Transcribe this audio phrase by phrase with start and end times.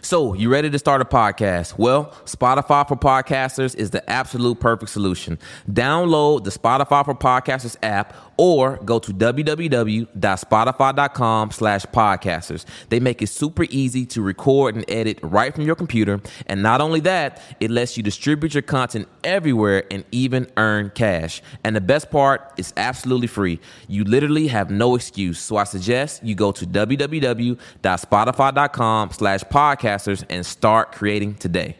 [0.00, 1.76] So, you ready to start a podcast?
[1.76, 5.38] Well, Spotify for Podcasters is the absolute perfect solution.
[5.70, 12.64] Download the Spotify for Podcasters app or go to www.spotify.com slash podcasters.
[12.88, 16.22] They make it super easy to record and edit right from your computer.
[16.46, 21.42] And not only that, it lets you distribute your content everywhere and even earn cash.
[21.64, 23.58] And the best part, it's absolutely free.
[23.88, 25.40] You literally have no excuse.
[25.40, 31.76] So I suggest you go to www.spotify.com slash podcasters and start creating today.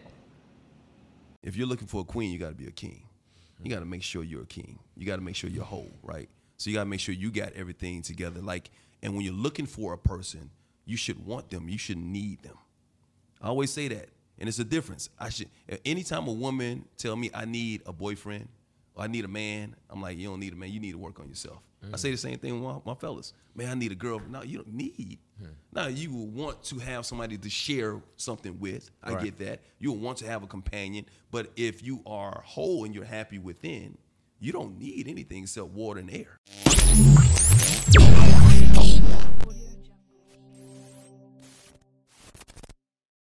[1.42, 3.04] If you're looking for a queen, you got to be a king.
[3.62, 4.78] You got to make sure you're a king.
[4.96, 6.28] You got to make sure you're whole, right?
[6.58, 8.40] So you got to make sure you got everything together.
[8.40, 8.70] Like,
[9.02, 10.50] and when you're looking for a person,
[10.84, 11.68] you should want them.
[11.68, 12.58] You should need them.
[13.40, 14.08] I always say that,
[14.38, 15.08] and it's a difference.
[15.18, 15.48] I should.
[15.84, 18.48] Anytime a woman tell me I need a boyfriend
[18.96, 20.70] or I need a man, I'm like, you don't need a man.
[20.70, 21.58] You need to work on yourself.
[21.84, 21.94] Mm-hmm.
[21.94, 23.32] I say the same thing with my, my, fellas.
[23.54, 24.20] Man, I need a girl.
[24.28, 25.18] No, you don't need.
[25.38, 25.50] Hmm.
[25.72, 28.90] Now you will want to have somebody to share something with.
[29.00, 29.24] I right.
[29.24, 29.60] get that.
[29.78, 31.06] You will want to have a companion.
[31.30, 33.96] But if you are whole and you're happy within,
[34.40, 36.38] you don't need anything except water and air.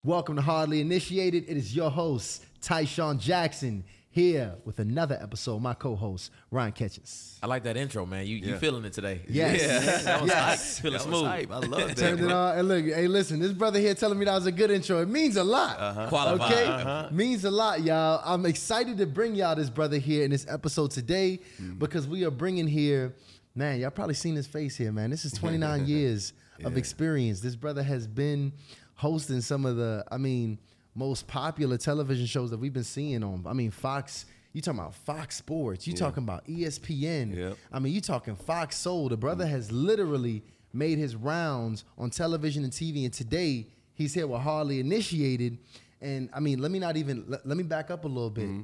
[0.05, 1.45] Welcome to Hardly Initiated.
[1.49, 3.85] It is your host, Tyshawn Jackson,
[4.17, 5.61] here with another episode.
[5.61, 7.39] My co-host, Ryan Catchings.
[7.43, 8.27] I like that intro, man.
[8.27, 8.47] You yeah.
[8.47, 9.21] you feeling it today?
[9.29, 9.61] Yes.
[9.61, 10.03] Yeah.
[10.05, 10.79] that was yes.
[10.79, 10.83] Hype.
[10.83, 11.25] Feeling smooth.
[11.27, 11.97] I love that.
[11.99, 12.59] Turned it on.
[12.59, 15.03] And look, hey, listen, this brother here telling me that was a good intro.
[15.03, 15.79] It means a lot.
[15.79, 16.09] Uh-huh.
[16.09, 16.51] Qualified.
[16.51, 16.65] Okay?
[16.65, 17.09] Uh-huh.
[17.13, 18.23] Means a lot, y'all.
[18.25, 21.79] I'm excited to bring y'all this brother here in this episode today mm.
[21.79, 23.15] because we are bringing here,
[23.55, 25.11] man, y'all probably seen his face here, man.
[25.11, 26.69] This is 29 years yeah.
[26.69, 27.41] of experience.
[27.41, 28.55] This brother has been
[28.95, 30.59] hosting some of the, I mean,
[30.97, 33.45] most popular television shows that we've been seeing on.
[33.47, 35.87] I mean, Fox you talking about Fox Sports.
[35.87, 35.99] You yeah.
[35.99, 37.37] talking about ESPN.
[37.37, 37.59] Yep.
[37.71, 39.11] I mean, you talking Fox Soul.
[39.11, 39.51] The brother mm.
[39.51, 44.81] has literally made his rounds on television and TV, and today he's here with Hardly
[44.81, 45.59] Initiated.
[46.01, 48.47] And I mean, let me not even let, let me back up a little bit.
[48.47, 48.63] Mm-hmm.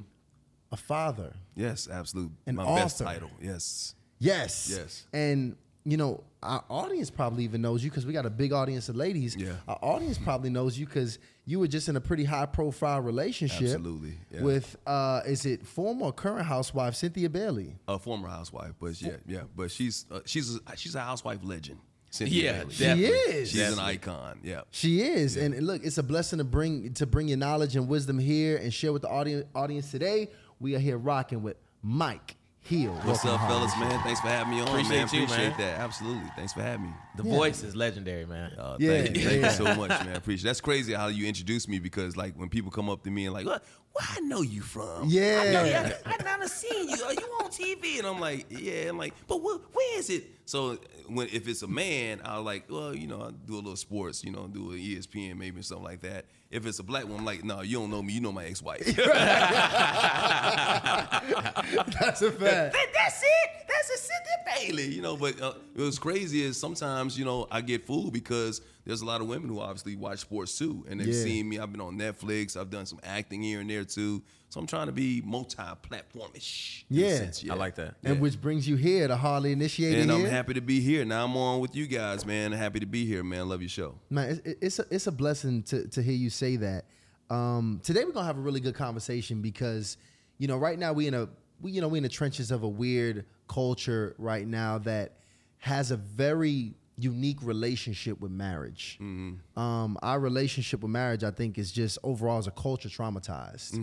[0.71, 1.31] A father.
[1.55, 2.33] Yes, absolutely.
[2.47, 2.81] An My author.
[2.81, 3.29] best title.
[3.39, 3.93] Yes.
[4.17, 4.73] Yes.
[4.75, 5.05] Yes.
[5.13, 8.89] And you know, our audience probably even knows you because we got a big audience
[8.89, 9.35] of ladies.
[9.35, 9.53] Yeah.
[9.67, 13.63] Our audience probably knows you because you were just in a pretty high profile relationship.
[13.63, 14.13] Absolutely.
[14.31, 14.41] Yeah.
[14.41, 17.75] With uh, is it former or current housewife Cynthia Bailey?
[17.87, 21.79] A former housewife, but yeah, yeah, but she's uh, she's a, she's a housewife legend.
[22.09, 22.73] Cynthia yeah, Bailey.
[22.73, 23.49] she is.
[23.49, 23.83] She's definitely.
[23.83, 24.39] an icon.
[24.43, 25.35] Yeah, she is.
[25.35, 25.43] Yeah.
[25.45, 28.73] And look, it's a blessing to bring to bring your knowledge and wisdom here and
[28.73, 30.29] share with the audience audience today.
[30.59, 32.93] We are here rocking with Mike Hill.
[33.03, 33.99] What's up, fellas, man?
[34.03, 35.07] Thanks for having me on, Appreciate man.
[35.11, 35.57] You, Appreciate man.
[35.59, 35.79] that.
[35.81, 36.29] Absolutely.
[36.37, 36.93] Thanks for having me.
[37.17, 37.35] The yeah.
[37.35, 38.53] voice is legendary, man.
[38.57, 39.21] Uh, yeah, thank you.
[39.21, 39.29] Yeah.
[39.29, 40.15] Thank you so much, man.
[40.15, 40.47] Appreciate.
[40.47, 43.33] That's crazy how you introduced me because like when people come up to me and
[43.33, 43.65] like, what?
[43.93, 45.03] Where I know you from?
[45.07, 45.43] Yeah.
[45.45, 45.75] I know you.
[45.75, 47.03] I, I never seen you.
[47.03, 47.99] Are you on TV?
[47.99, 48.89] And I'm like, yeah.
[48.89, 50.23] I'm like, but wh- where is it?
[50.45, 53.75] So when if it's a man, I'll like, well, you know, I do a little
[53.75, 56.25] sports, you know, do an ESPN maybe or something like that.
[56.49, 58.13] If it's a black one, I'm like, no, you don't know me.
[58.13, 58.85] You know my ex-wife.
[58.95, 58.97] That's
[62.21, 62.73] a fact.
[62.73, 63.49] That, that's it.
[63.67, 64.93] That's a Cynthia Bailey.
[64.95, 69.01] You know, but uh, what's crazy is sometimes, you know, I get fooled because there's
[69.01, 71.23] a lot of women who obviously watch sports too, and they've Yeah.
[71.23, 71.59] seen me.
[71.59, 72.57] I've been on Netflix.
[72.59, 74.21] I've done some acting here and there too.
[74.49, 76.83] So I'm trying to be multi-platformish.
[76.89, 77.53] in a Yeah.
[77.53, 77.95] I like that.
[78.03, 78.21] And Yeah.
[78.21, 80.01] which brings you here to Hardly Initiated.
[80.01, 80.29] And I'm here.
[80.29, 81.05] happy to be here.
[81.05, 82.51] Now I'm on with you guys, man.
[82.51, 83.49] Happy to be here, man.
[83.49, 83.95] Love your show.
[84.09, 86.85] Man, it's, it's a it's a blessing to to hear you say that.
[87.29, 89.97] Um, today we're gonna have a really good conversation because
[90.37, 91.29] you know right now we in a
[91.61, 95.17] we you know we in the trenches of a weird culture right now that
[95.59, 98.97] has a very unique relationship with marriage.
[99.55, 103.73] Um, our relationship with marriage, I think, is just overall as a culture traumatized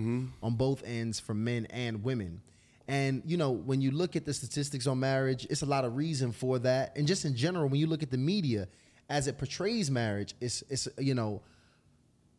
[0.42, 2.40] on both ends for men and women.
[2.88, 5.96] And you know, when you look at the statistics on marriage, it's a lot of
[5.96, 6.96] reason for that.
[6.96, 8.66] And just in general, when you look at the media
[9.08, 11.42] as it portrays marriage, it's it's you know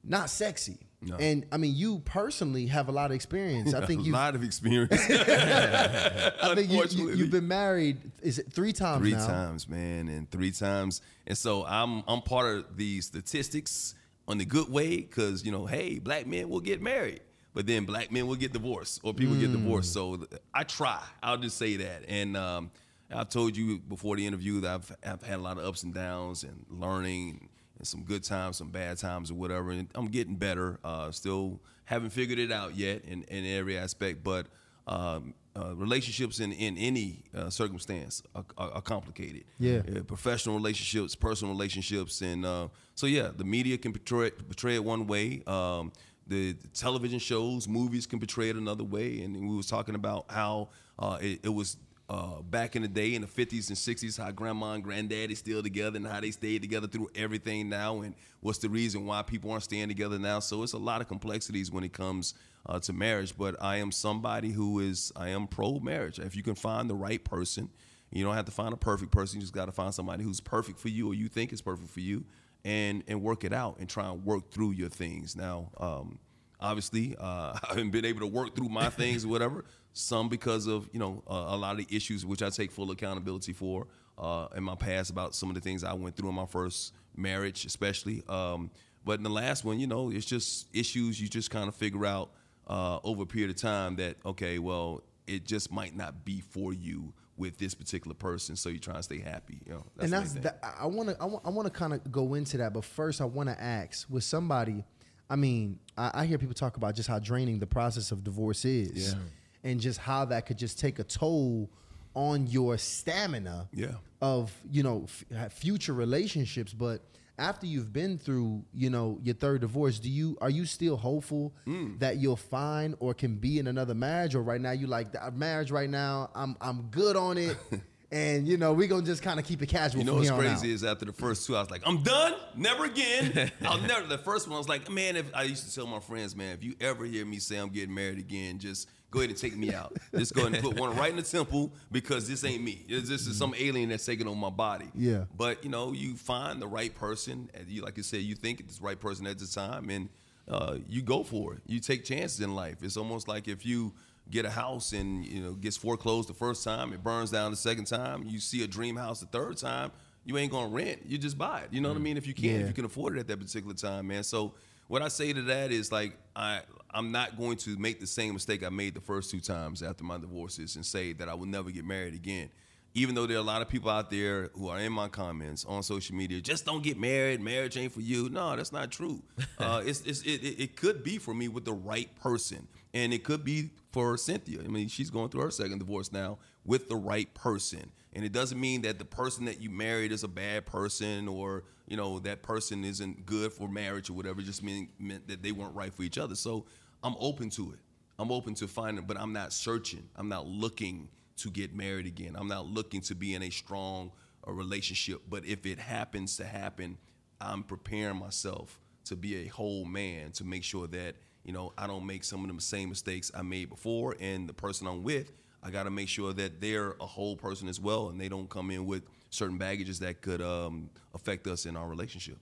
[0.03, 0.79] not sexy.
[1.03, 1.15] No.
[1.15, 3.73] And I mean, you personally have a lot of experience.
[3.73, 4.13] I think a you.
[4.13, 4.93] lot of experience.
[5.09, 7.97] I think you, you, you've been married.
[8.21, 9.25] Is it three times three now?
[9.25, 11.01] times, man, and three times.
[11.25, 13.95] And so I'm I'm part of the statistics
[14.27, 17.21] on the good way because you know, hey, black men will get married,
[17.55, 19.93] but then black men will get divorced or people get divorced.
[19.93, 21.01] So I try.
[21.23, 22.03] I'll just say that.
[22.07, 22.69] And um,
[23.13, 25.93] I've told you before the interview that I've, I've had a lot of ups and
[25.93, 27.49] downs and learning
[27.81, 29.71] and some good times, some bad times, or whatever.
[29.71, 30.79] And I'm getting better.
[30.83, 34.45] Uh, still haven't figured it out yet in, in every aspect, but
[34.87, 39.45] um, uh, relationships in, in any uh, circumstance are, are, are complicated.
[39.57, 39.81] Yeah.
[40.05, 44.83] Professional relationships, personal relationships, and uh, so yeah, the media can portray it, portray it
[44.83, 45.41] one way.
[45.47, 45.91] Um,
[46.27, 49.21] the television shows, movies can portray it another way.
[49.21, 50.69] And we was talking about how
[50.99, 51.77] uh, it, it was
[52.09, 55.63] uh, back in the day in the 50s and 60s, how grandma and granddaddy still
[55.63, 59.49] together and how they stayed together through everything now, and what's the reason why people
[59.51, 60.39] aren't staying together now.
[60.39, 62.33] So it's a lot of complexities when it comes
[62.65, 63.37] uh, to marriage.
[63.37, 66.19] But I am somebody who is I am pro marriage.
[66.19, 67.69] If you can find the right person,
[68.11, 69.39] you don't have to find a perfect person.
[69.39, 71.89] You just got to find somebody who's perfect for you or you think is perfect
[71.89, 72.25] for you,
[72.65, 75.35] and and work it out and try and work through your things.
[75.35, 75.69] Now.
[75.77, 76.19] Um,
[76.63, 80.67] obviously uh, i haven't been able to work through my things or whatever some because
[80.67, 83.87] of you know uh, a lot of the issues which i take full accountability for
[84.17, 86.93] uh, in my past about some of the things i went through in my first
[87.15, 88.69] marriage especially um,
[89.03, 92.05] but in the last one you know it's just issues you just kind of figure
[92.05, 92.31] out
[92.67, 96.73] uh, over a period of time that okay well it just might not be for
[96.73, 100.33] you with this particular person so you try and stay happy you know and that's
[100.35, 100.43] main thing.
[100.43, 102.85] that, I want to I want, I want to kind of go into that, but
[102.85, 104.85] first I want to ask with somebody.
[105.29, 108.65] I mean, I, I hear people talk about just how draining the process of divorce
[108.65, 109.19] is, Yeah.
[109.63, 111.69] And just how that could just take a toll
[112.13, 113.93] on your stamina Yeah.
[114.21, 116.73] of you know f- future relationships.
[116.73, 117.01] But
[117.39, 121.53] after you've been through you know your third divorce, do you are you still hopeful
[121.65, 121.99] Mm.
[121.99, 125.71] that you'll find or can be in another marriage, or right now you like marriage
[125.71, 126.29] right now?
[126.35, 127.57] I'm I'm good on it.
[128.13, 129.99] And you know we gonna just kind of keep it casual.
[130.01, 130.75] You know what's crazy out.
[130.75, 133.49] is after the first two, I was like, I'm done, never again.
[133.61, 134.05] I'll never.
[134.05, 136.53] The first one, I was like, man, if I used to tell my friends, man,
[136.53, 139.55] if you ever hear me say I'm getting married again, just go ahead and take
[139.55, 139.95] me out.
[140.17, 142.83] just go ahead and put one right in the temple because this ain't me.
[142.89, 144.87] This is some alien that's taking on my body.
[144.95, 145.25] Yeah.
[145.35, 148.59] But you know, you find the right person, and you like I said, you think
[148.61, 150.09] it's the right person at the time, and
[150.47, 151.61] uh, you go for it.
[151.67, 152.77] You take chances in life.
[152.81, 153.93] It's almost like if you
[154.29, 157.57] get a house and you know gets foreclosed the first time, it burns down the
[157.57, 158.23] second time.
[158.25, 159.91] You see a dream house the third time,
[160.23, 161.01] you ain't gonna rent.
[161.05, 161.67] You just buy it.
[161.71, 162.15] You know what I mean?
[162.17, 162.51] If you can, Yeah.
[162.61, 164.23] if you can afford it at that particular time, man.
[164.23, 164.53] So
[164.87, 166.61] what I say to that is like I
[166.93, 170.03] I'm not going to make the same mistake I made the first two times after
[170.03, 172.49] my divorces and say that I will never get married again.
[172.93, 175.63] Even though there are a lot of people out there who are in my comments
[175.63, 177.39] on social media, just don't get married.
[177.39, 178.27] Marriage ain't for you.
[178.27, 179.21] No, that's not true.
[179.57, 183.23] Uh, it's, it's it, it, could be for me with the right person, and it
[183.23, 184.59] could be for Cynthia.
[184.59, 188.31] I mean, she's going through her second divorce now with the right person, and it
[188.31, 192.17] doesn't mean that the person that you married is a bad person or you know
[192.19, 194.41] that person isn't good for marriage or whatever.
[194.41, 196.33] It just mean, meant that they weren't right for each other.
[196.33, 196.65] So
[197.03, 197.79] I'm open to it.
[198.19, 200.07] I'm open to finding, but I'm not searching.
[200.15, 202.35] I'm not looking to get married again.
[202.37, 204.11] I'm not looking to be in a strong
[204.47, 205.21] uh, relationship.
[205.29, 206.97] But if it happens to happen,
[207.39, 211.87] I'm preparing myself to be a whole man to make sure that you know I
[211.87, 215.31] don't make some of the same mistakes I made before, and the person I'm with,
[215.63, 218.49] I got to make sure that they're a whole person as well, and they don't
[218.49, 222.37] come in with certain baggages that could um, affect us in our relationship.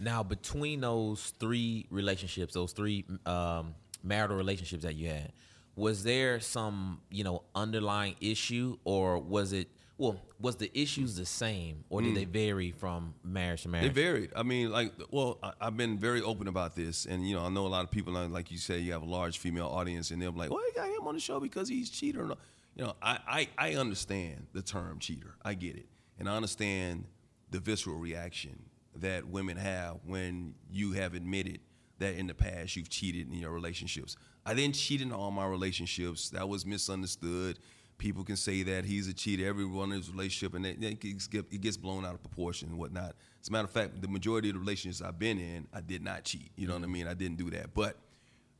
[0.00, 5.32] Now, between those three relationships, those three um, marital relationships that you had,
[5.76, 9.68] was there some you know underlying issue, or was it
[9.98, 10.20] well?
[10.40, 12.32] Was the issues the same, or did they mm.
[12.32, 13.94] vary from marriage to marriage?
[13.94, 14.32] They varied.
[14.34, 17.48] I mean, like, well, I, I've been very open about this, and you know, I
[17.48, 20.10] know a lot of people, like like you say, you have a large female audience,
[20.10, 22.28] and they're like, "Well, you got him on the show because he's cheater."
[22.76, 23.18] You know, I,
[23.58, 25.36] I I understand the term cheater.
[25.42, 25.86] I get it,
[26.18, 27.04] and I understand
[27.50, 28.58] the visceral reaction
[28.96, 31.60] that women have when you have admitted
[32.02, 34.16] that in the past you've cheated in your relationships.
[34.44, 36.30] I didn't cheat in all my relationships.
[36.30, 37.58] That was misunderstood.
[37.98, 39.46] People can say that he's a cheater.
[39.46, 43.14] Everyone in his relationship, and it, it, gets, blown out of proportion and whatnot.
[43.40, 46.02] As a matter of fact, the majority of the relationships I've been in, I did
[46.02, 46.50] not cheat.
[46.56, 47.06] You know what I mean?
[47.06, 47.74] I didn't do that.
[47.74, 47.96] But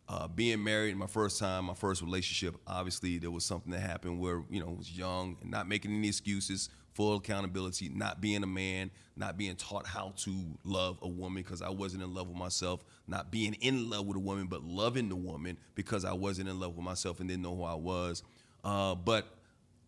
[0.08, 4.20] uh, being married, my first time, my first relationship, obviously there was something that happened
[4.20, 8.42] where you know I was young and not making any excuses, full accountability, not being
[8.42, 10.34] a man, not being taught how to
[10.64, 14.16] love a woman because I wasn't in love with myself, not being in love with
[14.16, 17.42] a woman but loving the woman because I wasn't in love with myself and didn't
[17.42, 18.22] know who I was.
[18.64, 19.26] Uh, but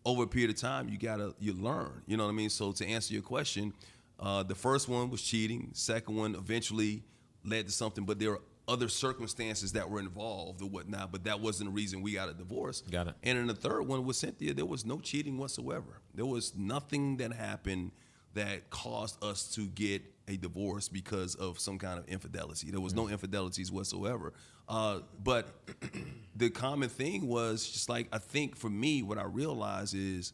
[0.05, 2.01] over a period of time, you gotta you learn.
[2.05, 2.49] You know what I mean?
[2.49, 3.73] So to answer your question,
[4.19, 5.69] uh, the first one was cheating.
[5.73, 7.03] Second one eventually
[7.43, 11.11] led to something, but there were other circumstances that were involved or whatnot.
[11.11, 12.81] But that wasn't the reason we got a divorce.
[12.81, 13.15] Got it.
[13.23, 16.01] And in the third one with Cynthia, there was no cheating whatsoever.
[16.13, 17.91] There was nothing that happened
[18.33, 22.71] that caused us to get a divorce because of some kind of infidelity.
[22.71, 24.33] There was no infidelities whatsoever.
[24.67, 25.47] Uh, but
[26.35, 30.33] the common thing was just like I think for me, what I realized is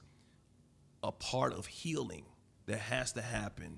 [1.04, 2.26] a part of healing
[2.66, 3.78] that has to happen,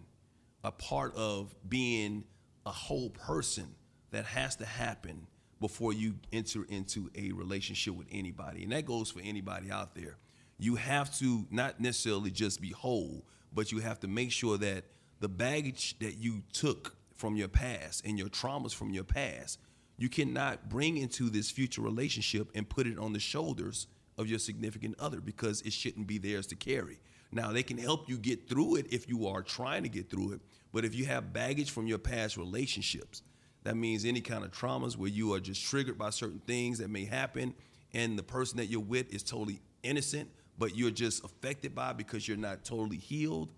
[0.63, 2.23] a part of being
[2.65, 3.75] a whole person
[4.13, 5.27] that has to happen
[5.59, 8.63] before you enter into a relationship with anybody.
[8.63, 10.17] And that goes for anybody out there.
[10.57, 14.85] You have to not necessarily just be whole, but you have to make sure that
[15.19, 19.59] the baggage that you took from your past and your traumas from your past,
[19.97, 24.39] you cannot bring into this future relationship and put it on the shoulders of your
[24.39, 26.99] significant other because it shouldn't be theirs to carry.
[27.31, 30.33] Now, they can help you get through it if you are trying to get through
[30.33, 30.41] it,
[30.71, 33.23] but if you have baggage from your past relationships,
[33.63, 36.89] that means any kind of traumas where you are just triggered by certain things that
[36.89, 37.53] may happen
[37.93, 41.97] and the person that you're with is totally innocent, but you're just affected by it
[41.97, 43.51] because you're not totally healed,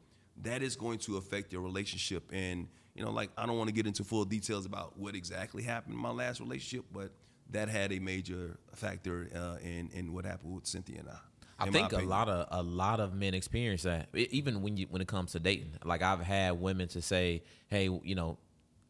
[0.43, 2.29] that is going to affect your relationship.
[2.33, 5.63] And, you know, like I don't want to get into full details about what exactly
[5.63, 7.12] happened in my last relationship, but
[7.51, 11.17] that had a major factor uh, in, in what happened with Cynthia and I.
[11.57, 14.09] I think a lot of a lot of men experience that.
[14.13, 17.43] E- Even when you when it comes to dating, like I've had women to say,
[17.69, 18.38] "Hey, you know,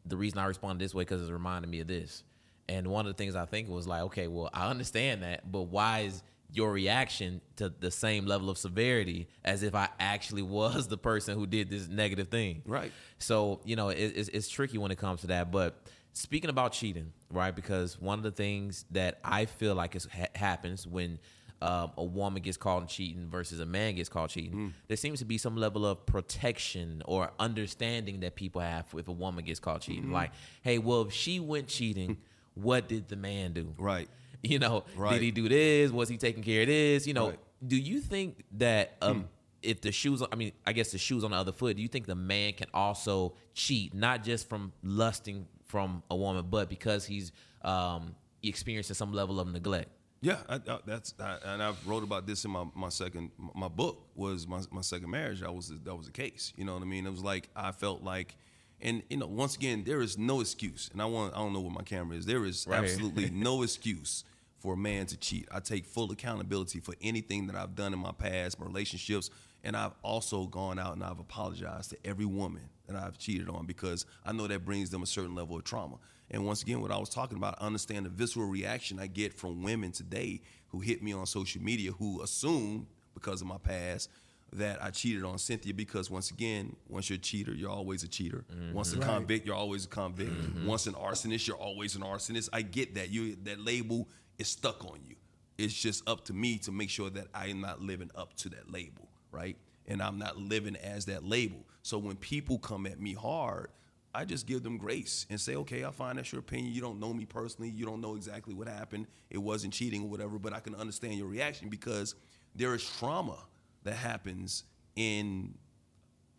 [0.06, 2.22] the reason I responded this way because it's reminding me of this."
[2.68, 5.62] And one of the things I think was like, okay, well, I understand that, but
[5.62, 10.88] why is your reaction to the same level of severity as if I actually was
[10.88, 12.62] the person who did this negative thing?
[12.66, 12.92] Right.
[13.18, 15.50] So you know, it, it's, it's tricky when it comes to that.
[15.50, 15.80] But
[16.12, 17.54] speaking about cheating, right?
[17.54, 21.18] Because one of the things that I feel like is ha- happens when
[21.66, 25.24] um, a woman gets caught cheating versus a man gets caught cheating, there seems to
[25.24, 29.80] be some level of protection or understanding that people have if a woman gets caught
[29.82, 30.10] cheating.
[30.12, 30.32] Like,
[30.62, 32.18] hey, well, if she went cheating,
[32.54, 33.74] what did the man do?
[33.78, 34.08] Right.
[34.42, 35.14] You know, Right.
[35.14, 35.90] did he do this?
[35.90, 37.06] Was he taking care of this?
[37.06, 37.38] You know, Right.
[37.66, 39.28] do you think that um,
[39.60, 41.88] if the shoes, I mean, I guess the shoes on the other foot, do you
[41.88, 47.04] think the man can also cheat, not just from lusting from a woman, but because
[47.06, 47.32] he's
[47.62, 49.88] um, experiencing some level of neglect?
[50.26, 53.68] Yeah, I, I, that's I, and I wrote about this in my, my second my
[53.68, 55.40] book was my, my second marriage.
[55.40, 56.52] That was that was the case.
[56.56, 57.06] You know what I mean?
[57.06, 58.34] It was like I felt like,
[58.80, 60.90] and you know, once again, there is no excuse.
[60.92, 62.26] And I want I don't know what my camera is.
[62.26, 64.24] There is Right absolutely no excuse
[64.58, 65.46] for a man to cheat.
[65.52, 69.30] I take full accountability for anything that I've done in my past, my relationships,
[69.62, 73.66] and I've also gone out and I've apologized to every woman that I've cheated on
[73.66, 75.96] because I know that brings them a certain level of trauma.
[76.30, 79.32] And once again, what I was talking about, I understand the visceral reaction I get
[79.32, 84.10] from women today who hit me on social media who assume because of my past
[84.52, 88.08] that I cheated on Cynthia because once again, once you're a cheater, you're always a
[88.08, 88.44] cheater.
[88.52, 88.74] Mm-hmm.
[88.74, 90.30] Once a convict, you're always a convict.
[90.30, 90.66] Mm-hmm.
[90.66, 92.48] Once an arsonist, you're always an arsonist.
[92.52, 93.10] I get that.
[93.10, 95.16] You that label is stuck on you.
[95.58, 98.48] It's just up to me to make sure that I am not living up to
[98.50, 99.56] that label, right?
[99.88, 101.64] And I'm not living as that label.
[101.82, 103.70] So when people come at me hard,
[104.16, 106.72] I just give them grace and say, okay, I find that's your opinion.
[106.72, 107.68] You don't know me personally.
[107.68, 109.06] You don't know exactly what happened.
[109.30, 112.14] It wasn't cheating or whatever, but I can understand your reaction because
[112.54, 113.38] there is trauma
[113.84, 114.64] that happens
[114.96, 115.54] in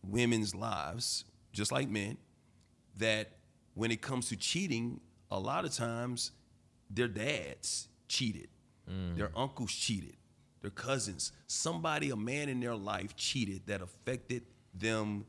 [0.03, 2.17] women's lives, just like men,
[2.97, 3.33] that
[3.75, 4.99] when it comes to cheating,
[5.29, 6.31] a lot of times
[6.89, 8.47] their dads cheated,
[8.89, 9.15] mm.
[9.15, 10.15] their uncles cheated,
[10.67, 14.43] their cousins, somebody, a man in their life cheated that affected
[14.73, 15.25] them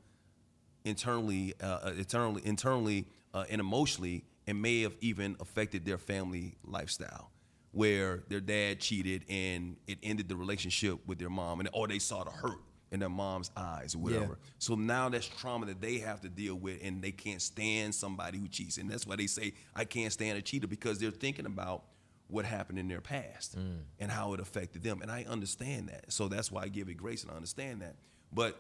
[0.85, 7.31] internally, uh, internally, internally, uh, and emotionally, and may have even affected their family lifestyle,
[7.71, 12.01] where their dad cheated and it ended the relationship with their mom, and or they
[12.01, 12.59] saw the hurt
[12.91, 14.39] in their mom's eyes or whatever.
[14.41, 14.51] Yeah.
[14.59, 18.39] So now that's trauma that they have to deal with, and they can't stand somebody
[18.39, 21.47] who cheats, and that's why they say I can't stand a cheater because they're thinking
[21.47, 21.85] about
[22.29, 23.57] what happened in their past
[23.99, 26.13] and how it affected them, and I understand that.
[26.13, 27.97] So that's why I give it grace, and I understand that.
[28.33, 28.59] But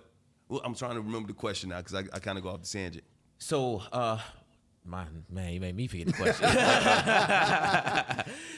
[0.48, 2.62] well, I'm trying to remember the question now because I, I kind of go off
[2.62, 3.04] the tangent.
[3.38, 4.18] So, uh,
[4.84, 6.48] my man, you made me forget the question.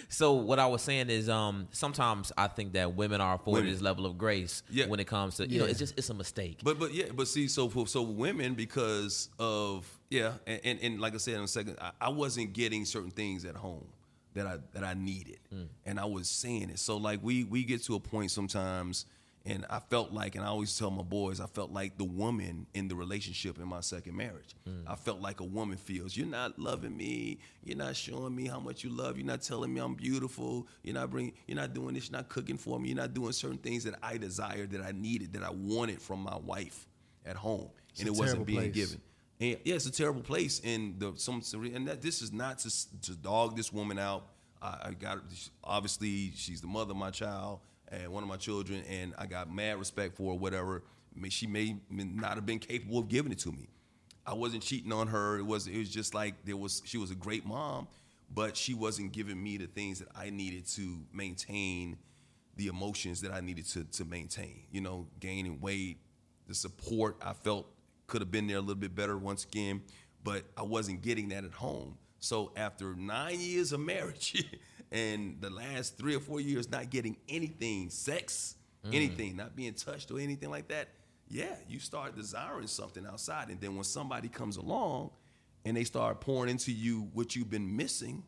[0.08, 3.72] so, what I was saying is, um, sometimes I think that women are afforded Women.
[3.72, 4.86] this level of grace Yeah.
[4.86, 6.60] when it comes to, you know, it's just it's a mistake.
[6.62, 11.00] But but yeah, but see, so for so women because of yeah, and, and, and
[11.00, 13.86] like I said in a second, I, I wasn't getting certain things at home
[14.42, 15.38] that I that I needed,
[15.84, 16.78] and I was saying it.
[16.78, 19.06] So like we we get to a point sometimes,
[19.46, 22.66] and I felt like, and I always tell my boys, I felt like the woman
[22.74, 24.54] in the relationship in my second marriage.
[24.86, 26.16] I felt like a woman feels.
[26.16, 27.38] You're not loving me.
[27.64, 29.16] You're not showing me how much you love.
[29.16, 30.66] You're not telling me I'm beautiful.
[30.82, 31.32] You're not bringing.
[31.46, 32.10] You're not doing this.
[32.10, 32.88] You're not cooking for me.
[32.88, 36.20] You're not doing certain things that I desired, that I needed, that I wanted from
[36.22, 36.86] my wife
[37.26, 37.68] at home,
[37.98, 38.74] and it wasn't being place.
[38.74, 39.00] given.
[39.40, 41.42] And yeah, it's a terrible place, and the some
[41.74, 44.26] and that this is not to, to dog this woman out.
[44.60, 45.20] I, I got
[45.64, 49.52] obviously she's the mother of my child and one of my children, and I got
[49.52, 50.38] mad respect for her.
[50.38, 50.82] Whatever,
[51.30, 53.68] she may not have been capable of giving it to me.
[54.26, 55.38] I wasn't cheating on her.
[55.38, 57.88] It was it was just like there was she was a great mom,
[58.32, 61.96] but she wasn't giving me the things that I needed to maintain
[62.56, 64.64] the emotions that I needed to to maintain.
[64.70, 65.96] You know, gaining weight,
[66.46, 67.66] the support I felt
[68.10, 69.80] could have been there a little bit better once again,
[70.22, 71.96] but I wasn't getting that at home.
[72.18, 74.44] So after nine years of marriage
[74.92, 78.94] and the last three or four years not getting anything, sex, mm.
[78.94, 80.88] anything, not being touched or anything like that,
[81.28, 83.48] yeah, you start desiring something outside.
[83.48, 85.10] And then when somebody comes along
[85.64, 88.24] and they start pouring into you what you've been missing,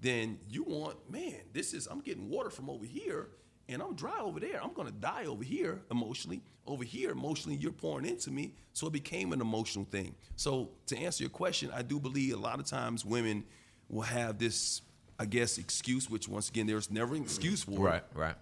[0.00, 3.28] then you want, man, this is I'm getting water from over here,
[3.68, 4.62] and I'm dry over there.
[4.62, 6.42] I'm gonna die over here emotionally.
[6.66, 8.52] Over here, emotionally, you're pouring into me.
[8.72, 10.14] So it became an emotional thing.
[10.36, 13.44] So to answer your question, I do believe a lot of times women
[13.88, 14.82] will have this,
[15.18, 17.80] I guess, excuse, which once again, there's never an excuse for it.
[17.80, 18.34] Right, right.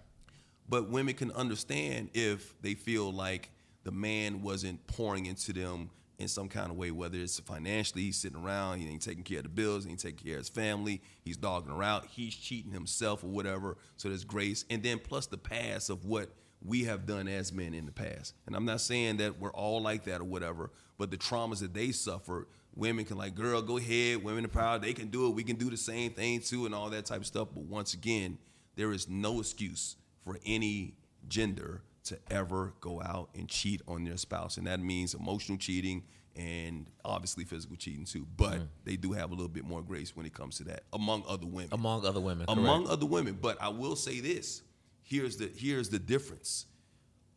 [0.69, 3.49] But women can understand if they feel like
[3.83, 8.17] the man wasn't pouring into them in some kind of way, whether it's financially, he's
[8.17, 10.49] sitting around, he ain't taking care of the bills, he ain't taking care of his
[10.49, 13.77] family, he's dogging around, he's cheating himself or whatever.
[13.97, 14.65] So there's grace.
[14.69, 16.29] And then plus the past of what
[16.65, 18.33] we have done as men in the past.
[18.47, 21.75] And I'm not saying that we're all like that or whatever, but the traumas that
[21.75, 25.35] they suffered, women can like, girl, go ahead, women are proud, they can do it,
[25.35, 27.49] we can do the same thing too, and all that type of stuff.
[27.53, 28.39] But once again,
[28.75, 30.95] there is no excuse for any
[31.27, 34.57] gender to ever go out and cheat on their spouse.
[34.57, 36.03] And that means emotional cheating
[36.35, 38.27] and obviously physical cheating too.
[38.37, 38.67] But mm.
[38.85, 41.47] they do have a little bit more grace when it comes to that, among other
[41.47, 41.69] women.
[41.71, 42.45] Among other women.
[42.47, 42.91] among correct.
[42.91, 43.37] other women.
[43.41, 44.61] But I will say this.
[45.03, 46.65] Here's the here's the difference.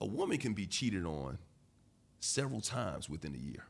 [0.00, 1.38] A woman can be cheated on
[2.20, 3.64] several times within a year.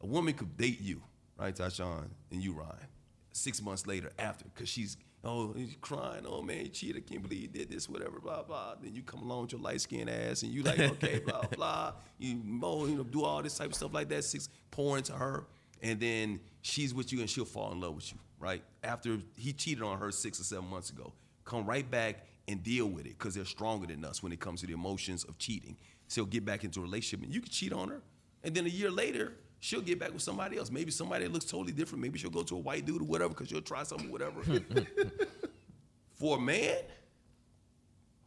[0.00, 1.02] A woman could date you,
[1.38, 2.88] right, Tyshawn, and you, Ryan,
[3.32, 7.22] six months later after, because she's oh he's crying, oh man, you cheated, I can't
[7.22, 8.74] believe you did this, whatever, blah blah.
[8.80, 11.92] Then you come along with your light skinned ass, and you like, okay, blah blah.
[12.18, 15.12] You mow, you know, do all this type of stuff like that, six pour into
[15.12, 15.46] her,
[15.82, 18.62] and then she's with you, and she'll fall in love with you, right?
[18.82, 21.12] After he cheated on her six or seven months ago,
[21.44, 24.60] come right back and deal with it, because they're stronger than us when it comes
[24.60, 25.76] to the emotions of cheating.
[26.08, 28.02] So get back into a relationship, and you can cheat on her,
[28.42, 29.32] and then a year later,
[29.64, 30.70] she'll get back with somebody else.
[30.70, 32.02] Maybe somebody that looks totally different.
[32.02, 34.42] Maybe she'll go to a white dude or whatever because she'll try something, whatever.
[36.12, 36.76] for a man,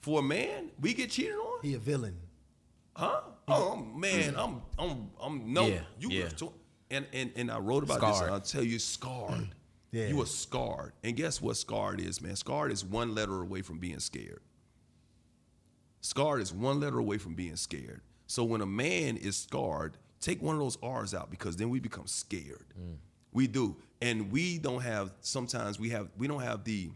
[0.01, 2.17] for a man, we get cheated on, He a villain.
[2.95, 3.21] huh?
[3.47, 4.37] Oh man, mm.
[4.37, 5.67] I'm, I'm, I'm no.
[5.67, 6.29] Yeah, you yeah.
[6.29, 6.51] to-
[6.89, 8.09] and and and I wrote about this.
[8.17, 8.23] Scarred.
[8.23, 9.49] And I'll tell you, scarred.
[9.89, 10.07] Yeah.
[10.07, 11.55] You are scarred, and guess what?
[11.55, 12.35] Scarred is, man.
[12.35, 14.41] Scarred is one letter away from being scared.
[16.01, 18.01] Scarred is one letter away from being scared.
[18.27, 21.79] So when a man is scarred, take one of those R's out because then we
[21.79, 22.65] become scared.
[23.33, 25.11] We do, and we don't have.
[25.21, 26.07] Sometimes we have.
[26.17, 26.89] We don't have the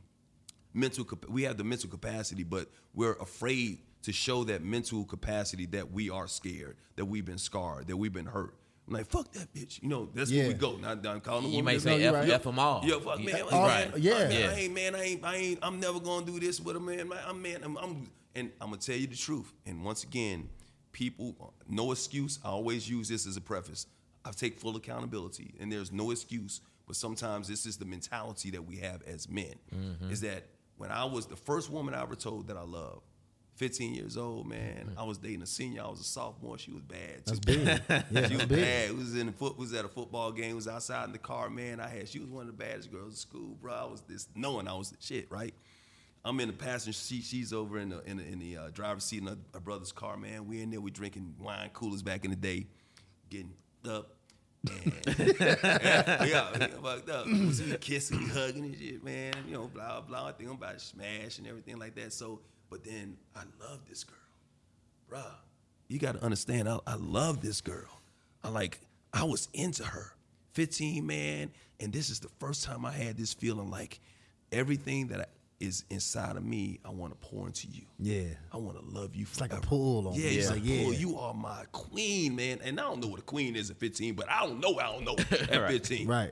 [0.73, 1.03] mental.
[1.03, 5.91] cap- We have the mental capacity, but we're afraid to show that mental capacity that
[5.91, 8.55] we are scared, that we've been scarred, that we've been hurt.
[8.87, 9.81] I'm like, fuck that bitch.
[9.83, 10.43] You know, that's Yeah.
[10.43, 10.75] where we go.
[10.77, 12.29] Not, not calling them You women may say No, you're F, right.
[12.31, 12.81] F them all.
[12.83, 13.27] yeah, fuck man.
[13.27, 14.13] Like, Oh, man, yeah.
[14.13, 14.49] man, Yeah.
[14.49, 14.95] I ain't man.
[14.95, 15.23] I ain't.
[15.23, 15.59] I ain't.
[15.61, 17.07] I'm never gonna do this with a man.
[17.09, 17.59] man I'm man.
[17.63, 18.09] I'm, I'm.
[18.33, 19.53] And I'm gonna tell you the truth.
[19.67, 20.49] And once again,
[20.91, 22.39] people, no excuse.
[22.43, 23.87] I always use this as a preface.
[24.25, 26.61] I take full accountability, and there's no excuse.
[26.87, 29.55] But sometimes this is the mentality that we have as men.
[29.73, 30.11] Mm-hmm.
[30.11, 30.45] Is that
[30.77, 33.01] when I was the first woman I ever told that I loved.
[33.55, 34.87] 15 years old, man.
[34.87, 34.99] Mm-hmm.
[34.99, 35.83] I was dating a senior.
[35.83, 36.57] I was a sophomore.
[36.57, 37.21] She was bad.
[37.25, 37.59] That's too.
[37.59, 37.81] big.
[38.09, 38.61] Yeah, She was big.
[38.61, 38.91] bad.
[38.91, 39.57] We was in the foot.
[39.57, 40.55] Was at a football game.
[40.55, 41.47] Was outside in the car.
[41.49, 42.07] Man, I had.
[42.07, 43.73] She was one of the baddest girls in school, bro.
[43.73, 45.53] I was this knowing I was the shit, right?
[46.23, 47.23] I'm in the passenger seat.
[47.23, 49.91] She's over in the in the, in the uh, driver's seat in her, her brother's
[49.91, 50.17] car.
[50.17, 50.81] Man, we in there.
[50.81, 52.67] We drinking wine coolers back in the day,
[53.29, 53.53] getting
[53.89, 54.15] up.
[54.69, 57.25] And yeah, fucked up.
[57.25, 59.33] We kissing, hugging and shit, man.
[59.47, 60.27] You know, blah blah.
[60.27, 62.13] I think I'm about to smash and everything like that.
[62.13, 64.17] So, but then I love this girl
[65.11, 65.35] bruh,
[65.87, 68.01] you got to understand, I, I love this girl.
[68.43, 68.79] I like,
[69.13, 70.15] I was into her.
[70.53, 71.51] 15, man.
[71.79, 73.99] And this is the first time I had this feeling like
[74.51, 75.25] everything that I,
[75.61, 77.83] is inside of me, I want to pour into you.
[77.99, 78.23] Yeah.
[78.51, 80.35] I want to love you It's like a pull on Yeah, me.
[80.37, 80.53] it's Yeah.
[80.53, 80.83] like, Yeah.
[80.83, 80.93] pull.
[80.93, 82.59] You are my queen, man.
[82.63, 84.83] And I don't know what a queen is at 15, but I don't know, I
[84.91, 86.07] don't know at 15.
[86.07, 86.31] Right.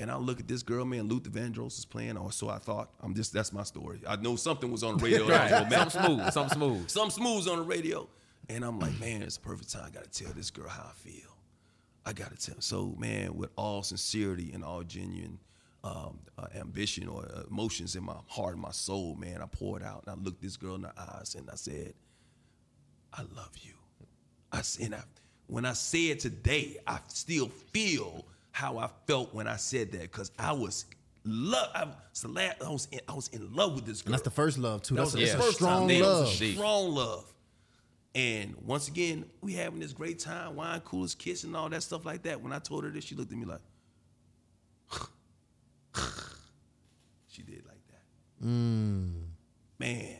[0.00, 1.08] And I look at this girl, man.
[1.08, 2.90] Luther Vandross is playing, or so I thought.
[3.00, 4.00] I'm just that's my story.
[4.06, 5.26] I know something was on the radio.
[5.26, 5.90] that I was Right.
[5.92, 6.32] Something smooth.
[6.32, 6.88] Something smooth.
[6.90, 8.08] some smooths on the radio.
[8.48, 9.84] And I'm like, man, it's a perfect time.
[9.86, 11.28] I gotta tell this girl how I feel.
[12.06, 12.54] I gotta tell.
[12.60, 15.38] So, man, with all sincerity and all genuine
[15.84, 19.82] um, uh, ambition or uh, emotions in my heart and my soul, man, I poured
[19.82, 21.94] out and I looked this girl in the eyes and I said,
[23.12, 23.74] I love you.
[24.52, 25.02] I, and I,
[25.46, 30.02] when I say it today, I still feel how I felt when I said that
[30.02, 30.86] because I was
[31.24, 31.68] love.
[31.74, 34.08] I was, I was in, I was in love with this girl.
[34.08, 34.94] And that's the first love too.
[34.96, 36.00] That That's, a, a first strong time.
[36.00, 36.54] That was a love.
[36.54, 37.34] Strong love.
[38.14, 42.22] And once again, we having this great time, wine coolers, kissing, all that stuff like
[42.22, 42.40] that.
[42.40, 43.60] When I told her this, she looked at me like,
[47.28, 48.46] she did like that.
[48.46, 49.12] Mm.
[49.78, 50.16] Man,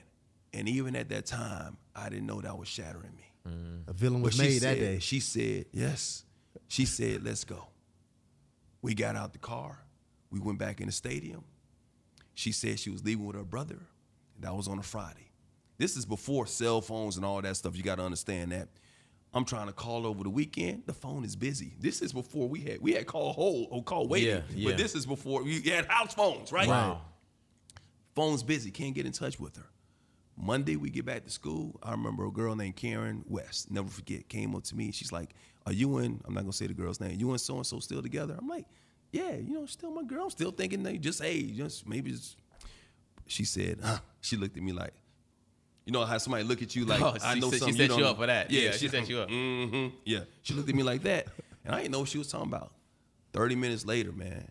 [0.53, 3.33] and even at that time, I didn't know that was shattering me.
[3.49, 3.89] Mm.
[3.89, 4.99] A villain was But made that day.
[4.99, 6.25] She said, yes.
[6.69, 7.67] She said, let's go.
[8.83, 9.79] We got out the car.
[10.31, 11.45] We went back in the stadium.
[12.35, 13.79] She said she was leaving with her brother.
[14.41, 15.33] That was on a Friday.
[15.79, 17.77] This is before cell phones and all that stuff.
[17.77, 18.69] You got to understand that.
[19.35, 20.85] I'm trying to call over the weekend.
[20.87, 21.75] The phone is busy.
[21.79, 24.29] This is before we had we had call hold or oh, call waiting.
[24.29, 24.71] Yeah, yeah.
[24.71, 26.69] But this is before we had house phones, right?
[26.69, 27.03] Wow.
[28.15, 28.71] Phone's busy.
[28.71, 29.67] Can't get in touch with her.
[30.37, 31.79] Monday we get back to school.
[31.83, 33.71] I remember a girl named Karen West.
[33.71, 34.29] Never forget.
[34.29, 34.93] Came up to me.
[34.93, 35.35] She's like,
[35.67, 37.19] "Are you and I'm not gonna say the girl's name.
[37.19, 38.67] You and so and so still together?" I'm like,
[39.13, 40.25] "Yeah, you know, still my girl.
[40.25, 41.57] I'm still thinking they just age.
[41.57, 42.37] Just maybe." It's,
[43.29, 43.99] she said, huh.
[44.21, 44.95] She looked at me like,
[45.89, 47.89] you know how somebody look at you like Oh, I she know set- she set
[47.89, 48.51] don't you up for that.
[48.51, 49.31] Yeah, she set you up.
[49.31, 49.97] Mm-hmm.
[50.05, 51.29] Yeah, she looked at me like that,
[51.65, 52.73] and I didn't know what she was talking about.
[53.33, 54.49] Thirty minutes later, man,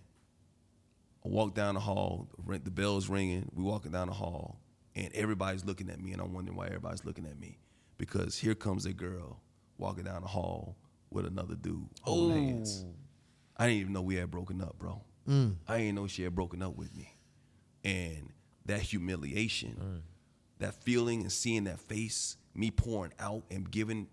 [1.24, 2.28] I walk down the hall.
[2.48, 3.50] The bell's ringing.
[3.54, 4.60] We walking down the hall,
[4.96, 7.60] and everybody's looking at me, and I'm wondering why everybody's looking at me
[8.00, 9.40] because here comes a girl
[9.78, 10.76] walking down the hall
[11.12, 12.84] with another dude holding hands.
[13.58, 15.04] I didn't even know we had broken up, bro.
[15.68, 17.14] I didn't know she had broken up with me,
[17.84, 18.32] and
[18.66, 20.02] that humiliation,
[20.60, 24.08] that feeling, and seeing that face, me pouring out and giving,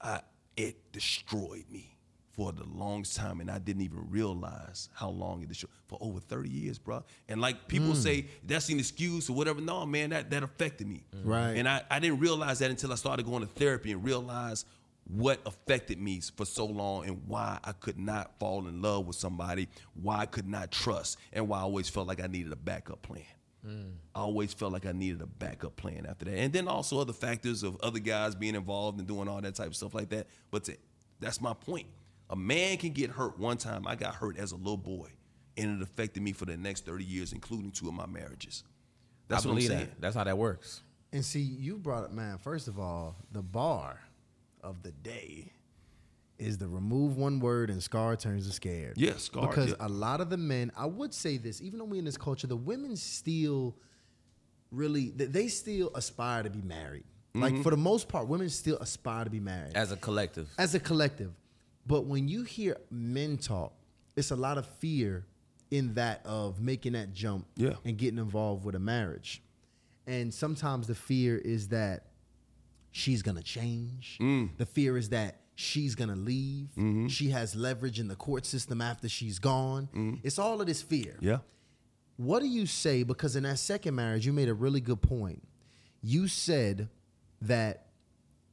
[0.00, 0.20] I,
[0.56, 1.96] it destroyed me
[2.32, 6.20] for the longest time, and I didn't even realize how long it destroyed for over
[6.20, 7.02] thirty years, bro.
[7.28, 7.96] And like people mm.
[7.96, 9.60] say, that's an excuse or whatever.
[9.60, 11.22] No, man, that that affected me, mm.
[11.24, 11.54] Right.
[11.56, 14.66] And I, I didn't realize that until I started going to therapy and realized
[15.06, 19.16] what affected me for so long and why I could not fall in love with
[19.16, 19.68] somebody,
[20.00, 23.02] why I could not trust, and why I always felt like I needed a backup
[23.02, 23.24] plan.
[23.66, 26.34] I always felt like I needed a backup plan after that.
[26.34, 29.68] And then also other factors of other guys being involved and doing all that type
[29.68, 30.28] of stuff like that.
[30.50, 30.76] But to,
[31.18, 31.86] that's my point.
[32.30, 33.86] A man can get hurt one time.
[33.86, 35.08] I got hurt as a little boy,
[35.56, 38.62] and it affected me for the next 30 years, including two of my marriages.
[39.28, 39.80] That's I what I'm saying.
[39.80, 40.00] that.
[40.00, 40.82] That's how that works.
[41.12, 42.38] And see, you brought up, man.
[42.38, 44.00] First of all, the bar
[44.62, 45.52] of the day
[46.40, 48.94] is the remove one word and scar turns to scared.
[48.96, 49.76] Yeah, scar, Because yeah.
[49.86, 52.46] a lot of the men, I would say this, even though we in this culture,
[52.46, 53.76] the women still
[54.70, 57.04] really they- they still aspire to be married.
[57.34, 57.42] Mm-hmm.
[57.42, 60.48] Like for the most part, women still aspire to be married As a collective.
[60.58, 61.32] as a collective.
[61.86, 63.72] But when you hear men talk,
[64.16, 65.26] it's a lot of fear
[65.70, 67.74] in that of making that jump Yeah.
[67.84, 69.42] and getting involved with a marriage.
[70.06, 72.06] And sometimes the fear is that
[72.90, 74.18] she's gonna change.
[74.20, 74.56] Mm.
[74.56, 76.68] The fear is that she's gonna leave.
[76.76, 77.08] Mm-hmm.
[77.08, 80.20] She has leverage in the court system after she's gone.
[80.22, 81.16] It's all of this fear.
[81.20, 81.38] Yeah.
[82.16, 83.02] What do you say?
[83.02, 85.42] Because in that second marriage, you made a really good point.
[86.02, 86.88] You said
[87.42, 87.86] that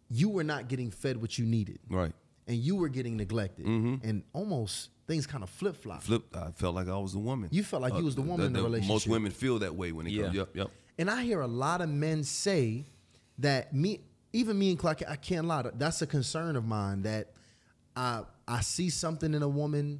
[0.10, 2.14] you were not getting fed what you needed Right.
[2.48, 4.08] and you were getting neglected, Mm-hmm.
[4.08, 6.02] and almost things kind of flip flop.
[6.04, 6.24] Flip.
[6.36, 7.50] I felt like I was the woman.
[7.52, 10.08] You felt like you was the woman in the Most women feel that way when
[10.08, 10.24] it Yeah.
[10.24, 10.36] comes.
[10.36, 10.50] Yep.
[10.56, 10.72] Yep.
[11.00, 12.86] And I hear a lot of men say
[13.40, 14.00] that me,
[14.34, 15.64] even me and Clark, I can't lie.
[15.78, 17.32] That's a concern of mine that
[17.96, 20.00] I I see something in a woman,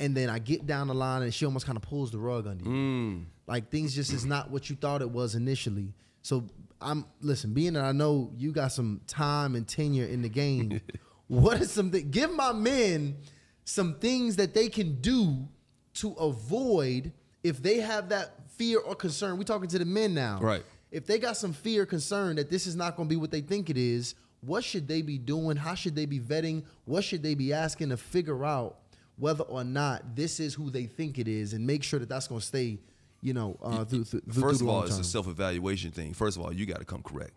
[0.00, 2.46] and then I get down the line and she almost kind of pulls the rug
[2.46, 2.70] under you.
[2.70, 3.24] Mm.
[3.46, 5.94] Like things just is not what you thought it was initially.
[6.22, 6.44] So
[6.80, 10.80] I'm listen, being that I know you got some time and tenure in the game,
[11.28, 12.10] what is something?
[12.10, 13.16] Give my men
[13.64, 15.48] some things that they can do
[15.94, 19.38] to avoid if they have that fear or concern.
[19.38, 20.64] We're talking to the men now, Right.
[20.90, 23.40] If they got some fear, concern that this is not going to be what they
[23.40, 25.56] think it is, what should they be doing?
[25.56, 26.64] How should they be vetting?
[26.84, 28.78] What should they be asking to figure out
[29.16, 32.28] whether or not this is who they think it is, and make sure that that's
[32.28, 32.78] going to stay,
[33.22, 36.12] you know, uh, through, through, through First the of all, it's a self evaluation thing.
[36.12, 37.32] First of all, you got to come correct.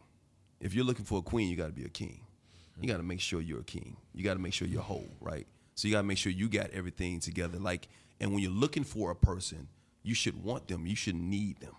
[0.60, 2.20] If you're looking for a queen, you got to be a king.
[2.82, 3.98] You got to make sure you're a king.
[4.14, 5.48] You got to make sure you're whole, right?
[5.76, 7.58] So you got to make sure you got everything together.
[7.58, 7.88] Like,
[8.20, 9.68] and when you're looking for a person,
[10.04, 10.86] you should want them.
[10.86, 11.76] You should need them.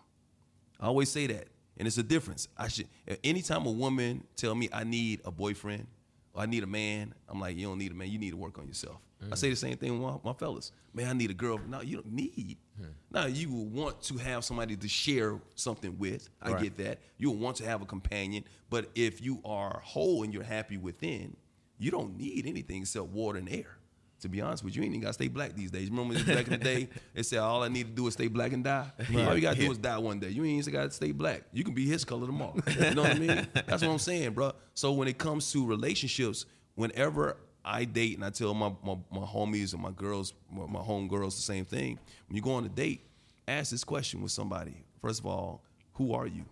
[0.79, 1.49] I always say that,
[1.81, 2.47] and it's a difference.
[2.59, 2.87] I should.
[3.25, 5.87] Anytime a woman tell me I need a boyfriend
[6.35, 8.09] or I need a man, I'm like, you don't need a man.
[8.11, 8.99] You need to work on yourself.
[9.33, 10.73] I say the same thing with my, my fellas.
[10.95, 11.59] Man, I need a girl.
[11.69, 12.57] No, you don't need.
[12.79, 12.87] Hmm.
[13.11, 16.29] Now you will want to have somebody to share something with.
[16.41, 16.63] I Right.
[16.63, 16.99] get that.
[17.19, 18.45] You will want to have a companion.
[18.71, 21.37] But if you are whole and you're happy within,
[21.79, 23.77] you don't need anything except water and air.
[24.21, 25.89] To be honest with you, you ain't even gotta stay black these days.
[25.91, 28.53] Remember back in the day, they said all I need to do is stay black
[28.53, 28.91] and die.
[29.15, 30.29] All you gotta do is die one day.
[30.29, 31.45] You ain't even gotta stay black.
[31.53, 32.57] You can be his color tomorrow.
[32.81, 33.47] You know what I mean?
[33.55, 34.53] That's what I'm saying, bro.
[34.75, 39.27] So when it comes to relationships, whenever I date and I tell my my, my
[39.27, 41.99] homies and my girls, my, my home girls, the same thing.
[42.29, 43.07] When you go on a date,
[43.49, 44.85] ask this question with somebody.
[45.01, 45.63] First of all,
[45.95, 46.45] who are you?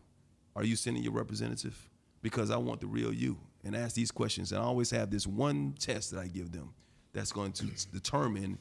[0.57, 1.89] Are you sending your representative?
[2.23, 3.39] Because I want the real you.
[3.65, 4.53] And ask these questions.
[4.53, 6.73] And I always have this one test that I give them
[7.19, 8.59] that's going to determine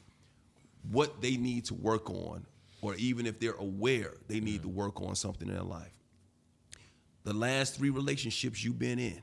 [0.92, 2.46] what they need to work on,
[2.82, 5.92] or even if they're aware they need to work on something in their life.
[7.24, 9.22] The last three relationships you've been in,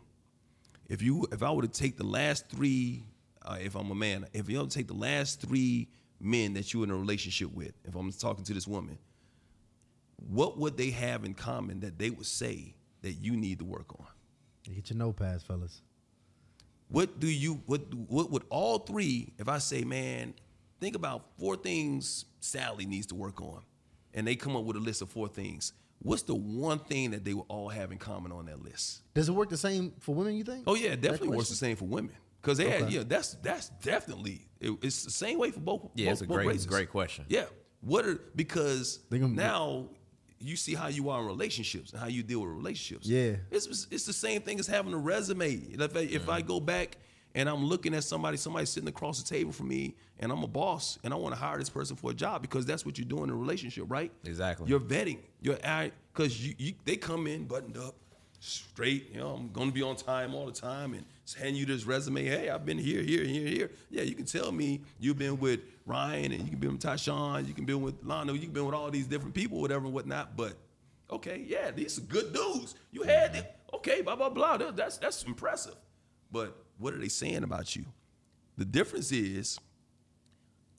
[0.89, 3.05] if you if I were to take the last three,
[3.43, 5.89] uh, if I'm a man, if you were to take the last three
[6.21, 8.99] men that you're in a relationship with, if I'm talking to this woman,
[10.29, 13.99] what would they have in common that they would say that you need to work
[13.99, 14.07] on?
[14.75, 15.83] Get your notepads, fellas.
[16.89, 19.33] What do you what what would all three?
[19.39, 20.35] If I say, man,
[20.81, 23.63] think about four things Sally needs to work on,
[24.13, 25.73] and they come up with a list of four things.
[26.01, 29.03] what's the one thing that they will all have in common on that list?
[29.15, 30.35] Does it work the same for women?
[30.37, 30.65] You think?
[30.67, 33.71] Oh yeah, it definitely works the same for women because they had yeah that's that's
[33.83, 35.89] definitely it- it's the same way for both.
[35.95, 36.67] Yeah, both, it's a great- races.
[36.67, 37.25] great question.
[37.29, 37.47] Yeah,
[37.81, 39.89] what are because They gonna- now
[40.47, 43.07] you see how you are in relationships and how you deal with relationships.
[43.07, 43.37] Yeah.
[43.51, 45.55] it's it's the same thing as having a resume.
[45.55, 46.97] If I, if I go back
[47.35, 50.49] and I'm looking at somebody, somebody sitting across the table from me, and I'm a
[50.49, 53.09] boss, and I want to hire this person for a job because that's what you're
[53.09, 54.13] doing in a relationship, right?
[54.25, 54.69] Exactly.
[54.69, 55.19] You're vetting.
[55.41, 55.59] You're
[56.13, 57.97] because you, you they come in buttoned up,
[58.41, 59.11] straight.
[59.13, 61.85] You know, I'm going to be on time all the time, and hand you this
[61.87, 62.25] resume.
[62.25, 63.71] Hey, I've been here, here, here, here.
[63.89, 67.49] Yeah, you can tell me you've been with Ryan, and you can be with Tyshawn,
[67.49, 69.95] you can be with Lana, you can be with all these different people, whatever and
[69.95, 70.37] whatnot.
[70.37, 70.55] But
[71.11, 72.75] okay, yeah, these are good dudes.
[72.93, 73.45] You had them.
[73.75, 74.59] Okay, blah blah blah.
[74.59, 75.77] That's that's impressive.
[76.31, 77.85] But what are they saying about you?
[78.59, 79.59] The difference is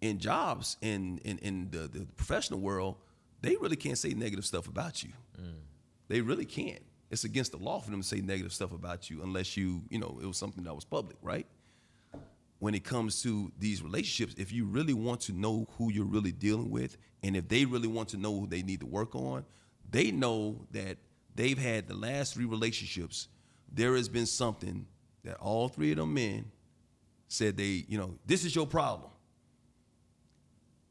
[0.01, 2.95] in jobs in in, in the, the professional world,
[3.41, 5.10] they really can't say negative stuff about you.
[5.41, 5.55] Mm.
[6.08, 6.84] They really can't.
[7.15, 9.99] It's against the law for them to say negative stuff about you unless you, you
[9.99, 11.47] know, it was something that was public, right?
[12.60, 16.34] When it comes to these relationships, if you really want to know who you're really
[16.34, 19.45] dealing with, and if they really want to know who they need to work on,
[19.89, 20.97] they know that
[21.36, 23.30] they've had the last three relationships.
[23.71, 24.86] There has been something
[25.23, 26.51] that all three of them men
[27.30, 29.10] said they, you know, this is your problem.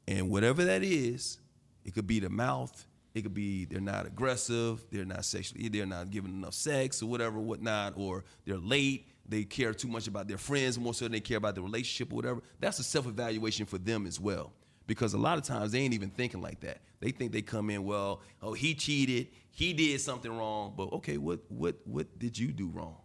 [0.09, 1.37] And whatever that is,
[1.85, 5.87] it could be the mouth, it could be they're not aggressive, they're not sexually, they're
[5.87, 10.27] not giving enough sex or whatever, whatnot, or they're late, they care too much about
[10.27, 12.43] their friends more so than they care about the relationship or whatever.
[12.61, 14.53] That's a self-evaluation for them as well.
[14.87, 16.83] Because a lot of times they ain't even thinking like that.
[17.01, 20.75] They think they come in, well, oh, he cheated, he did something wrong.
[20.77, 22.97] But okay, what what what did you do wrong?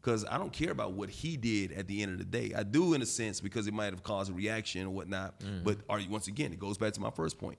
[0.00, 2.54] because I don't care about what he did at the end of the day.
[2.56, 5.40] I do in a sense because it might have caused a reaction or whatnot.
[5.40, 5.64] Mm.
[5.64, 6.50] But are you once again?
[6.52, 7.58] It goes back to my first point.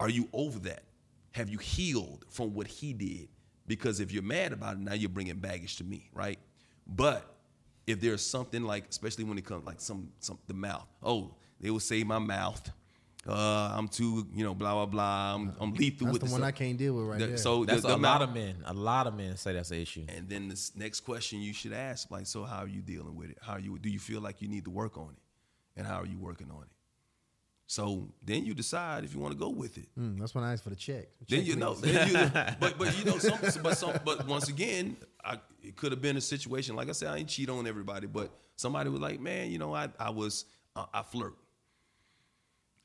[0.00, 0.82] Are you over that?
[1.32, 3.28] Have you healed from what he did?
[3.66, 6.38] Because if you're mad about it, now you're bringing baggage to me, right?
[6.86, 7.24] But
[7.86, 10.86] if there's something like, especially when it comes like some some the mouth.
[11.02, 12.70] Oh, they will say my mouth.
[13.26, 15.34] Uh, I'm too, you know, blah blah blah.
[15.34, 16.48] I'm, I'm lethal That's with the this one stuff.
[16.48, 17.36] I can't deal with right The- there.
[17.38, 18.56] So That's the, the a lot of men.
[18.66, 20.04] A lot of men say that's an issue.
[20.08, 23.30] and then this next question you should ask, like, so how are you dealing with
[23.30, 23.38] it?
[23.40, 25.22] How are you do you feel like you need to work on it?
[25.78, 26.68] And how are you working on it?
[27.66, 29.88] So then you decide if you want to go with it.
[29.98, 31.08] Mm, that's when I asked for the check.
[31.28, 32.14] Then Check, you know, then you,
[32.60, 36.16] but but you know, some, but some, but once again, I, it could have been
[36.16, 36.76] a situation.
[36.76, 39.74] Like I said, I ain't cheat on everybody, but somebody was like, man, you know,
[39.74, 40.44] I I was
[40.76, 41.34] I, I flirt.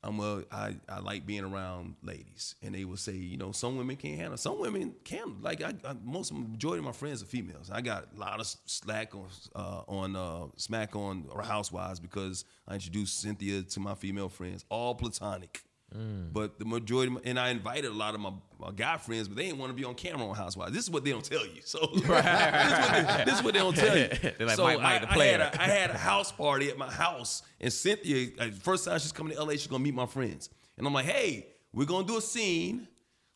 [0.02, 3.76] I'm a I, I like being around ladies, and they will say, you know, some
[3.76, 4.38] women can't handle.
[4.38, 5.36] Some women can.
[5.42, 7.70] Like I, I most majority of my friends are females.
[7.70, 12.44] I got a lot of slack on uh, on uh, smack on or Housewives because
[12.66, 15.62] I introduced Cynthia to my female friends, all platonic.
[15.92, 19.36] But the majority, my- and I invited a lot of my, my guy friends, but
[19.36, 20.72] they didn't want to be on camera on Housewives.
[20.72, 21.60] This is what they don't tell you.
[21.64, 24.08] So this, is what they, this is what they don't tell you.
[24.38, 26.78] They're like, so Mike, Mike, I, I had a, I had a house party at
[26.78, 30.06] my house, and Cynthia, uh, first time she's coming to LA, she's gonna meet my
[30.06, 30.48] friends,
[30.78, 32.86] and I'm like, hey, we're gonna do a scene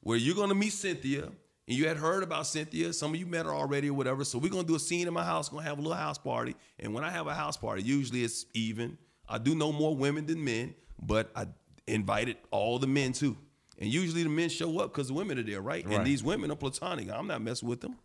[0.00, 1.30] where you're gonna meet Cynthia.
[1.66, 2.92] And you had heard about Cynthia.
[2.92, 4.22] Some of you met her already or whatever.
[4.22, 5.48] So we're gonna do a scene in my house.
[5.48, 6.56] Gonna have a little house party.
[6.78, 8.98] And when I have a house party, usually it's even.
[9.26, 11.46] I do know more women than men, but I
[11.86, 13.36] invited all the men too.
[13.78, 15.84] And usually the men show up because the women are there, right?
[15.84, 15.96] Right.
[15.96, 17.10] And these women are platonic.
[17.10, 17.96] I'm not messing with them.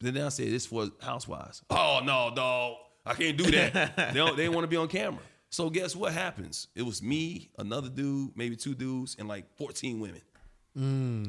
[0.00, 1.62] Then I said, this for housewives.
[1.70, 2.76] Oh, no, dog.
[3.06, 3.96] I can't do that.
[3.96, 5.22] they don't, they want to be on camera.
[5.48, 6.68] So guess what happens?
[6.74, 10.20] It was me, another dude, maybe two dudes, and like 14 women.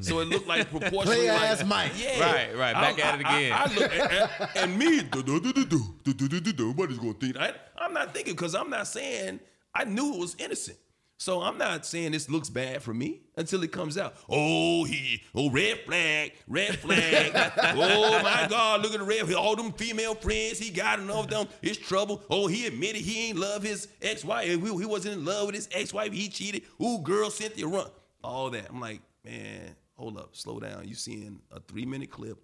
[0.02, 1.20] So it looked like proportionally.
[1.20, 1.92] Play like, ass Mike.
[1.96, 2.20] Yeah.
[2.20, 2.74] Right, right.
[2.74, 3.52] Back I- at it again.
[3.52, 6.98] I, I look and, and me, do, do, do, do, do, do, do, do, nobody's
[6.98, 7.38] gonna think.
[7.38, 9.40] I, I'm not thinking because I'm not saying
[9.74, 10.76] I knew it was innocent.
[11.20, 14.14] So I'm not saying this looks bad for me until it comes out.
[14.28, 17.32] Oh, he, oh, red flag, red flag.
[17.76, 19.32] oh my God, look at the red.
[19.34, 21.48] All them female friends, he got enough of them.
[21.60, 22.22] It's trouble.
[22.30, 24.46] Oh, he admitted he ain't love his ex-wife.
[24.46, 26.12] He, he wasn't in love with his ex-wife.
[26.12, 26.62] He cheated.
[26.80, 27.88] Ooh, girl, Cynthia, run.
[28.22, 28.66] All that.
[28.70, 30.86] I'm like, man, hold up, slow down.
[30.86, 32.38] You seeing a three-minute clip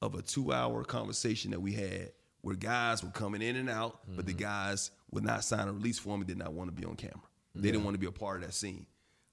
[0.00, 4.24] of a two-hour conversation that we had where guys were coming in and out, but
[4.24, 4.42] the mm-hmm.
[4.42, 7.20] guys would not sign a release form and did not want to be on camera.
[7.54, 8.86] They didn't want to be a part of that scene.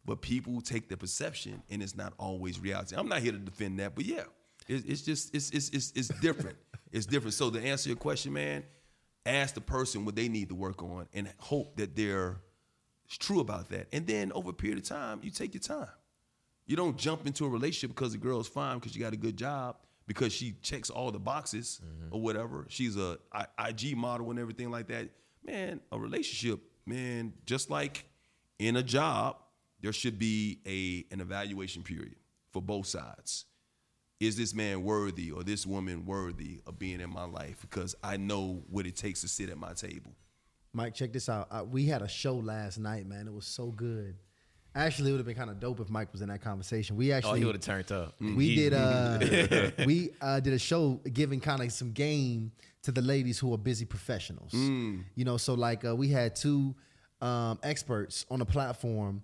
[0.06, 2.96] But people take the perception, and it's not always reality.
[2.98, 4.24] I'm not here to defend that, but yeah,
[4.68, 6.58] it, it's just it's it's it's, it's different.
[6.92, 7.34] it's different.
[7.34, 8.64] So to answer your question, man,
[9.26, 12.42] ask the person what they need to work on, and hope that they're
[13.08, 13.88] true about that.
[13.92, 15.90] And then over a period of time, you take your time.
[16.66, 19.38] You don't jump into a relationship because the girl's fine because you got a good
[19.38, 22.14] job because she checks all the boxes mm-hmm.
[22.14, 22.66] or whatever.
[22.70, 25.10] She's a I- IG model and everything like that.
[25.44, 28.06] Man, a relationship, man, just like
[28.60, 29.38] in a job,
[29.82, 32.16] there should be a an evaluation period
[32.52, 33.46] for both sides.
[34.20, 37.62] Is this man worthy or this woman worthy of being in my life?
[37.62, 40.12] Because I know what it takes to sit at my table.
[40.74, 41.48] Mike, check this out.
[41.50, 43.28] Uh, we had a show last night, man.
[43.28, 44.16] It was so good.
[44.76, 46.96] Actually, it would have been kind of dope if Mike was in that conversation.
[46.98, 48.16] We actually, Oh, actually he would have turned up.
[48.20, 52.52] we did uh we uh did a show giving kind of some game
[52.84, 56.76] to the ladies who are busy professionals you know so like uh, we had two
[57.22, 59.22] um experts on the platform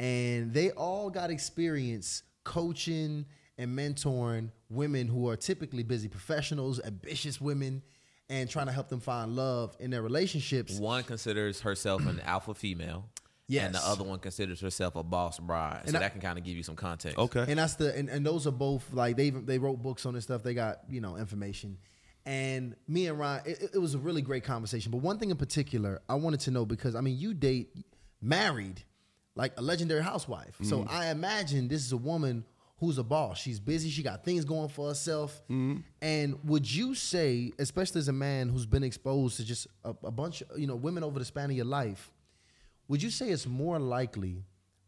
[0.00, 3.24] and they all got experience coaching
[3.58, 7.82] and mentoring women who are typically busy professionals ambitious women
[8.30, 12.54] and trying to help them find love in their relationships One considers herself an alpha
[12.54, 13.04] female.
[13.46, 13.66] Yes.
[13.66, 15.82] And the other one considers herself a boss bride.
[15.86, 17.18] So I- that can kind of give you some context.
[17.18, 17.44] Okay.
[17.46, 20.24] and that's the and, and those are both like they they wrote books on this
[20.24, 20.42] stuff.
[20.42, 21.76] They got you know information.
[22.26, 24.90] And me and Ryan, it, it was a really great conversation.
[24.90, 27.70] But one thing in particular, I wanted to know because I mean, you date
[28.22, 28.82] married,
[29.34, 30.56] like a legendary housewife.
[30.62, 30.90] So mm.
[30.90, 32.44] I imagine this is a woman
[32.78, 33.38] who's a boss.
[33.38, 33.90] She's busy.
[33.90, 35.42] She got things going for herself.
[35.50, 35.80] Mm-hmm.
[36.02, 40.10] And would you say, especially as a man who's been exposed to just a, a
[40.10, 42.10] bunch of you know women over the span of your life,
[42.88, 44.44] would you say it's more likely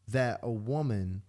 [0.08, 1.22] that a woman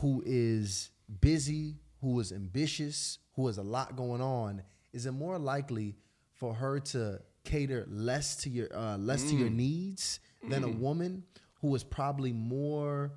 [0.00, 4.62] who is busy, who is ambitious, who has a lot going on,
[4.92, 5.96] is it more likely
[6.34, 11.24] for her to cater less to your uh, less to your needs than a woman
[11.60, 13.12] who is probably more,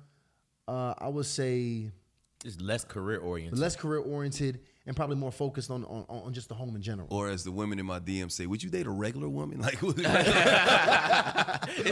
[0.68, 1.90] uh, I would say,
[2.44, 3.58] It's less career oriented.
[3.58, 7.08] less career oriented and probably more focused on, on on just the home in general.
[7.10, 9.58] Or as the women in my DM say, would you date a regular woman?
[9.62, 9.94] Like, Is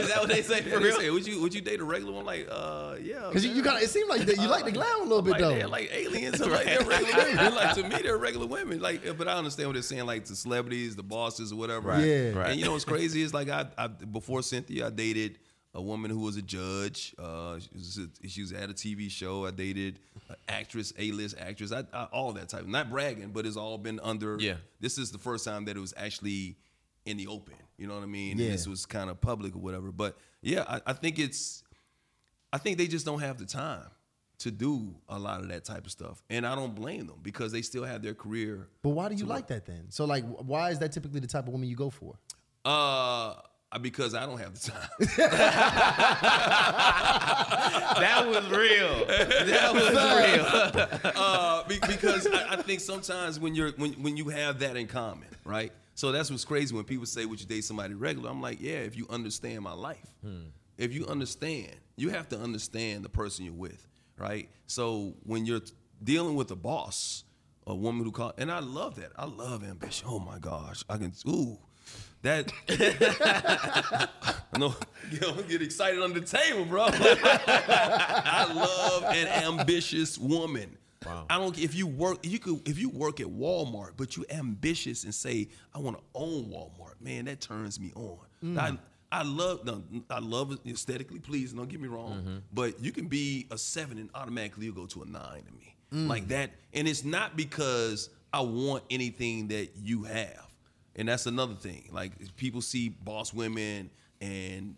[0.09, 0.99] that what they say Yeah, for they real?
[0.99, 2.25] say, would you would you date a regular one?
[2.25, 3.25] Like, uh, yeah.
[3.27, 3.73] Because you, you man.
[3.73, 5.55] got it seemed like that you like the glam a little bit like, though.
[5.55, 6.41] They're like aliens.
[6.41, 7.55] I'm like they're regular women.
[7.55, 8.79] Like to me, they're regular women.
[8.79, 10.05] Like, but I understand what they're saying.
[10.05, 11.89] Like the celebrities, the bosses, or whatever.
[11.89, 12.31] Right, Yeah.
[12.33, 12.49] right.
[12.51, 15.39] And you know what's crazy is like I, I before Cynthia, I dated
[15.75, 17.15] a woman who was a judge.
[17.17, 19.45] Uh, she, was a- she was at a TV show.
[19.45, 21.71] I dated an actress, A list actress.
[21.71, 22.65] I, I, all that type.
[22.67, 24.37] Not bragging, but it's all been under.
[24.39, 24.55] Yeah.
[24.79, 26.57] This is the first time that it was actually
[27.05, 27.55] in the open.
[27.77, 28.37] You know what I mean?
[28.37, 28.45] Yeah.
[28.45, 29.91] And this was kind of public or whatever.
[29.91, 31.63] But yeah, I, I think it's.
[32.51, 33.85] I think they just don't have the time
[34.39, 37.51] to do a lot of that type of stuff, and I don't blame them because
[37.51, 38.67] they still have their career.
[38.83, 39.85] But why do you like that then?
[39.89, 42.15] So like, why is that typically the type of woman you go for?
[42.63, 43.35] Uh,
[43.81, 44.89] because I don't have the time.
[47.99, 49.05] that was real.
[49.05, 51.13] That was real.
[51.15, 55.27] uh, because I, I think sometimes when you're when when you have that in common,
[55.45, 55.71] right?
[55.95, 58.73] So that's what's crazy when people say, "Would you date somebody regular?" I'm like, "Yeah,
[58.79, 60.07] if you understand my life,
[60.77, 65.61] if you understand, you have to understand the person you're with, right?" So when you're
[66.03, 67.23] dealing with a boss,
[67.67, 69.11] a woman who call, and I love that.
[69.15, 70.07] I love ambition.
[70.09, 71.57] Oh my gosh, I can ooh.
[72.23, 72.51] That
[74.53, 74.73] I know,
[75.11, 76.87] you know, get excited on the table, bro.
[76.89, 80.77] I love an ambitious woman.
[81.05, 81.25] Wow.
[81.29, 85.03] I don't if you work you could if you work at Walmart, but you ambitious
[85.03, 88.19] and say I want to own Walmart, man, that turns me on.
[88.43, 88.57] Mm.
[88.57, 88.77] I
[89.11, 91.57] I love no, I love aesthetically pleasing.
[91.57, 92.37] Don't get me wrong, mm-hmm.
[92.53, 95.75] but you can be a seven and automatically you'll go to a nine to me
[95.93, 96.07] mm.
[96.07, 100.42] like that, and it's not because I want anything that you have,
[100.95, 101.89] and that's another thing.
[101.91, 103.89] Like people see boss women
[104.21, 104.75] and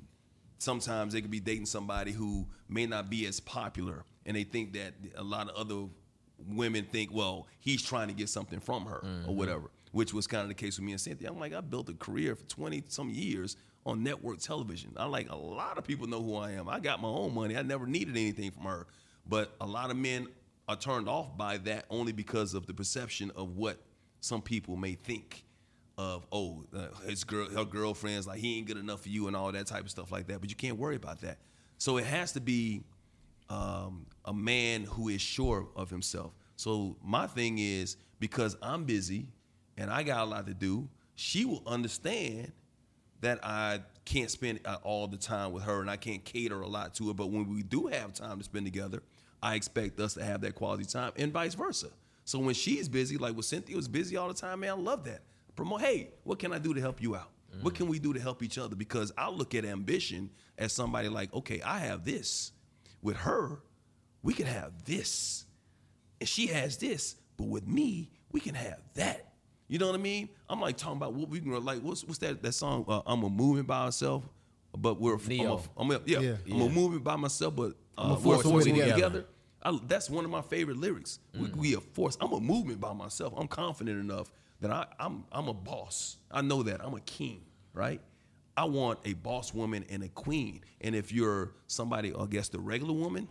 [0.57, 4.73] sometimes they could be dating somebody who may not be as popular and they think
[4.73, 5.87] that a lot of other
[6.49, 9.35] women think well he's trying to get something from her or mm-hmm.
[9.35, 11.29] whatever which was kind of the case with me and cynthia.
[11.29, 14.91] I'm like i built a career for 20 some years on network television.
[14.97, 16.67] I like a lot of people know who i am.
[16.67, 17.55] I got my own money.
[17.55, 18.87] I never needed anything from her.
[19.27, 20.27] But a lot of men
[20.67, 23.77] are turned off by that only because of the perception of what
[24.19, 25.44] some people may think
[25.97, 29.35] of oh uh, his girl her girlfriend's like he ain't good enough for you and
[29.35, 30.41] all that type of stuff like that.
[30.41, 31.37] But you can't worry about that.
[31.77, 32.83] So it has to be
[33.49, 36.33] um, a man who is sure of himself.
[36.55, 39.27] So my thing is because i'm busy
[39.77, 42.51] and i got a lot to do she will understand
[43.21, 46.67] that i can't spend uh, all the time with her and i can't cater a
[46.67, 47.13] lot to her.
[47.13, 49.01] But when we do have time to spend together
[49.43, 51.89] i expect us to have that quality time and vice versa.
[52.23, 55.03] So when she's busy like when cynthia was busy all the time man i love
[55.05, 55.21] that
[55.55, 57.29] promote hey what can i do to help you out
[57.61, 61.07] what can we do to help each other because i look at ambition as somebody
[61.07, 62.51] like okay i have this
[63.01, 63.59] with her
[64.23, 65.45] we can have this
[66.19, 69.33] and she has this but with me we can have that
[69.69, 72.17] you know what i mean i'm like talking about what we can like what's what's
[72.19, 74.27] that that song uh, i'm a movement by myself
[74.77, 75.61] but we're Neo.
[75.77, 76.35] I'm a, I'm a, yeah, Yeah.
[76.51, 78.93] I'm a movement by myself, but uh, a force we're when we together.
[78.93, 79.25] together.
[79.63, 81.19] I, that's one of my favorite lyrics.
[81.33, 82.17] We, we a force.
[82.21, 83.33] I'm a movement by myself.
[83.35, 84.31] I'm confident enough
[84.61, 86.17] that I, I'm I'm a boss.
[86.31, 87.41] I know that I'm a king,
[87.73, 88.01] right?
[88.57, 90.61] I want a boss woman and a queen.
[90.81, 93.27] And if you're somebody, I guess the regular woman,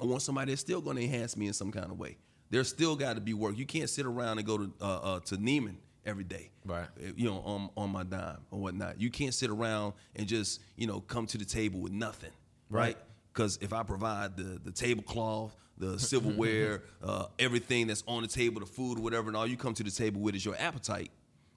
[0.00, 2.16] I want somebody that's still going to enhance me in some kind of way.
[2.50, 3.58] There's still got to be work.
[3.58, 6.86] You can't sit around and go to uh, uh, to Neiman every day, Right.
[6.98, 9.00] Uh, You know, on on my dime or whatnot.
[9.00, 12.30] You can't sit around and just you know come to the table with nothing,
[12.70, 12.96] right?
[13.32, 18.60] Because if I provide the the tablecloth, the silverware, uh, everything that's on the table,
[18.60, 21.10] the food, whatever, and all you come to the table with is your appetite,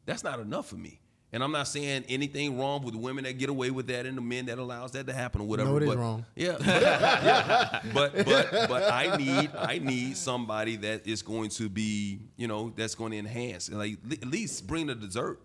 [0.06, 1.00] that's not enough for me.
[1.34, 4.22] And I'm not saying anything wrong with women that get away with that and the
[4.22, 5.72] men that allows that to happen or whatever.
[5.72, 6.26] No, it is but, wrong.
[6.38, 11.68] Yeah, but, yeah, but but but I need I need somebody that is going to
[11.68, 15.42] be you know that's going to enhance and like at least bring the dessert,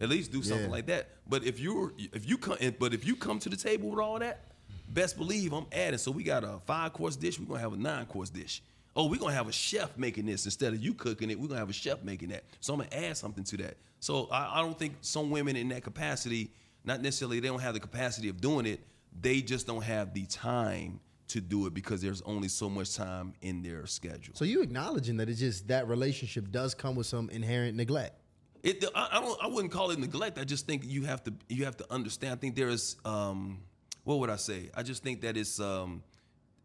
[0.00, 0.72] at least do something Yeah.
[0.72, 1.10] like that.
[1.28, 4.18] But if you're if you come but if you come to the table with all
[4.20, 4.40] that,
[4.88, 5.98] best believe I'm adding.
[5.98, 7.38] So we got a five course dish.
[7.38, 8.62] We're gonna have a nine course dish.
[8.94, 11.38] Oh, we're gonna have a chef making this instead of you cooking it.
[11.38, 12.44] We're gonna have a chef making that.
[12.60, 13.76] So I'm gonna add something to that.
[14.00, 16.50] So I, I don't think some women in that capacity,
[16.84, 18.80] not necessarily they don't have the capacity of doing it.
[19.20, 23.34] They just don't have the time to do it because there's only so much time
[23.42, 24.34] in their schedule.
[24.34, 28.20] So you acknowledging that it's just that relationship does come with some inherent neglect.
[28.62, 29.42] It, I, I don't.
[29.42, 30.38] I wouldn't call it neglect.
[30.38, 31.34] I just think you have to.
[31.48, 32.32] You have to understand.
[32.32, 32.96] I think there is.
[33.04, 33.60] Um,
[34.06, 34.70] what would I say?
[34.74, 35.60] I just think that it's.
[35.60, 36.02] Um,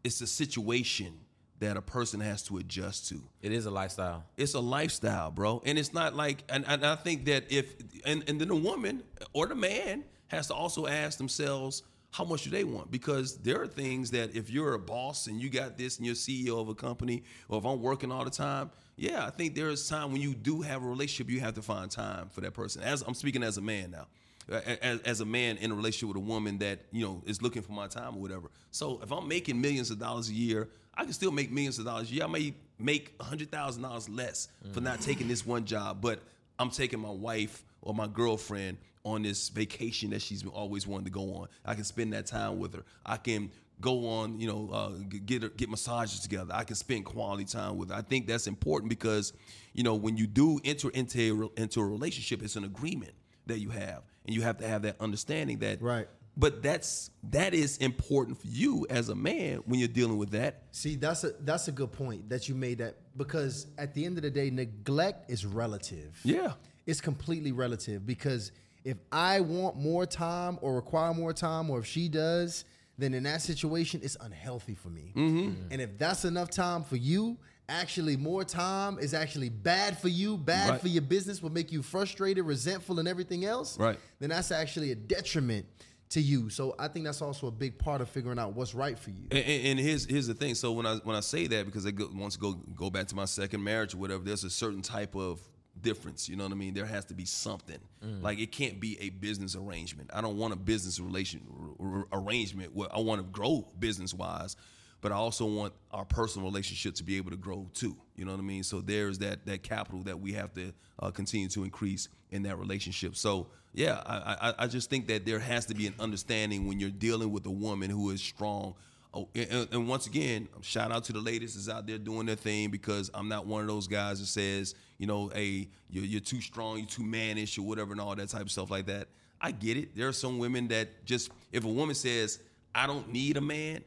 [0.04, 1.18] it's a situation
[1.60, 3.22] that a person has to adjust to.
[3.40, 4.24] It is a lifestyle.
[4.36, 6.42] It's a lifestyle, bro, and it's not like.
[6.48, 7.74] And, and I think that if
[8.04, 12.44] and and then the woman or the man has to also ask themselves how much
[12.44, 15.78] do they want because there are things that if you're a boss and you got
[15.78, 19.24] this and you're CEO of a company or if I'm working all the time, yeah,
[19.24, 21.90] I think there is time when you do have a relationship, you have to find
[21.90, 22.82] time for that person.
[22.82, 24.08] As I'm speaking as a man now.
[24.50, 27.62] As, as a man in a relationship with a woman that you know is looking
[27.62, 28.50] for my time or whatever.
[28.70, 31.84] So if I'm making millions of dollars a year, I can still make millions of
[31.84, 32.24] dollars a year.
[32.24, 36.20] I may make a hundred thousand dollars less for not taking this one job, but
[36.58, 41.10] I'm taking my wife or my girlfriend on this vacation that she's always wanted to
[41.10, 41.48] go on.
[41.64, 42.84] I can spend that time with her.
[43.04, 44.90] I can go on, you know, uh,
[45.26, 46.52] get her, get massages together.
[46.54, 47.96] I can spend quality time with her.
[47.96, 49.32] I think that's important because,
[49.72, 53.12] you know, when you do enter into a, into a relationship, it's an agreement
[53.46, 56.08] that you have, and you have to have that understanding that Right.
[56.34, 60.62] But that's that is important for you as a man when you're dealing with that.
[60.70, 64.16] See, that's a that's a good point that you made that because at the end
[64.16, 66.18] of the day, neglect is relative.
[66.24, 66.52] Yeah.
[66.86, 68.50] It's completely relative because
[68.84, 72.64] if I want more time or require more time, or if she does,
[72.98, 75.12] then in that situation, it's unhealthy for me.
[75.14, 75.70] Mm-hmm.
[75.70, 77.38] And if that's enough time for you,
[77.68, 80.80] actually more time is actually bad for you, bad Right.
[80.80, 83.78] for your business, will make you frustrated, resentful, and everything else.
[83.78, 83.98] Right.
[84.18, 85.66] Then that's actually a detriment
[86.10, 86.50] to you.
[86.50, 89.28] So I think that's also a big part of figuring out what's right for you.
[89.30, 90.54] And, and and here's here's the thing.
[90.54, 93.16] So when I when I say that, because I go, once go go back to
[93.16, 95.40] my second marriage or whatever, there's a certain type of
[95.80, 96.28] difference.
[96.28, 96.74] You know what I mean?
[96.74, 97.78] There has to be something.
[98.04, 98.22] Mm.
[98.22, 100.10] Like it can't be a business arrangement.
[100.12, 101.40] I don't want a business relation
[101.80, 104.56] r- arrangement where I want to grow business wise,
[105.02, 107.94] but I also want our personal relationship to be able to grow too.
[108.16, 108.62] You know what I mean?
[108.62, 112.58] So there's that that capital that we have to uh, continue to increase in that
[112.58, 113.16] relationship.
[113.16, 116.80] So yeah, I, I I just think that there has to be an understanding when
[116.80, 118.74] you're dealing with a woman who is strong.
[119.14, 122.34] Oh, and, and once again, shout out to the ladies that's out there doing their
[122.36, 126.20] thing because I'm not one of those guys that says, you know, hey, you're, you're
[126.22, 129.08] too strong, you're too mannish or whatever and all that type of stuff like that.
[129.38, 129.94] I get it.
[129.94, 132.38] There are some women that just, if a woman says,
[132.74, 133.84] I don't need a man,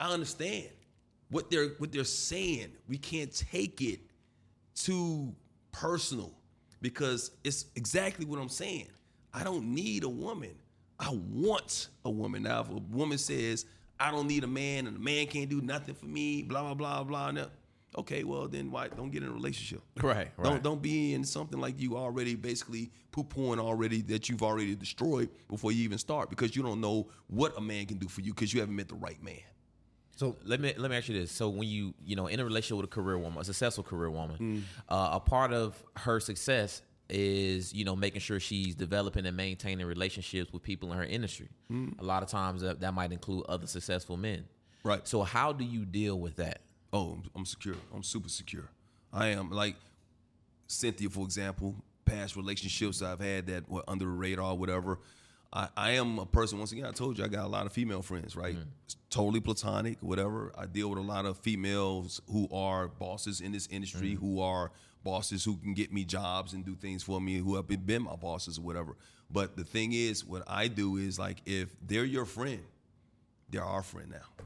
[0.00, 0.68] I understand
[1.30, 2.72] what they're what they're saying.
[2.88, 4.00] We can't take it
[4.74, 5.34] too
[5.72, 6.32] personal
[6.80, 8.88] because it's exactly what I'm saying.
[9.34, 10.54] I don't need a woman.
[10.98, 12.42] I want a woman.
[12.42, 13.66] Now, if a woman says,
[14.00, 17.04] I don't need a man and a man can't do nothing for me, blah, blah,
[17.04, 17.44] blah, blah,
[17.96, 19.82] okay, well, then why don't get in a relationship?
[20.02, 24.42] Right, Don't don't be in something like you already basically poo pooing already that you've
[24.42, 28.08] already destroyed before you even start because you don't know what a man can do
[28.08, 29.40] for you because you haven't met the right man.
[30.18, 32.44] So let me let me ask you this: So when you you know in a
[32.44, 34.62] relationship with a career woman, a successful career woman, mm.
[34.88, 39.86] uh, a part of her success is you know making sure she's developing and maintaining
[39.86, 41.48] relationships with people in her industry.
[41.70, 42.00] Mm.
[42.00, 44.44] A lot of times that, that might include other successful men.
[44.82, 45.06] Right.
[45.06, 46.62] So how do you deal with that?
[46.92, 47.76] Oh, I'm, I'm secure.
[47.94, 48.68] I'm super secure.
[49.12, 49.76] I am like
[50.66, 54.98] Cynthia, for example, past relationships I've had that were under the radar, whatever.
[55.52, 57.72] I, I am a person, once again, I told you, I got a lot of
[57.72, 58.56] female friends, right?
[58.84, 60.52] It's totally platonic, whatever.
[60.56, 64.26] I deal with a lot of females who are bosses in this industry, mm-hmm.
[64.26, 64.70] who are
[65.04, 68.16] bosses who can get me jobs and do things for me, who have been, my
[68.16, 68.96] bosses or whatever.
[69.30, 72.62] But the thing is, what I do is like, if they're your friend,
[73.50, 74.44] they're our friend now.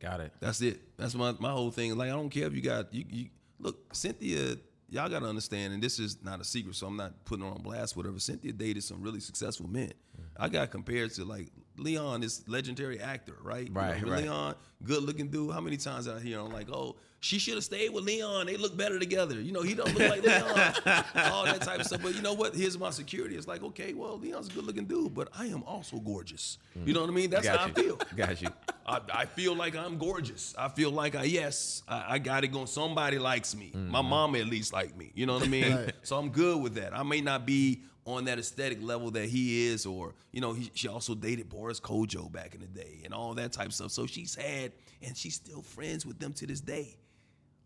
[0.00, 0.32] Got it.
[0.40, 0.80] That's it.
[0.96, 1.96] That's my my whole thing.
[1.96, 3.26] Like I don't care if you got you, you
[3.58, 4.56] look Cynthia.
[4.88, 7.50] Y'all got to understand, and this is not a secret, so I'm not putting her
[7.50, 7.96] on blast.
[7.96, 8.18] Whatever.
[8.18, 9.92] Cynthia dated some really successful men.
[10.36, 13.66] I got compared to like Leon, this legendary actor, right?
[13.68, 14.22] You Right, know, right.
[14.24, 14.54] Leon,
[14.84, 15.52] good looking dude.
[15.52, 18.46] How many times out here I'm like, oh, she should have stayed with Leon.
[18.46, 19.38] They look better together.
[19.40, 20.44] You know, he don't look like Leon.
[21.32, 22.00] All that type of stuff.
[22.02, 22.54] But you know what?
[22.54, 23.36] Here's my security.
[23.36, 26.56] It's like, okay, well, Leon's a good looking dude, but I am also gorgeous.
[26.78, 26.86] Mm.
[26.86, 27.28] You know what I mean?
[27.30, 27.82] That's how I Got you.
[27.82, 27.98] feel.
[28.16, 28.48] Got you.
[28.86, 30.54] I, I feel like I'm gorgeous.
[30.56, 32.66] I feel like I yes, I, I got it going.
[32.66, 33.70] Somebody likes me.
[33.74, 33.90] Mm-hmm.
[33.90, 35.12] My mom at least like me.
[35.14, 35.76] You know what I mean?
[35.76, 35.94] Right.
[36.02, 36.96] So I'm good with that.
[36.96, 37.82] I may not be
[38.14, 41.80] on that aesthetic level that he is, or you know, he, she also dated Boris
[41.80, 43.90] Kodjoe back in the day and all that type of stuff.
[43.90, 46.96] So she's had, and she's still friends with them to this day.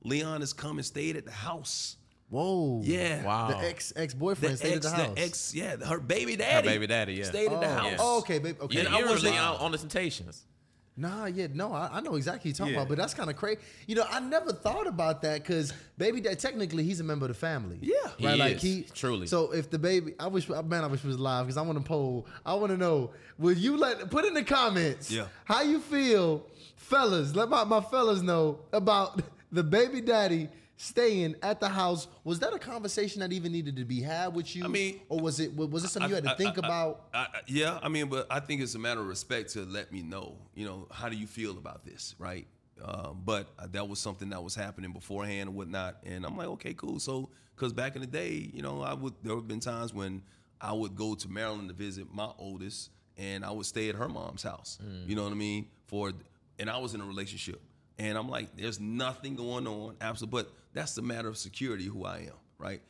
[0.03, 1.97] Leon has come and stayed at the house.
[2.31, 2.81] Whoa.
[2.83, 3.25] Yeah.
[3.25, 3.49] Wow.
[3.49, 5.15] The ex ex boyfriend stayed ex, at the house.
[5.15, 6.69] the ex, yeah, her baby daddy.
[6.69, 7.25] baby daddy, yeah.
[7.25, 7.75] Stayed at the oh.
[7.75, 7.85] house.
[7.85, 8.01] Yes.
[8.03, 8.57] oh, okay, babe.
[8.61, 8.83] Okay.
[8.83, 10.45] Yeah, I I was wasn't- on, on the Temptations.
[10.97, 12.81] Nah, yeah, no, I, I know exactly what you're talking Yeah.
[12.83, 13.61] about, but that's kind of crazy.
[13.89, 17.29] You know, I never thought about that because baby dad technically he's a member of
[17.31, 17.79] the family.
[17.83, 17.95] Yeah.
[18.17, 18.39] He right.
[18.39, 19.27] like is, he truly.
[19.27, 21.79] So if the baby, I wish, man, I wish it was live because I want
[21.79, 22.27] to poll.
[22.47, 23.11] I want to know.
[23.39, 25.11] Will you let put in the comments?
[25.11, 25.27] Yeah.
[25.45, 27.35] How you feel, fellas?
[27.35, 29.21] Let my my fellas know about
[29.53, 32.09] the baby daddy staying at the house.
[32.25, 34.65] Was that a conversation that even needed to be had with you?
[34.65, 36.67] I mean, or was it was it something you had to I- think I- I-
[36.67, 37.05] about?
[37.15, 39.93] I, I- yeah, I mean, but I think it's a matter of respect to let
[39.93, 40.37] me know.
[40.55, 42.47] You know, how do you feel about this, right?
[42.83, 46.75] Um, but that was something that was happening beforehand and whatnot, and I'm like, okay,
[46.75, 46.99] cool.
[46.99, 50.23] So, because back in the day, you know, I would there have been times when
[50.61, 54.09] I would go to Maryland to visit my oldest, and I would stay at her
[54.09, 54.79] mom's house.
[55.07, 55.69] You know what I mean?
[55.87, 56.13] For
[56.59, 57.61] and I was in a relationship,
[57.97, 60.43] and I'm like, there's nothing going on, absolutely.
[60.43, 62.83] But that's the matter of security, who I am, right?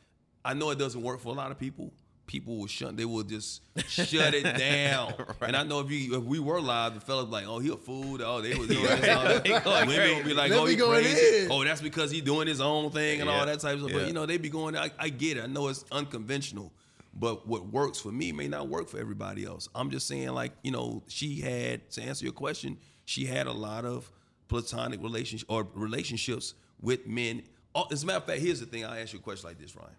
[0.43, 1.93] I know it doesn't work for a lot of people.
[2.27, 2.97] People will shut.
[2.97, 5.13] They will just shut it down.
[5.41, 7.77] And I know if you if we were live, the fellas like, oh, he a
[7.77, 8.17] fool.
[8.23, 9.15] Oh, they was doing this.
[9.15, 9.43] All that.
[9.43, 11.47] They going Women will be like, Let oh, he crazy.
[11.51, 13.39] Oh, that's because he doing his own thing and Yeah.
[13.39, 13.91] all that type of stuff.
[13.91, 13.99] Yeah.
[13.99, 14.75] But you know, they be going.
[14.75, 15.43] I, I get it.
[15.43, 16.73] I know it's unconventional.
[17.17, 19.69] But what works for me may not work for everybody else.
[19.75, 22.77] I'm just saying, like, you know, she had to answer your question.
[23.05, 24.11] She had a lot of
[24.49, 27.43] platonic relationships or relationships with men.
[27.75, 28.85] Oh, As a matter of fact, here's the thing.
[28.85, 29.91] I'll ask you a question like this, Ryan.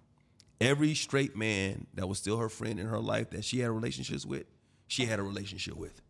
[0.61, 4.25] Every straight man that was still her friend in her life that she had relationships
[4.25, 4.47] with,
[4.89, 6.01] she had a relationship with.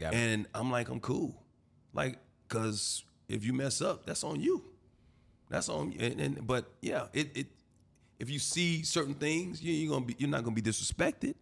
[0.00, 0.16] Got it.
[0.16, 1.42] And I'm like, I'm cool.
[1.92, 4.64] Like, cause if you mess up, that's on you.
[5.50, 5.98] That's on you.
[6.00, 7.46] And, and but yeah, it it
[8.18, 11.34] if you see certain things, you, you're gonna be you're not gonna be disrespected.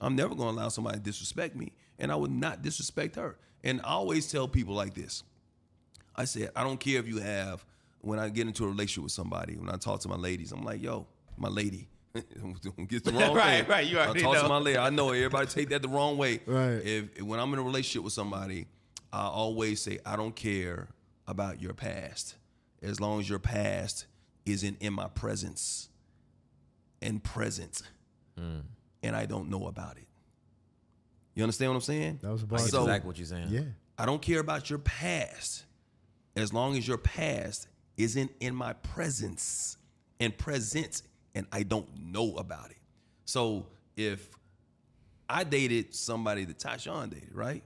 [0.00, 3.38] I'm never gonna allow somebody to disrespect me, and I would not disrespect her.
[3.62, 5.22] And I always tell people like this.
[6.14, 7.64] I said, I don't care if you have
[8.06, 10.62] when I get into a relationship with somebody, when I talk to my ladies, I'm
[10.64, 11.88] like, yo, my lady.
[12.14, 13.68] Don't get the wrong Right, thing.
[13.68, 14.48] right, you already I already talk to know.
[14.48, 14.78] my lady.
[14.78, 16.40] I know everybody take that the wrong way.
[16.46, 16.80] Right.
[16.82, 18.66] If when I'm in a relationship with somebody,
[19.12, 20.88] I always say I don't care
[21.26, 22.36] about your past,
[22.82, 24.06] as long as your past
[24.46, 25.88] isn't in my presence
[27.02, 27.82] and present,
[28.38, 28.60] Hmm.
[29.02, 30.06] and I don't know about it.
[31.34, 32.20] You understand what I'm saying?
[32.22, 32.58] That was a I bar.
[32.60, 33.48] get So- exactly what you're saying.
[33.50, 33.62] yeah.
[33.98, 35.64] I don't care about your past
[36.36, 37.66] as long as your past
[37.96, 39.76] isn't in my presence
[40.20, 41.02] and present
[41.34, 42.78] and I don't know about it.
[43.24, 43.66] So
[43.96, 44.28] if
[45.28, 47.62] I dated somebody that Tyshawn dated, right?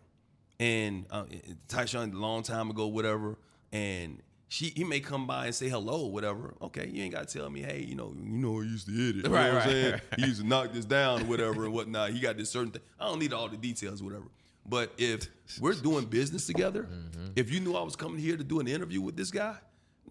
[0.58, 1.24] And uh,
[1.68, 3.38] Tyshawn a long time ago, whatever,
[3.72, 6.54] and she he may come by and say hello whatever.
[6.60, 9.16] Okay, you ain't gotta tell me, hey, you know, you know, I used to hit
[9.18, 9.26] it.
[9.28, 9.92] You Right, know what I'm right, saying?
[9.92, 10.02] right.
[10.18, 12.10] He used to knock this down or whatever and whatnot.
[12.10, 12.82] He got this certain thing.
[12.98, 14.26] I don't need all the details, whatever.
[14.66, 15.28] But if
[15.60, 16.88] we're doing business together,
[17.36, 19.56] if you knew I was coming here to do an interview with this guy,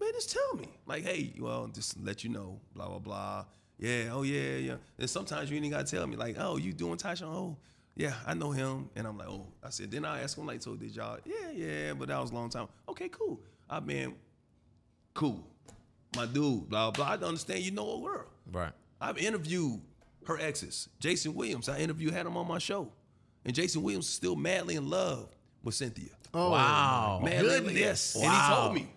[0.00, 0.66] man, just tell me.
[0.86, 3.44] Like, hey, well, just let you know, blah, blah, blah.
[3.78, 4.74] Yeah, oh yeah, yeah.
[4.98, 7.32] And sometimes you ain't even gotta tell me, like, oh, you doing Tyshawn?
[7.34, 7.56] Oh,
[7.96, 8.88] yeah, I know him.
[8.96, 11.18] And I'm like, oh, I said, then I ask him, like, so did y'all?
[11.24, 12.68] Yeah, yeah, but that was a long time.
[12.88, 13.40] Okay, cool.
[13.68, 14.14] I mean,
[15.14, 15.44] cool.
[16.16, 17.06] My dude, blah, blah.
[17.06, 18.26] I understand you know a girl.
[18.50, 18.72] Right.
[19.00, 19.80] I've interviewed
[20.26, 20.88] her exes.
[20.98, 22.90] Jason Williams, I interviewed, had him on my show.
[23.44, 25.28] And Jason Williams is still madly in love
[25.62, 26.10] with Cynthia.
[26.34, 27.20] Oh, Wow.
[27.24, 27.74] madly goodness.
[27.74, 28.14] yes.
[28.16, 28.60] And he Wow.
[28.62, 28.88] told me.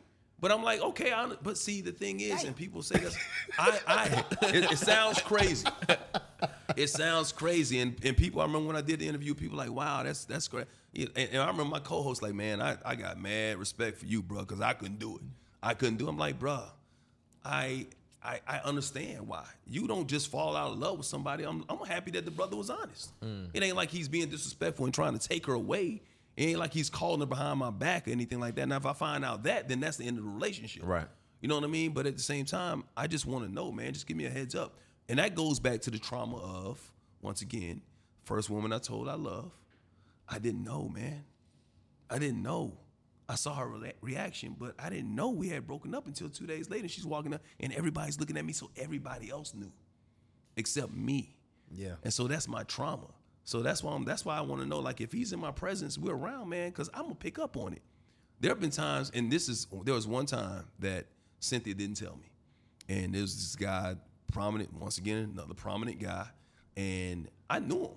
[0.44, 3.18] But I'm like, okay, I, but see, the thing is, and people say this,
[3.58, 5.66] I, I, it, it sounds crazy.
[6.76, 8.42] It sounds crazy, and, and people.
[8.42, 11.38] I remember when I did the interview, people like, "Wow, that's that's great." And, and
[11.38, 14.60] I remember my co-host like, "Man, I, I got mad respect for you, bro, because
[14.60, 15.22] I couldn't do it.
[15.62, 16.10] I couldn't do." it.
[16.10, 16.62] I'm like, "Bro,
[17.46, 17.88] I,
[18.22, 21.46] I I understand why you don't just fall out of love with somebody.
[21.46, 23.18] I'm I'm happy that the brother was honest.
[23.22, 23.48] Mm.
[23.54, 26.02] It ain't like he's being disrespectful and trying to take her away.
[26.36, 28.68] It ain't like he's calling her behind my back or anything like that.
[28.68, 30.84] Now, if I find out that, then that's the end of the relationship.
[30.86, 31.08] Right.
[31.42, 31.92] You know what I mean?
[31.92, 33.94] But at the same time, I just want to know, man.
[33.94, 34.78] Just give me a heads up.
[35.10, 36.80] And that goes back to the trauma of,
[37.22, 37.82] once again,
[38.24, 39.52] first woman I told I love.
[40.28, 41.26] I didn't know, man.
[42.10, 42.78] I didn't know.
[43.28, 46.48] I saw her rela- reaction, but I didn't know we had broken up until two
[46.48, 46.88] days later.
[46.88, 49.72] She's walking up, and everybody's looking at me, so everybody else knew,
[50.56, 51.36] except me.
[51.72, 51.96] Yeah.
[52.04, 53.08] And so that's my trauma.
[53.46, 55.52] So that's why I'm, that's why I want to know like if he's in my
[55.52, 57.82] presence, we're around, man, because I'm gonna pick up on it.
[58.40, 61.06] There have been times, and this is there was one time that
[61.40, 62.32] Cynthia didn't tell me,
[62.90, 63.96] and there was this guy,
[64.32, 66.28] prominent once again, another prominent guy,
[66.78, 67.92] and I knew him.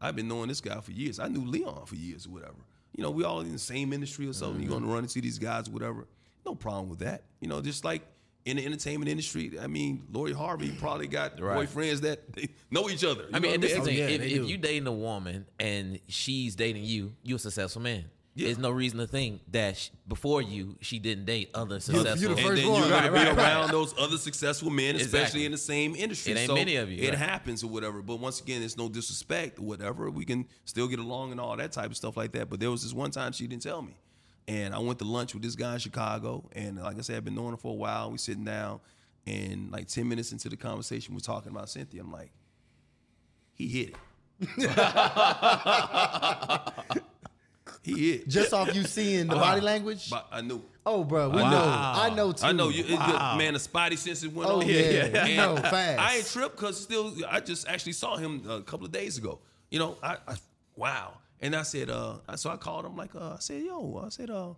[0.00, 1.18] I've been knowing this guy for years.
[1.18, 2.54] I knew Leon for years or whatever.
[2.96, 4.60] You know, we all in the same industry or something.
[4.60, 4.94] You're gonna mm-hmm.
[4.94, 6.06] run into these guys or whatever.
[6.44, 7.24] No problem with that.
[7.40, 8.02] You know, just like
[8.44, 11.68] in the entertainment industry, I mean, Lori Harvey probably got Right.
[11.68, 13.22] boyfriends that they know each other.
[13.22, 13.96] You I mean, and what this is the thing.
[14.02, 14.44] Oh, yeah, if, if do.
[14.46, 18.06] you dating a woman and she's dating you, you're a successful man.
[18.36, 18.46] Yeah.
[18.46, 22.34] There's no reason to think that sh before you, she didn't date other successful.
[22.34, 22.80] the and then one.
[22.82, 23.70] you're gonna be right, around right.
[23.72, 25.44] those other successful men, especially Exactly.
[25.46, 26.32] in the same industry.
[26.32, 27.18] It ain't so many of you, It right.
[27.18, 28.00] happens or whatever.
[28.02, 30.08] But once again, it's no disrespect or whatever.
[30.10, 32.48] We can still get along and all that type of stuff like that.
[32.48, 33.96] But there was this one time she didn't tell me,
[34.48, 37.24] and I went to lunch with this guy in Chicago, and like I said, I've
[37.24, 38.10] been knowing him for a while.
[38.10, 38.80] We sitting down,
[39.26, 42.00] and like ten minutes into the conversation, we're talking about Cynthia.
[42.02, 42.30] I'm like,
[43.54, 43.96] he hit it.
[47.82, 48.28] he hit.
[48.28, 50.10] Just off you seeing the body language.
[50.10, 50.62] But I knew.
[50.86, 51.50] Oh, bro, we Wow.
[51.50, 52.02] know.
[52.02, 52.46] I know too.
[52.46, 52.98] I know you, it-
[53.36, 53.54] man.
[53.54, 54.68] The spidey senses went Oh, on.
[54.68, 55.04] yeah, yeah.
[55.24, 55.98] And You know, fast.
[56.00, 59.38] I ain't tripped because still, I just actually saw him a couple of days ago.
[59.70, 60.34] You know, I, I
[60.76, 61.14] wow.
[61.40, 64.30] And I said, uh, so I called him like, uh, I said, yo, I said,
[64.30, 64.54] uh,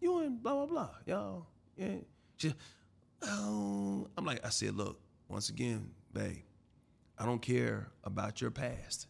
[0.00, 1.96] you and blah blah blah, yo, yeah.
[2.38, 2.54] She,
[3.22, 6.42] oh, I'm like, I said, look, once again, babe,
[7.18, 9.06] I don't care about your past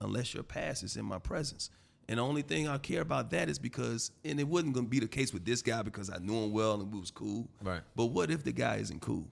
[0.00, 1.70] unless your past is in my presence.
[2.08, 5.00] And the only thing I care about that is because, and it wasn't gonna be
[5.00, 7.48] the case with this guy because I knew him well and we was cool.
[7.62, 7.80] Right.
[7.96, 9.28] But what if the guy isn't cool?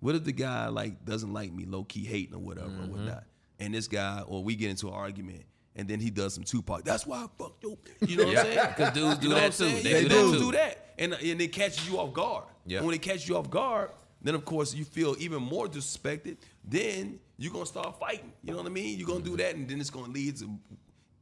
[0.00, 3.24] What if the guy like doesn't like me, low key hating or whatever or whatnot?
[3.58, 5.44] And this guy, or we get into an argument,
[5.76, 6.84] and then he does some Tupac.
[6.84, 7.76] That's why I fucked you.
[8.00, 8.68] You know what I'm saying?
[8.68, 9.68] Because dudes do You know that too.
[9.68, 9.84] saying?
[9.84, 10.44] They Yeah, do that dudes too.
[10.44, 12.44] do that, and and it catches you off guard.
[12.66, 12.78] Yeah.
[12.78, 13.90] And when it catches you off guard,
[14.22, 16.36] then of course you feel even more disrespected.
[16.64, 18.32] Then you're gonna start fighting.
[18.42, 18.98] You know what I mean?
[18.98, 19.38] You're gonna do mm-hmm.
[19.38, 20.50] that, and then it's gonna lead to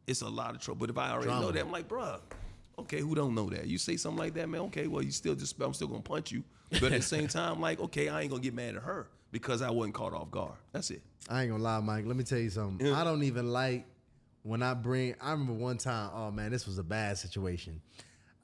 [0.07, 0.81] it's a lot of trouble.
[0.81, 2.21] But if I already know that, I'm like, bruh,
[2.79, 3.67] okay, who don't know that?
[3.67, 4.63] You say something like that, man.
[4.63, 6.45] Okay, well, you still just I'm still gonna punch you.
[6.71, 9.63] But at the same time, like, okay, I ain't gonna get mad at her because
[9.63, 10.55] I wasn't caught off guard.
[10.73, 11.03] That's it.
[11.29, 12.07] I ain't gonna lie, Mike.
[12.07, 12.93] Let me tell you something.
[12.93, 13.87] I don't even like
[14.43, 15.15] when I bring.
[15.21, 16.11] I remember one time.
[16.15, 17.81] Oh man, this was a bad situation.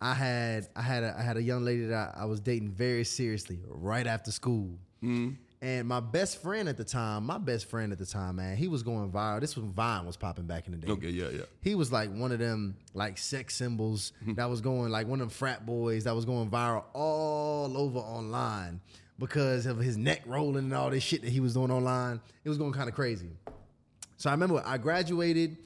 [0.00, 2.70] I had I had a I had a young lady that I, I was dating
[2.70, 5.30] very seriously right after school, mm-hmm.
[5.60, 8.68] and my best friend at the time, my best friend at the time, man, he
[8.68, 9.40] was going viral.
[9.40, 10.92] This was when Vine was popping back in the day.
[10.92, 11.42] Okay, yeah, yeah.
[11.62, 14.34] He was like one of them like sex symbols mm-hmm.
[14.34, 17.98] that was going like one of them frat boys that was going viral all over
[17.98, 18.80] online
[19.18, 22.20] because of his neck rolling and all this shit that he was doing online.
[22.44, 23.30] It was going kind of crazy.
[24.16, 25.56] So I remember I graduated,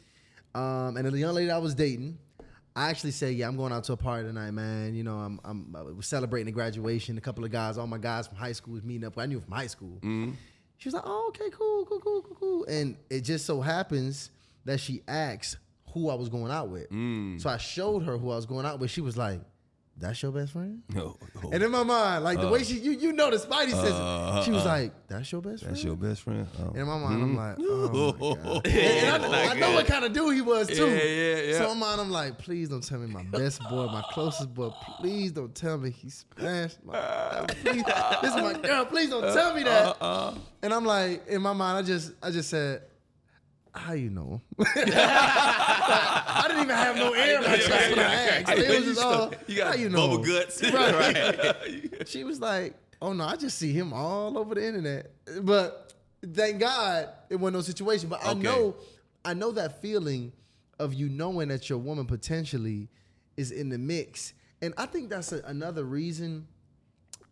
[0.55, 2.19] um, and the young lady I was dating,
[2.75, 4.95] I actually said, "Yeah, I'm going out to a party tonight, man.
[4.95, 7.19] You know, I'm I'm uh, I was celebrating the graduation.
[7.19, 9.19] A couple of guys, all my guys from high school was meeting up.
[9.19, 9.97] I knew from high school.
[9.97, 10.33] Mm-hmm.
[10.79, 14.31] She was like, "Oh, okay, cool, cool, cool, cool, cool." And it just so happens
[14.65, 15.59] that she asked
[15.93, 16.91] who I was going out with.
[16.91, 17.41] Mm.
[17.41, 18.91] So I showed her who I was going out with.
[18.91, 19.41] She was like,
[19.97, 21.51] "That's your best friend?" No, no.
[21.51, 23.93] And in my mind, like the way uh, she, you, you know, the Spidey says,
[23.93, 26.47] uh, she was uh, like, "That's your best friend." That's your best friend.
[26.59, 26.69] Oh.
[26.69, 27.37] And in my mind, I'm mm-hmm.
[27.37, 28.67] like, oh my God.
[28.73, 30.87] And, and I, know, I know what kind of dude he was too.
[30.87, 31.59] Yeah, yeah, yeah.
[31.59, 34.53] So in my mind, I'm like, please don't tell me my best boy, my closest
[34.55, 34.71] boy.
[34.99, 37.45] Please don't tell me he smashed my.
[37.49, 37.85] Please,
[38.23, 38.85] this is my girl.
[38.87, 39.97] Please don't tell me that.
[40.63, 42.83] And I'm like, in my mind, I just, I just said,
[43.75, 44.41] how you know?
[44.59, 48.49] I didn't even have no air in my chest when I asked.
[48.51, 50.09] It was just all, uh, you got how you know?
[50.09, 50.63] bubble guts.
[50.63, 52.07] Right.
[52.07, 55.11] She was like, "Oh no, I just see him all over the internet."
[55.43, 55.93] But
[56.35, 58.09] thank God it wasn't no situation.
[58.09, 58.41] But I Okay.
[58.43, 58.77] know,
[59.25, 60.33] I know that feeling
[60.79, 62.89] of you knowing that your woman potentially
[63.37, 66.47] is in the mix, and I think that's a, another reason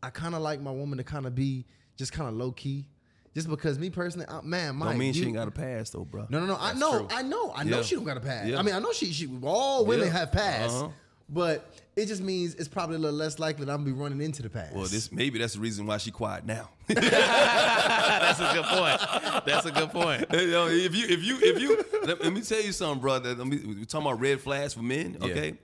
[0.02, 1.66] I kind of like my woman to kind of be
[1.96, 2.86] just kind of low key,
[3.34, 6.04] just because me personally, I, man, my Don't mean she ain't got a pass though,
[6.04, 6.26] bro.
[6.30, 6.56] no, no, no.
[6.58, 7.08] I know, true.
[7.10, 7.82] I know, I know Yeah.
[7.82, 8.46] she don't got a pass.
[8.46, 8.58] Yeah.
[8.58, 10.12] I mean, I know she, she all women Yeah.
[10.14, 10.88] have pass, Uh-huh.
[11.28, 14.20] but it just means it's probably a little less likely that I'm gonna be running
[14.20, 14.72] into the pass.
[14.72, 16.70] Well, this maybe that's the reason why she quiet now.
[16.90, 19.44] That's a good point.
[19.46, 20.26] That's a good point.
[20.32, 23.34] You know, if you if you if you let, let me tell you something, brother.
[23.34, 25.16] Let me, we're talking about red flags for men.
[25.20, 25.26] Yeah.
[25.28, 25.54] Okay.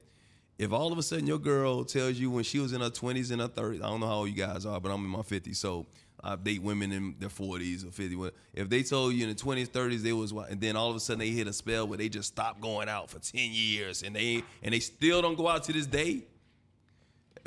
[0.58, 3.30] If all of a sudden your girl tells you when she was in her twenties
[3.30, 5.22] and her thirties, I don't know how old you guys are, but I'm in my
[5.22, 5.86] fifties, so
[6.22, 8.16] I date women in their forties or fifty.
[8.54, 11.00] If they told you in the twenties, thirties they was, and then all of a
[11.00, 14.16] sudden they hit a spell where they just stopped going out for ten years, and
[14.16, 16.22] they and they still don't go out to this day,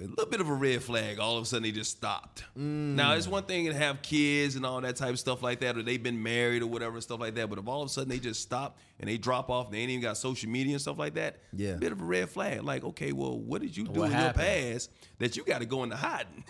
[0.01, 1.19] a little bit of a red flag.
[1.19, 2.43] All of a sudden, they just stopped.
[2.57, 2.95] Mm.
[2.95, 5.77] Now, it's one thing to have kids and all that type of stuff like that,
[5.77, 7.49] or they've been married or whatever and stuff like that.
[7.49, 9.79] But if all of a sudden they just stop and they drop off, and they
[9.79, 11.37] ain't even got social media and stuff like that.
[11.53, 11.75] Yeah.
[11.75, 12.63] bit of a red flag.
[12.63, 14.45] Like, okay, well, what did you do What in happened?
[14.45, 14.89] your past
[15.19, 16.43] that you got to go into hiding?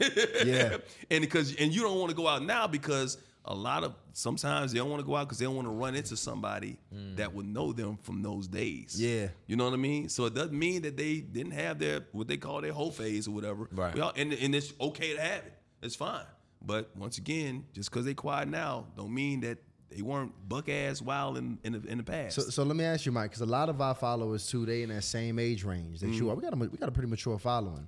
[0.45, 0.77] Yeah.
[1.11, 4.71] and because and you don't want to go out now because a lot of sometimes
[4.73, 6.77] they don't want to go out because they don't want to run into somebody
[7.15, 8.95] that would know them from those days.
[8.99, 9.21] Mm.
[9.21, 9.27] Yeah.
[9.47, 10.09] you know what I mean.
[10.09, 13.27] So it doesn't mean that they didn't have their what they call their whole phase
[13.27, 13.67] or whatever.
[13.71, 13.93] Right.
[13.95, 15.53] We all, and and it's okay to have it.
[15.81, 16.25] It's fine.
[16.61, 19.57] But once again, just because they quiet now, don't mean that
[19.89, 22.35] they weren't buck ass wild in in the, in the past.
[22.35, 24.83] So, so let me ask you, Mike, because a lot of our followers too, they
[24.83, 26.15] in that same age range that Mm.
[26.15, 26.35] you are.
[26.35, 27.87] We got a we got a pretty mature following.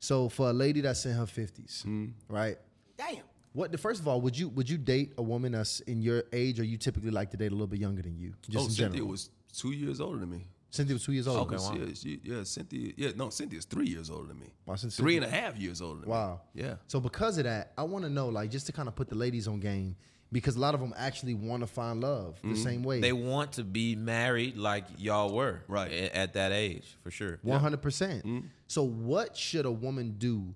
[0.00, 2.12] So for a lady that's in her 50s, Mm.
[2.28, 2.58] right?
[2.96, 3.22] Damn.
[3.52, 6.24] What the first of all, would you would you date a woman that's in your
[6.32, 8.34] age, or you typically like to date a little bit younger than you?
[8.48, 9.08] Just oh, in Cynthia general.
[9.10, 10.46] was two years older than me.
[10.70, 11.50] Cynthia was two years old.
[11.50, 11.74] Okay, wow.
[11.86, 12.92] Yeah, she, yeah, Cynthia.
[12.96, 14.48] Yeah, no, Cynthia's three years older than me.
[14.66, 16.42] Wow, since Three and Cynthia- a half years older than Wow.
[16.54, 16.62] me.
[16.62, 16.74] Yeah.
[16.88, 19.14] So because of that, I want to know, like, just to kind of put the
[19.14, 19.96] ladies on game,
[20.30, 22.50] because a lot of them actually want to find love Mm-hmm.
[22.52, 23.00] the same way.
[23.00, 25.90] They want to be married like y'all were Right.
[25.90, 27.38] a- at that age for sure.
[27.40, 28.26] One hundred percent.
[28.26, 28.46] Mm-hmm.
[28.66, 30.54] So, what should a woman do,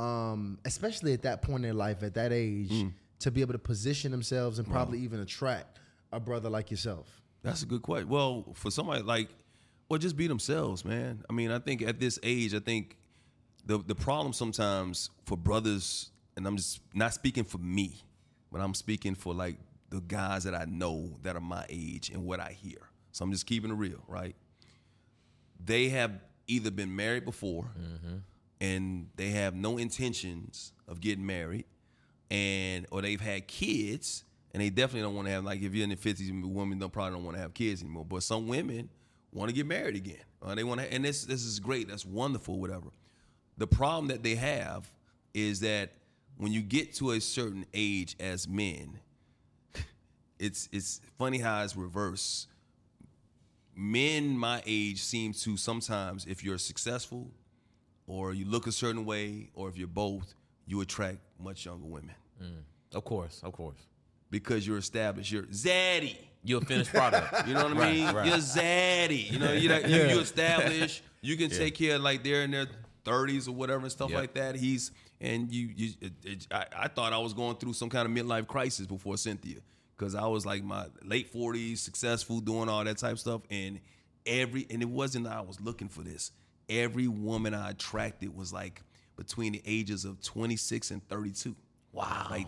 [0.00, 2.92] um, especially at that point in their life, at that age, Mm.
[3.20, 5.78] to be able to position themselves and probably even attract
[6.12, 7.20] a brother like yourself?
[7.42, 8.08] That's a good question.
[8.08, 9.28] Well, for somebody like,
[9.88, 11.22] well, just be themselves, man.
[11.28, 12.96] I mean, I think at this age, I think
[13.66, 18.02] the the problem sometimes for brothers, and I'm just not speaking for me,
[18.52, 19.58] but I'm speaking for like
[19.90, 22.78] the guys that I know that are my age and what I hear.
[23.12, 24.36] So I'm just keeping it real, right?
[25.62, 26.12] They have
[26.46, 27.70] either been married before,
[28.60, 31.64] and they have no intentions of getting married,
[32.30, 35.84] and or they've had kids and they definitely don't want to have like if you're
[35.84, 38.88] in the 50s women don't probably don't want to have kids anymore but some women
[39.32, 42.06] want to get married again uh, they want to and this this is great that's
[42.06, 42.88] wonderful whatever.
[43.58, 44.90] The problem that they have
[45.34, 45.92] is that
[46.38, 48.98] when you get to a certain age as men
[50.38, 52.46] it's it's funny how it's reverse
[53.76, 57.30] men my age seem to sometimes if you're successful
[58.14, 60.34] or you look a certain way or if you're both
[60.66, 62.46] you attract much younger women mm.
[62.92, 63.78] Of course, of course.
[64.30, 65.30] because you're established.
[65.30, 66.16] You're zaddy.
[66.42, 67.28] You're a finished product.
[67.46, 68.14] You know what I Right, mean?
[68.16, 68.26] right.
[68.26, 69.30] You're zaddy.
[69.32, 71.02] You know, you you, you established.
[71.22, 72.66] You can take care of like they're in their
[73.04, 74.18] 30s or whatever and stuff Yep.
[74.18, 74.56] like that.
[74.56, 74.90] He's
[75.20, 75.88] and you you.
[76.00, 79.16] It, it, I, I thought I was going through some kind of midlife crisis before
[79.16, 79.60] Cynthia
[79.96, 83.78] because I was like my late 40s, successful, doing all that type of stuff, and
[84.26, 86.32] every and it wasn't that I was looking for this.
[86.70, 88.82] Every woman I attracted was like
[89.16, 91.54] between the ages of 26 and 32.
[91.92, 92.28] Wow.
[92.30, 92.46] Like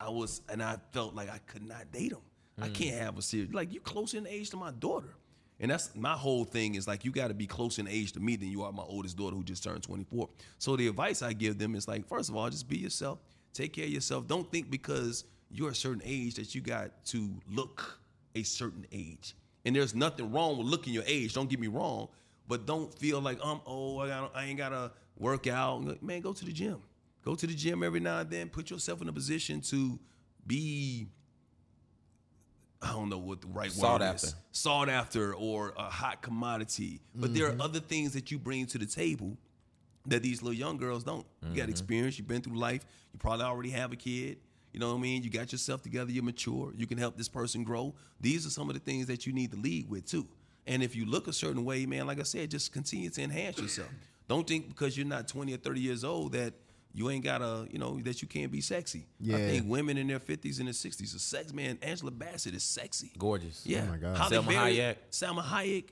[0.00, 2.20] I was, and I felt like I could not date him.
[2.60, 2.74] I mm.
[2.74, 5.14] can't have a serious like you close in age to my daughter,
[5.60, 8.20] and that's my whole thing is like you got to be close in age to
[8.20, 10.28] me than you are my oldest daughter who just turned 24.
[10.58, 13.18] So the advice I give them is like, first of all, just be yourself,
[13.52, 14.26] take care of yourself.
[14.26, 17.98] Don't think because you're a certain age that you got to look
[18.34, 19.34] a certain age.
[19.64, 21.34] And there's nothing wrong with looking your age.
[21.34, 22.08] Don't get me wrong,
[22.48, 26.02] but don't feel like I'm oh I got I ain't gotta work out.
[26.02, 26.80] Man, go to the gym.
[27.24, 28.48] Go to the gym every now and then.
[28.48, 29.98] Put yourself in a position to
[30.46, 31.08] be.
[32.80, 34.26] I don't know what the right Sought word after.
[34.28, 34.34] is.
[34.52, 37.00] Sought after or a hot commodity.
[37.14, 37.62] But there are mm-hmm.
[37.62, 39.36] other things that you bring to the table
[40.06, 41.26] that these little young girls don't.
[41.42, 41.70] You got mm-hmm.
[41.70, 42.18] experience.
[42.18, 42.84] You've been through life.
[43.12, 44.38] You probably already have a kid.
[44.72, 45.22] You know what I mean?
[45.22, 46.12] You got yourself together.
[46.12, 46.72] You're mature.
[46.76, 47.94] You can help this person grow.
[48.20, 50.28] These are some of the things that you need to lead with too.
[50.66, 53.58] And if you look a certain way, man, like I said, just continue to enhance
[53.58, 53.88] yourself.
[54.28, 56.54] Don't think because you're not 20 or 30 years old that
[56.92, 59.06] you ain't gotta, you know, that you can't be sexy.
[59.20, 59.36] Yeah.
[59.36, 61.52] I think women in their 50s and their 60s are sex.
[61.52, 63.12] Man, Angela Bassett is sexy.
[63.18, 63.64] Gorgeous.
[63.66, 63.84] Yeah.
[63.86, 64.16] Oh my God.
[64.16, 64.96] Halle Selma Berry, Hayek.
[65.10, 65.84] Salma Hayek,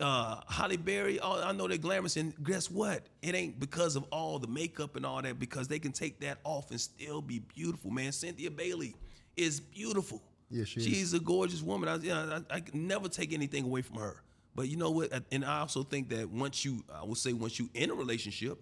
[0.00, 1.18] uh, Holly Berry.
[1.18, 3.06] All, I know they're glamorous, and guess what?
[3.22, 5.38] It ain't because of all the makeup and all that.
[5.38, 7.90] Because they can take that off and still be beautiful.
[7.90, 8.94] Man, Cynthia Bailey
[9.36, 10.22] is beautiful.
[10.50, 10.86] Yeah, she is.
[10.86, 11.88] She's a gorgeous woman.
[11.88, 14.22] I, you know, I, I can never take anything away from her.
[14.54, 15.12] But you know what?
[15.30, 18.58] And I also think that once you, I would say, once you in a relationship,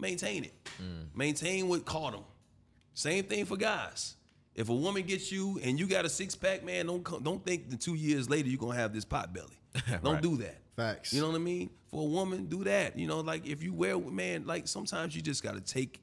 [0.00, 0.54] maintain it.
[0.82, 1.16] Mm.
[1.16, 2.24] Maintain what caught them.
[2.94, 4.16] Same thing for guys.
[4.56, 7.44] If a woman gets you and you got a six pack, man, don't co- don't
[7.46, 9.54] think that two years later you're gonna have this pot belly.
[10.02, 10.22] Don't Right.
[10.22, 10.58] do that.
[10.74, 11.12] Facts.
[11.12, 11.70] You know what I mean?
[11.92, 12.98] For a woman, do that.
[12.98, 16.00] You know, like if you wear, man, like sometimes you just gotta take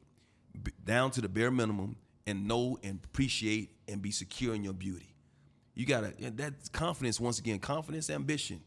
[0.85, 5.09] down to the bare minimum and know and appreciate and be secure in your beauty.
[5.75, 8.61] You gotta that confidence once again, confidence, ambition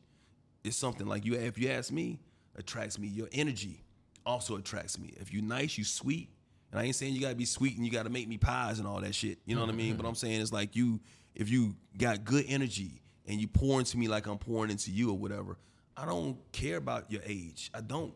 [0.62, 1.34] is something like you.
[1.34, 2.20] If you ask me,
[2.54, 3.08] attracts me.
[3.08, 3.82] Your energy
[4.26, 5.14] also attracts me.
[5.18, 6.28] If you nice, you sweet.
[6.70, 8.86] And I ain't saying you gotta be sweet and you gotta make me pies and
[8.86, 9.38] all that shit.
[9.46, 9.92] You know what I mean?
[9.92, 10.02] Mm-hmm.
[10.02, 11.00] But I'm saying it's like you,
[11.34, 15.10] if you got good energy and you pour into me like I'm pouring into you
[15.10, 15.56] or whatever,
[15.96, 17.70] I don't care about your age.
[17.74, 18.12] I don't.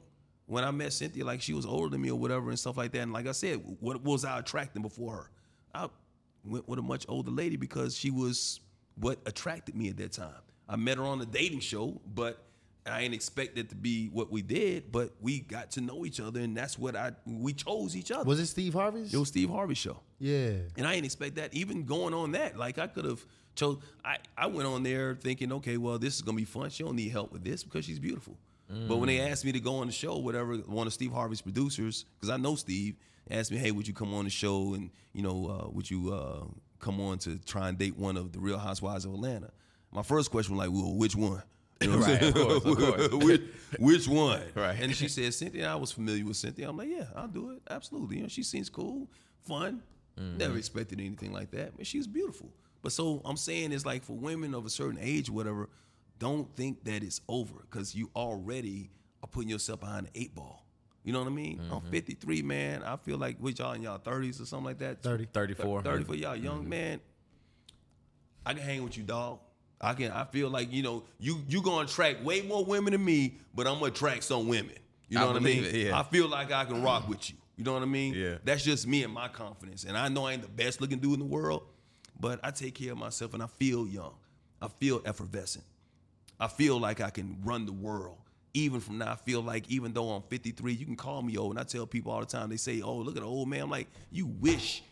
[0.46, 2.92] When I met Cynthia, like she was older than me or whatever and stuff like
[2.92, 3.00] that.
[3.00, 5.30] And like I said, what was I attracting before her?
[5.74, 5.88] I
[6.44, 8.60] went with a much older lady because she was
[8.96, 10.34] what attracted me at that time.
[10.68, 12.44] I met her on a dating show, but
[12.86, 16.18] I ain't expect it to be what we did, but we got to know each
[16.18, 18.24] other, and that's what I we chose each other.
[18.24, 19.12] Was it Steve Harvey's?
[19.14, 20.00] It was Steve Harvey show.
[20.18, 20.52] yeah.
[20.76, 21.54] And I didn't expect that.
[21.54, 23.24] Even going on that, like I could have
[23.54, 23.78] chose.
[24.04, 26.70] I, I went on there thinking, okay, well, this is gonna be fun.
[26.70, 28.36] She don't need help with this because she's beautiful.
[28.88, 31.42] But when they asked me to go on the show, whatever, one of Steve Harvey's
[31.42, 32.96] producers, because I know Steve,
[33.30, 36.10] asked me, hey, would you come on the show and you know, uh, would you
[36.14, 36.44] uh,
[36.82, 39.50] come on to try and date one of the Real Housewives of Atlanta?
[39.90, 41.42] My first question was like, well, which one?
[41.80, 43.08] You know Right, of course, of course.
[43.24, 43.42] which,
[43.78, 44.42] which one?
[44.54, 44.78] Right.
[44.80, 46.68] And she said, Cynthia, I was familiar with Cynthia.
[46.68, 47.62] I'm like, yeah, I'll do it.
[47.70, 48.16] Absolutely.
[48.16, 49.08] You know, she seems cool,
[49.46, 49.82] fun.
[50.18, 50.36] Mm-hmm.
[50.38, 51.76] Never expected anything like that.
[51.76, 52.50] But she's beautiful.
[52.82, 55.68] But so I'm saying is like for women of a certain age, whatever,
[56.18, 58.90] don't think that it's over because you already
[59.22, 60.66] are putting yourself behind the eight ball.
[61.04, 61.60] You know what I mean?
[61.70, 61.90] I'm Mm-hmm.
[61.90, 62.82] 53, man.
[62.84, 65.02] I feel like with y'all in y'all 30s or something like that.
[65.02, 65.26] 30.
[65.32, 65.82] 34.
[65.82, 66.44] 30 for y'all Mm-hmm.
[66.44, 67.00] young man.
[68.44, 69.40] I can hang with you, dog.
[69.80, 70.12] I can.
[70.12, 73.66] I feel like you know you you gonna attract way more women than me, but
[73.66, 74.76] I'm gonna attract some women.
[75.08, 75.64] You know I what I mean?
[75.64, 75.98] it, yeah.
[75.98, 77.36] I feel like I can rock with you.
[77.56, 78.14] You know what I mean?
[78.14, 78.38] Yeah.
[78.44, 79.84] That's just me and my confidence.
[79.84, 81.64] And I know I ain't the best looking dude in the world,
[82.18, 84.14] but I take care of myself and I feel young.
[84.60, 85.64] I feel effervescent.
[86.40, 88.16] I feel like I can run the world.
[88.54, 91.52] Even from now, I feel like even though I'm 53, you can call me old.
[91.52, 93.62] And I tell people all the time, they say, "Oh, look at the old man."
[93.62, 94.82] I'm like, you wish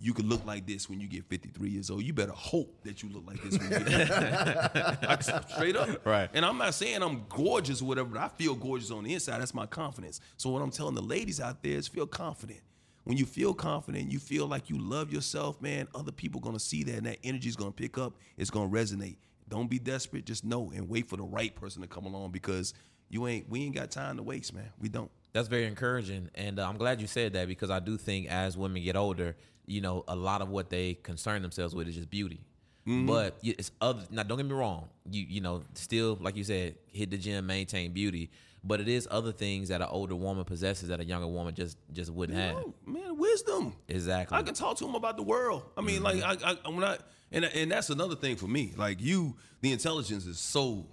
[0.00, 2.02] you could look like this when you get 53 years old.
[2.02, 6.04] You better hope that you look like this when you get straight up.
[6.04, 6.28] Right.
[6.34, 9.40] And I'm not saying I'm gorgeous or whatever, but I feel gorgeous on the inside.
[9.40, 10.20] That's my confidence.
[10.36, 12.60] So what I'm telling the ladies out there is feel confident.
[13.04, 16.82] When you feel confident, you feel like you love yourself, man, other people gonna see
[16.84, 18.14] that and that energy is gonna pick up.
[18.36, 19.16] It's gonna resonate.
[19.48, 20.24] Don't be desperate.
[20.24, 22.72] Just know and wait for the right person to come along because
[23.14, 24.68] you ain't we ain't got time to waste, man.
[24.80, 25.10] We don't.
[25.32, 28.58] That's very encouraging, and uh, I'm glad you said that because I do think as
[28.58, 29.36] women get older,
[29.66, 32.40] you know, a lot of what they concern themselves with is just beauty.
[32.86, 34.02] But it's other.
[34.10, 34.88] Now, don't get me wrong.
[35.10, 38.30] You you know, still like you said, hit the gym, maintain beauty.
[38.62, 41.78] But it is other things that an older woman possesses that a younger woman just
[41.92, 42.56] just wouldn't have.
[42.56, 43.74] Oh, man, wisdom.
[43.88, 44.36] Exactly.
[44.36, 45.62] I can talk to him about the world.
[45.78, 47.00] I mean, like I, I, I'm not,
[47.32, 48.74] and and that's another thing for me.
[48.76, 50.86] Like you, the intelligence is so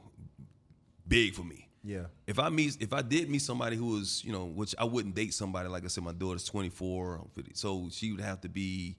[1.07, 1.67] big for me.
[1.83, 2.05] Yeah.
[2.27, 5.15] If I meet, if I did meet somebody who was, you know, which I wouldn't
[5.15, 8.49] date somebody like I said, my daughter's 24, I'm 50, so she would have to
[8.49, 8.97] be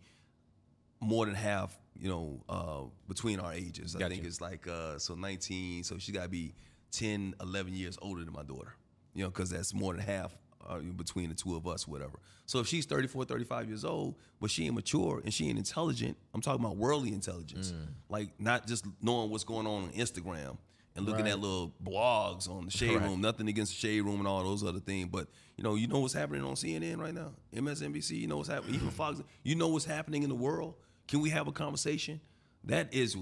[1.00, 3.96] more than half, you know, uh, between our ages.
[3.96, 6.54] I think it's like uh, so 19, so she got to be
[6.92, 8.74] 10, 11 years older than my daughter.
[9.14, 10.34] You know, because that's more than half
[10.66, 12.18] uh, between the two of us, whatever.
[12.46, 16.16] So if she's 34, 35 years old, but she ain't mature and she ain't intelligent,
[16.34, 17.72] I'm talking about worldly intelligence,
[18.08, 20.56] like not just knowing what's going on on Instagram
[20.94, 21.32] and looking Right.
[21.32, 23.08] at little blogs on the shade Right.
[23.08, 23.20] room.
[23.20, 26.00] Nothing against the shade room and all those other things, but you know, you know
[26.00, 28.16] what's happening on CNN right now, MSNBC.
[28.18, 29.20] You know what's happening, even Fox.
[29.42, 30.74] You know what's happening in the world.
[31.08, 32.20] Can we have a conversation?
[32.64, 33.16] That is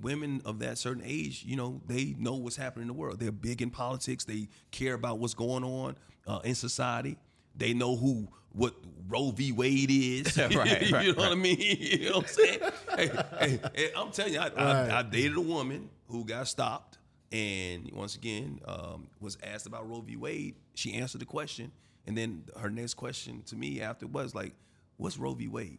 [0.00, 1.44] women of that certain age.
[1.44, 3.20] You know, they know what's happening in the world.
[3.20, 4.24] They're big in politics.
[4.24, 5.96] They care about what's going on
[6.26, 7.18] uh, in society.
[7.54, 8.74] They know who what
[9.08, 9.52] Roe v.
[9.52, 10.36] Wade is.
[10.38, 11.58] Right, you right, know what I mean?
[11.60, 12.58] You know what I'm saying?
[12.96, 14.90] hey, hey, hey, I'm telling you, I, Right.
[14.90, 16.96] I, I dated a woman who got stopped,
[17.32, 20.16] and once again um, was asked about Roe v.
[20.16, 20.54] Wade.
[20.74, 21.72] She answered the question,
[22.06, 24.54] and then her next question to me after was like,
[24.96, 25.48] "What's Roe v.
[25.48, 25.78] Wade?"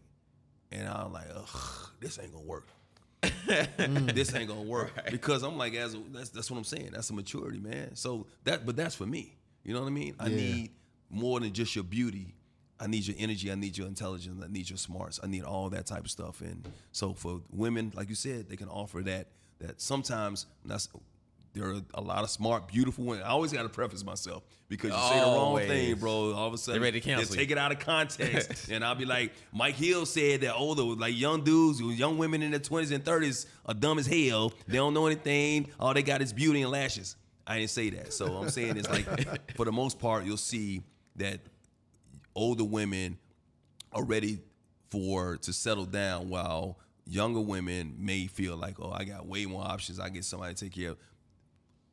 [0.72, 2.68] And I'm like, "Ugh, this ain't gonna work."
[3.48, 6.89] this ain't gonna work because I'm like, as a, that's that's what I'm saying.
[6.93, 7.95] That's a maturity, man.
[7.95, 9.36] So that, but that's for me.
[9.64, 10.16] You know what I mean?
[10.20, 10.36] I Yeah.
[10.36, 10.72] need
[11.10, 12.36] more than just your beauty.
[12.80, 13.52] I need your energy.
[13.52, 14.41] I need your intelligence.
[14.43, 15.20] I need your smarts.
[15.24, 16.41] I need all that type of stuff.
[16.41, 19.28] And so for women, like you said, they can offer that.
[19.60, 20.88] That sometimes that's
[21.54, 23.24] there are a lot of smart, beautiful women.
[23.24, 26.34] I always got to preface myself because you say the wrong thing, bro.
[26.34, 28.95] All of a sudden, They ready to cancel take it out of context, and I'll
[28.95, 32.91] be like, Mike Hill said that older, like young dudes, young women in their twenties
[32.91, 34.54] and thirties are dumb as hell.
[34.68, 35.70] They don't know anything.
[35.80, 37.16] All they got is beauty and lashes.
[37.45, 38.14] I didn't say that.
[38.14, 39.06] So I'm saying it's like,
[39.56, 40.84] for the most part, you'll see
[41.16, 41.39] that
[42.36, 43.18] older women
[43.93, 44.39] are ready
[44.89, 49.64] for to settle down, while younger women may feel like, oh, I got way more
[49.64, 50.00] options.
[50.00, 50.98] I get somebody to take care of.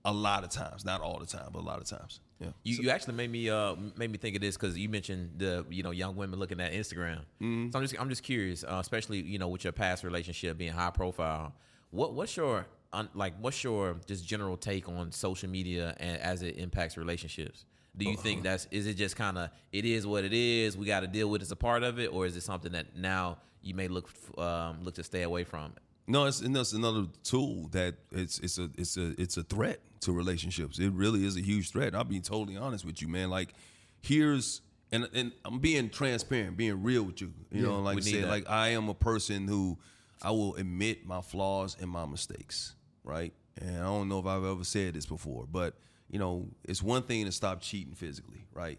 [0.07, 2.21] A lot of times, not all the time, but a lot of times.
[2.39, 2.49] Yeah.
[2.63, 5.65] You, you actually made me uh made me think of this because you mentioned the
[5.71, 7.21] you know young women looking at Instagram.
[7.41, 7.71] Mm-hmm.
[7.71, 10.73] So I'm just I'm just curious, uh, especially you know with your past relationship being
[10.73, 11.55] high profile.
[11.91, 16.43] What what's your un, like what's your just general take on social media and as
[16.43, 17.65] it impacts relationships?
[17.97, 20.77] Do you think that's is it just kind of it is what it is?
[20.77, 22.73] We got to deal with it as a part of it, or is it something
[22.73, 25.73] that now you may look um, look to stay away from?
[26.07, 30.13] No, it's, that's another tool that it's it's a it's a it's a threat to
[30.13, 30.79] relationships.
[30.79, 31.95] It really is a huge threat.
[31.95, 33.31] I'll be totally honest with you, man.
[33.31, 33.55] Like,
[34.01, 34.61] here's
[34.93, 37.33] and and I'm being transparent, being real with you.
[37.51, 38.29] You know, like I said, that.
[38.29, 39.79] like I am a person who
[40.23, 43.33] I will admit my flaws and my mistakes, right?
[43.61, 45.75] And I don't know if I've ever said this before, but
[46.11, 48.79] you know, it's one thing to stop cheating physically, right?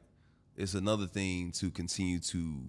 [0.55, 2.61] It's another thing to continue to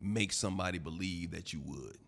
[0.00, 1.98] make somebody believe that you would.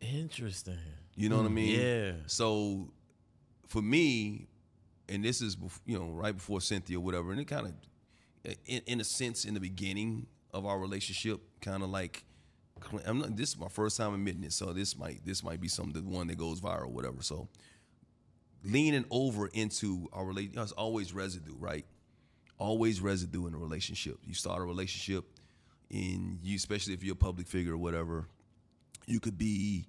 [0.00, 0.78] Interesting.
[1.20, 1.80] You know what I mm, mean?
[1.80, 2.12] Yeah.
[2.26, 2.92] So
[3.66, 4.48] for me,
[5.06, 5.54] and this is
[5.84, 9.44] you know right before Cynthia, or whatever, and it kind of, in, in a sense,
[9.44, 12.24] in the beginning of our relationship, kind of like,
[13.04, 13.36] I'm not.
[13.36, 16.00] This is my first time admitting it, so this might this might be some the
[16.00, 17.20] one that goes viral, whatever.
[17.20, 17.48] So
[18.64, 21.84] leaning over into our relationship, there's always residue, right?
[22.56, 24.16] Always residue in a relationship.
[24.24, 25.26] You start a relationship,
[25.90, 28.26] and you, especially if you're a public figure or whatever,
[29.06, 29.86] you could be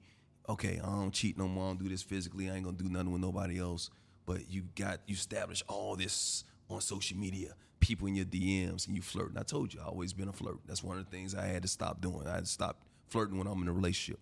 [0.50, 2.90] okay i don't cheat no more i don't do this physically i ain't gonna do
[2.90, 3.90] nothing with nobody else
[4.26, 8.96] but you got you establish all this on social media people in your dms and
[8.96, 11.12] you flirt and i told you i always been a flirt that's one of the
[11.12, 13.74] things i had to stop doing i had to stop flirting when i'm in a
[13.74, 14.20] relationship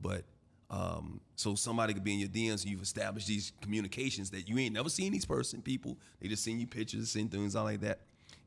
[0.00, 0.24] but
[0.70, 4.58] um, so somebody could be in your DMs and you've established these communications that you
[4.58, 5.98] ain't never seen these person people.
[6.20, 8.00] They just send you pictures, send things all like that.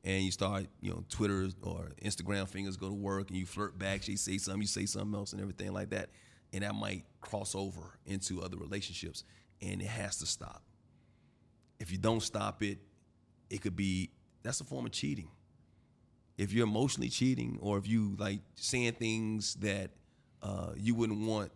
[0.04, 3.78] And you start, you know, Twitter or Instagram fingers go to work and you flirt
[3.78, 4.04] back.
[4.04, 6.10] She say something, you say something else and everything like that.
[6.58, 9.24] And that might cross over into other relationships.
[9.62, 10.64] And it has to stop.
[11.80, 12.80] If you don't stop it,
[13.52, 14.10] it could be
[14.42, 15.30] that's a form of cheating.
[16.36, 19.92] If you're emotionally cheating or if you like saying things that
[20.42, 21.52] uh, you wouldn't want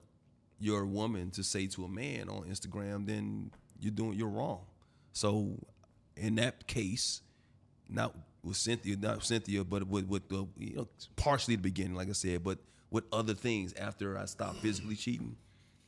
[0.60, 3.49] your woman to say to a man on Instagram, then
[3.80, 4.62] you're doing you're wrong.
[5.14, 5.58] So
[6.16, 7.22] in that case,
[7.89, 12.10] not with Cynthia, not Cynthia, but with with the you know partially the beginning, like
[12.10, 12.60] I said, but
[12.92, 15.36] with other things after I stopped physically cheating,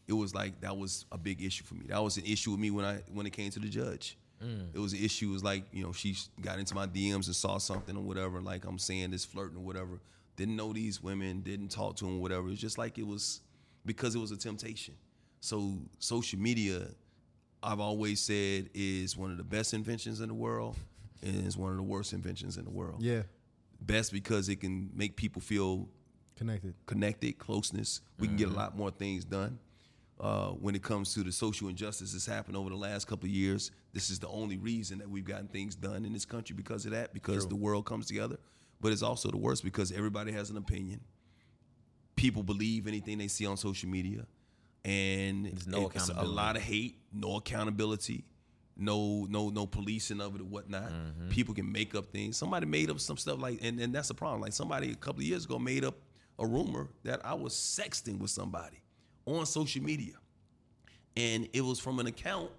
[0.08, 1.86] it was like that was a big issue for me.
[1.89, 4.18] That was an issue with me when I when it came to the judge.
[4.43, 4.74] Mm.
[4.74, 5.30] It was an issue.
[5.30, 8.41] It was like you know she got into my DMs and saw something or whatever.
[8.41, 9.99] Like I'm saying this flirting or whatever.
[10.36, 11.41] Didn't know these women.
[11.41, 12.20] Didn't talk to them.
[12.20, 12.49] Whatever.
[12.49, 13.41] It's just like it was
[13.86, 14.95] because it was a temptation.
[15.41, 16.88] So social media,
[17.62, 20.78] I've always said, is one of the best inventions in the world,
[21.22, 23.01] and is one of the worst inventions in the world.
[23.01, 23.24] Yeah,
[23.82, 25.89] Best because it can make people feel
[26.38, 26.74] connected.
[26.86, 28.02] connected, closeness.
[28.20, 29.60] We can get a lot more things done.
[30.20, 33.32] Uh, when it comes to the social injustice that's happened over the last couple of
[33.32, 36.86] years, this is the only reason that we've gotten things done in this country because
[36.86, 38.38] of that, because the world comes together.
[38.80, 41.02] But it's also the worst because everybody has an opinion.
[42.16, 44.26] People believe anything they see on social media,
[44.86, 46.36] and There's no it's a accountability.
[46.36, 48.24] lot of hate, no accountability,
[48.78, 50.92] no no no policing of it or whatnot.
[51.30, 52.38] People can make up things.
[52.38, 54.42] Somebody made up some stuff like, and, and that's the problem.
[54.42, 55.96] Like somebody a couple of years ago made up
[56.40, 58.82] a rumor that I was sexting with somebody
[59.26, 60.14] on social media,
[61.16, 62.50] and it was from an account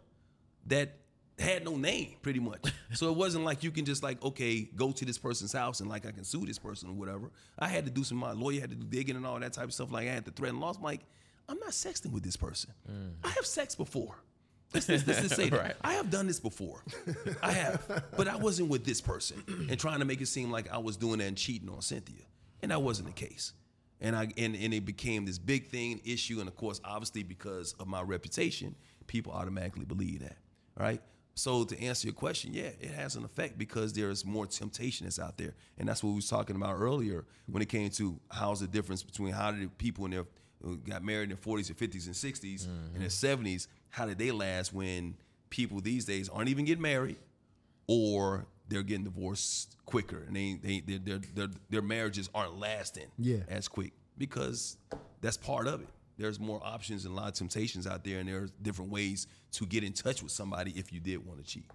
[0.67, 0.97] that
[1.39, 2.73] had no name pretty much.
[2.93, 5.89] so it wasn't like you can just like, okay, go to this person's house and
[5.89, 7.31] like I can sue this person or whatever.
[7.59, 9.65] I had to do some my lawyer had to do digging and all that type
[9.65, 9.91] of stuff.
[9.91, 10.77] Like I had to threaten loss.
[10.77, 11.01] I'm like,
[11.49, 12.73] I'm not sexting with this person.
[12.91, 13.15] Mm.
[13.25, 14.17] I have sex before.
[14.73, 15.61] Let's, let's, let's just say that.
[15.61, 15.75] Right.
[15.83, 16.83] I have done this before.
[17.43, 18.05] I have.
[18.17, 20.97] But I wasn't with this person and trying to make it seem like I was
[20.97, 22.25] doing that and cheating on Cynthia.
[22.63, 23.53] And that wasn't the case.
[24.05, 27.73] And I and, and it became this big thing, issue, and of course, obviously because
[27.81, 28.75] of my reputation,
[29.07, 30.37] people automatically believe that.
[30.79, 31.01] Right?
[31.35, 35.19] So to answer your question, yeah, it has an effect because there's more temptation that's
[35.19, 35.55] out there.
[35.79, 39.03] And that's what we was talking about earlier when it came to how's the difference
[39.03, 40.27] between how did people in their
[40.65, 43.45] uh, got married in their 40s and 50s and 60s and their mm-hmm.
[43.45, 45.17] 70s, how did they last when
[45.51, 47.17] people these days aren't even getting married
[47.87, 53.07] or they're getting divorced quicker and they, they, their, their, their, their marriages aren't lasting
[53.19, 53.39] Yeah.
[53.49, 54.77] as quick because
[55.21, 55.89] that's part of it.
[56.17, 59.67] There's more options and a lot of temptations out there and there's different ways to
[59.67, 61.67] get in touch with somebody if you did want to cheat.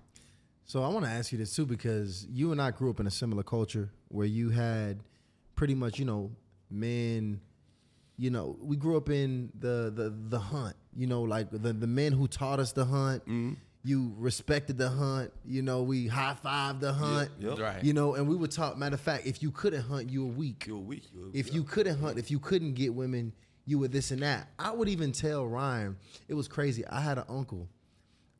[0.65, 3.07] So I want to ask you this too because you and I grew up in
[3.07, 4.99] a similar culture where you had
[5.55, 6.31] pretty much, you know,
[6.69, 7.41] men.
[8.17, 10.75] You know, we grew up in the the the hunt.
[10.95, 13.23] You know, like the the men who taught us to hunt.
[13.23, 13.53] Mm-hmm.
[13.83, 15.31] You respected the hunt.
[15.45, 17.31] You know, we high fived the hunt.
[17.39, 17.57] yep.
[17.57, 17.83] Right.
[17.83, 18.77] You know, and we would talk.
[18.77, 20.65] Matter of fact, if you couldn't hunt, you were weak.
[20.67, 21.03] You're weak.
[21.13, 21.53] You're- If yeah.
[21.55, 23.31] you couldn't hunt, if you couldn't get women,
[23.65, 24.49] you were this and that.
[24.57, 25.95] I would even tell Ryan,
[26.27, 26.85] it was crazy.
[26.87, 27.69] I had an uncle,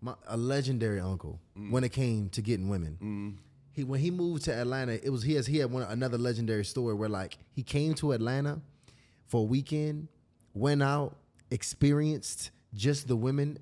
[0.01, 1.71] my, a legendary uncle, mm.
[1.71, 2.97] when it came to getting women.
[3.01, 3.37] Mm.
[3.71, 6.65] He when he moved to Atlanta, it was he has he had one another legendary
[6.65, 8.59] story where like he came to Atlanta
[9.27, 10.07] for a weekend,
[10.53, 11.15] went out,
[11.51, 13.59] experienced just the women,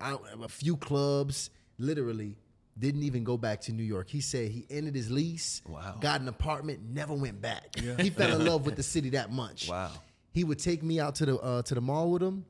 [0.00, 2.36] out a few clubs, literally
[2.78, 4.08] didn't even go back to New York.
[4.08, 5.96] He said he ended his lease, Wow.
[6.00, 7.76] got an apartment, never went back.
[7.76, 9.68] He fell in love with the city that much.
[9.68, 9.90] Wow.
[10.32, 12.44] He would take me out to the uh, to the mall with him,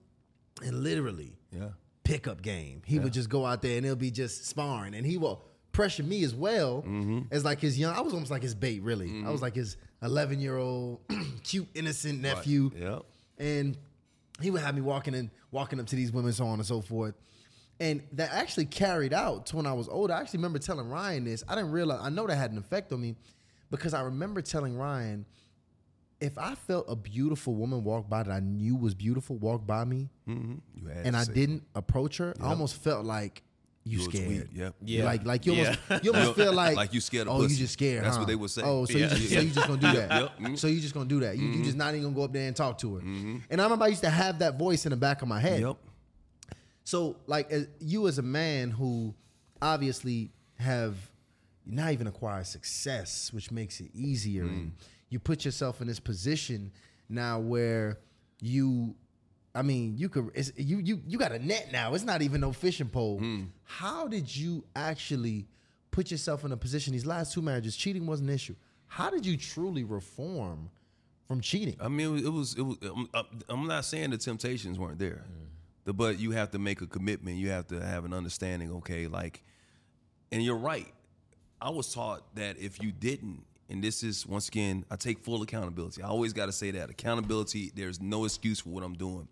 [0.63, 1.69] and literally Yeah.
[2.05, 2.83] pickup game.
[2.85, 5.43] He would just go out there and it'll be just sparring, and he will
[5.73, 7.21] pressure me as well Mm-hmm.
[7.31, 7.95] as like his young.
[7.95, 9.23] I was almost like his bait, really.
[9.25, 11.01] I was like his eleven year old
[11.45, 13.03] cute innocent nephew, Yep.
[13.39, 13.79] and
[14.43, 16.83] he would have me walking and walking up to these women, so on and so
[16.83, 17.15] forth.
[17.81, 20.13] And that actually carried out to when I was older.
[20.13, 21.45] I actually remember telling Ryan this.
[21.49, 23.15] I didn't realize, I know that had an effect on me
[23.71, 25.25] because I remember telling Ryan,
[26.21, 29.85] if I felt a beautiful woman walk by that I knew was beautiful walk by
[29.85, 30.55] me mm-hmm.
[30.75, 33.43] You had and I didn't approach her, I almost felt like
[33.85, 34.29] you You scared.
[34.29, 34.75] weak, yep.
[34.85, 35.05] Yeah.
[35.05, 36.01] Like like you almost Yeah.
[36.03, 37.55] you almost feel like Like you scared of Oh, pussy.
[37.55, 38.05] you just scared.
[38.05, 38.23] That's huh?
[38.23, 38.63] what they would say.
[38.65, 39.05] Oh, so Yeah.
[39.05, 40.11] you just so you just gonna do that.
[40.11, 40.39] Yep.
[40.41, 40.59] Mhm.
[40.59, 41.39] So you just gonna do that.
[41.39, 41.63] You, you mm-hmm.
[41.63, 43.01] just not even gonna go up there and talk to her.
[43.01, 43.37] Mm-hmm.
[43.49, 45.61] And I remember I used to have that voice in the back of my head.
[45.61, 45.77] Yep.
[46.89, 49.15] So, like, as, you as a man who
[49.61, 50.97] obviously have
[51.67, 54.49] not even acquired success, which makes it easier, mm.
[54.49, 54.73] and
[55.11, 56.73] you put yourself in this position
[57.11, 57.99] now where
[58.41, 58.95] you,
[59.55, 61.93] I mean, you could, it's, you you you got a net now.
[61.93, 63.21] It's not even no fishing pole.
[63.21, 63.49] Mm.
[63.65, 65.47] How did you actually
[65.91, 66.95] put yourself in a position?
[66.95, 68.55] These last two marriages, cheating was an issue.
[68.87, 70.71] How did you truly reform
[71.27, 71.77] from cheating?
[71.81, 72.55] I mean, it was.
[72.55, 72.79] It was.
[73.13, 75.27] I'm, I'm not saying the temptations weren't there,
[75.89, 77.39] The- but you have to make a commitment.
[77.39, 78.71] You have to have an understanding.
[78.73, 79.43] Okay, like,
[80.31, 80.93] and you're right.
[81.63, 85.41] I was taught that if you didn't, and this is once again, I take full
[85.41, 86.03] accountability.
[86.03, 87.73] I always got to say that accountability.
[87.75, 89.29] There's no excuse for what I'm doing,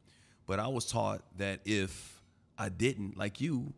[0.47, 2.23] but I was taught that if
[2.57, 3.75] I didn't, like you,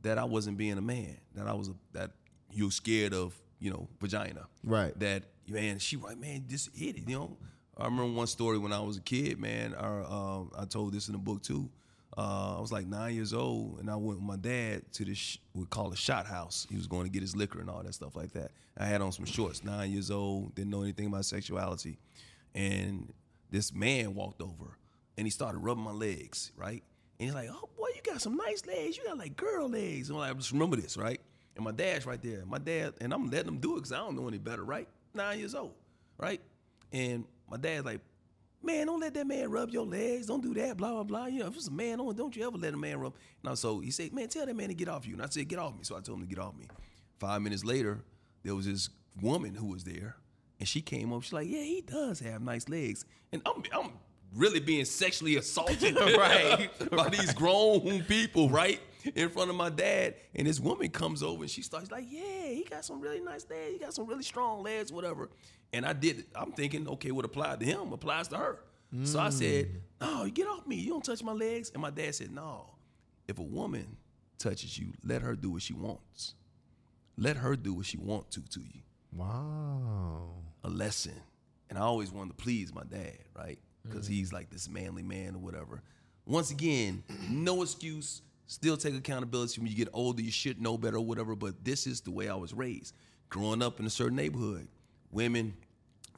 [0.00, 1.18] that I wasn't being a man.
[1.34, 2.12] That I was a, that
[2.50, 4.46] you're scared of, you know, vagina.
[4.62, 4.98] Right.
[4.98, 7.06] That man, she right, man, just hit it.
[7.06, 7.36] You know.
[7.76, 9.74] I remember one story when I was a kid, man.
[9.74, 11.68] Our, um, I told this in the book too.
[12.16, 15.18] Uh, I was like nine years old, and I went with my dad to this
[15.18, 16.66] sh- we call it shot house.
[16.70, 18.52] He was going to get his liquor and all that stuff like that.
[18.78, 19.64] I had on some shorts.
[19.64, 21.98] Nine years old, didn't know anything about sexuality,
[22.54, 23.12] and
[23.50, 24.78] this man walked over,
[25.18, 26.82] and he started rubbing my legs, right?
[27.18, 28.96] And he's like, "Oh boy, you got some nice legs.
[28.96, 31.20] You got like girl legs." And I'm like, I just remember this, right?
[31.56, 32.44] And my dad's right there.
[32.46, 34.88] My dad, and I'm letting him do it because I don't know any better, right?
[35.14, 35.74] Nine years old,
[36.18, 36.40] right?
[36.92, 38.00] And my dad's like,
[38.64, 40.26] man, don't let that man rub your legs.
[40.26, 41.26] Don't do that, blah, blah, blah.
[41.26, 43.14] You know, if it's a man, don't, don't you ever let a man rub.
[43.42, 45.14] Now, so he said, man, tell that man to get off you.
[45.14, 45.80] And I said, get off me.
[45.82, 46.66] So I told him to get off me.
[47.18, 48.02] Five minutes later,
[48.42, 48.88] there was this
[49.22, 50.16] woman who was there,
[50.58, 51.22] and she came up.
[51.22, 53.04] She's like, yeah, he does have nice legs.
[53.32, 53.90] And I'm, I'm
[54.34, 56.68] really being sexually assaulted Right.
[56.90, 58.80] by these grown people, right?
[59.14, 60.14] In front of my dad.
[60.34, 63.46] And this woman comes over and she starts like, yeah, he got some really nice
[63.50, 63.72] legs.
[63.72, 65.30] He got some really strong legs, whatever.
[65.72, 66.26] And I did it.
[66.34, 68.60] I'm thinking, okay, what applied to him applies to her.
[69.02, 69.80] So I said, mm.
[70.00, 70.76] no, you get off me.
[70.76, 71.70] You don't touch my legs.
[71.70, 72.70] And my dad said, no.
[73.26, 73.96] If a woman
[74.38, 76.34] touches you, let her do what she wants.
[77.18, 78.82] Let her do what she wants to to you
[79.12, 80.28] Wow.
[80.62, 81.20] a lesson.
[81.70, 83.58] And I always wanted to please my dad, right?
[83.82, 84.12] Because mm.
[84.12, 85.82] he's like this manly man or whatever.
[86.26, 88.22] Once again, no excuse.
[88.46, 89.60] Still take accountability.
[89.60, 91.34] When you get older, you should know better or whatever.
[91.34, 92.94] But this is the way I was raised.
[93.30, 94.68] Growing up in a certain neighborhood,
[95.10, 95.54] women,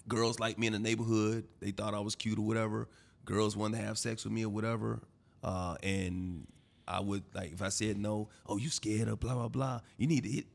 [0.09, 2.89] girls like me in the neighborhood, they thought I was cute or whatever.
[3.25, 5.01] Girls wanted to have sex with me or whatever.
[5.43, 6.47] Uh, and
[6.89, 9.81] I would like if I said no, oh you scared of blah blah blah.
[9.97, 10.47] You need to hit.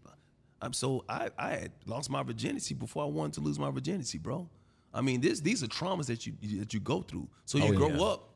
[0.61, 4.17] I'm so I I had lost my virginity before I wanted to lose my virginity,
[4.17, 4.49] bro.
[4.93, 7.29] I mean this these are traumas that you that you go through.
[7.45, 8.01] So you Oh, grow yeah.
[8.01, 8.29] up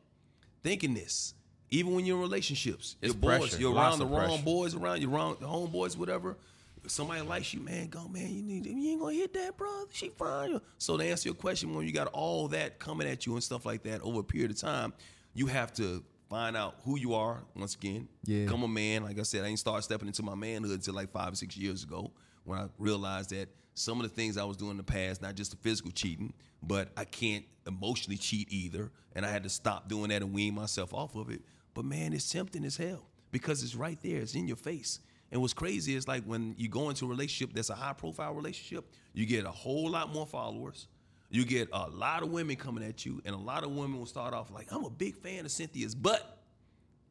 [0.64, 1.34] thinking this.
[1.76, 3.58] Even when you're in relationships, It's your boys, pressure.
[3.60, 4.44] you're Lots around the wrong pressure.
[4.44, 6.38] boys around, you're around the homeboys, whatever.
[6.84, 9.86] If somebody likes you, man, go, man, you need you ain't gonna hit that, bro.
[9.92, 10.60] She fine.
[10.78, 13.66] So to answer your question, when you got all that coming at you and stuff
[13.66, 14.94] like that over a period of time,
[15.34, 18.08] you have to find out who you are once again.
[18.26, 18.44] Yeah.
[18.46, 19.04] Become a man.
[19.04, 21.58] Like I said, I ain't start stepping into my manhood until like five or six
[21.58, 22.12] years ago
[22.44, 25.36] when I realized that some of the things I was doing in the past, not
[25.36, 28.92] just the physical cheating, but I can't emotionally cheat either.
[29.16, 31.42] And I had to stop doing that and wean myself off of it.
[31.76, 34.18] But man, it's tempting as hell because it's right there.
[34.18, 35.00] It's in your face.
[35.32, 38.34] And what's crazy is like when you go into a relationship that's a high profile
[38.34, 40.88] relationship, you get a whole lot more followers.
[41.30, 44.06] You get a lot of women coming at you, and a lot of women will
[44.06, 46.38] start off like, I'm a big fan of Cynthia's, but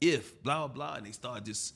[0.01, 1.75] if blah blah blah, and they start just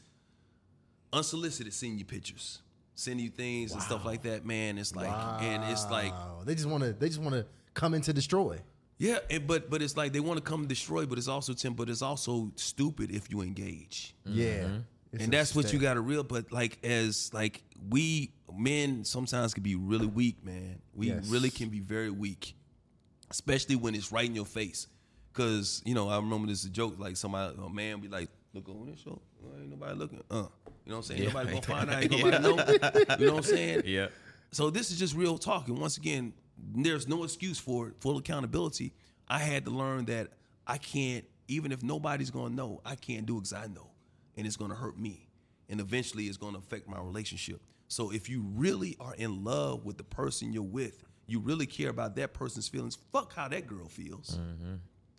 [1.12, 2.60] unsolicited sending you pictures,
[2.94, 4.78] sending you things and stuff like that, man.
[4.78, 5.12] It's like
[5.42, 6.14] and it's like
[6.46, 7.44] they just want to they just want to
[7.74, 8.58] come in to destroy.
[8.98, 11.74] Yeah, and, but but it's like they want to come destroy, but it's also Tim,
[11.74, 14.14] but it's also stupid if you engage.
[14.24, 14.68] Yeah.
[15.12, 16.22] It's and a that's what you got to real.
[16.22, 20.80] But like as like we men sometimes can be really weak, man.
[20.94, 21.28] We Yes.
[21.28, 22.54] really can be very weak,
[23.30, 24.86] especially when it's right in your face.
[25.32, 28.90] Cause you know I remember this joke like somebody a man be like, look over
[28.90, 29.20] this show,
[29.60, 30.48] ain't nobody looking, uh, you know
[30.86, 31.22] what I'm saying?
[31.22, 31.28] Yeah.
[31.28, 33.16] Nobody gonna find out, ain't nobody know.
[33.18, 33.82] You know what I'm saying?
[33.86, 34.08] Yeah.
[34.50, 35.78] So this is just real talking.
[35.78, 36.32] Once again,
[36.74, 38.92] there's no excuse for it, full accountability.
[39.28, 40.28] I had to learn that
[40.66, 43.90] I can't, even if nobody's gonna know, I can't do it because I know.
[44.36, 45.28] And it's gonna hurt me.
[45.68, 47.60] And eventually it's gonna affect my relationship.
[47.88, 51.90] So if you really are in love with the person you're with, you really care
[51.90, 54.38] about that person's feelings, fuck how that girl feels.
[54.38, 54.74] Mm-hmm.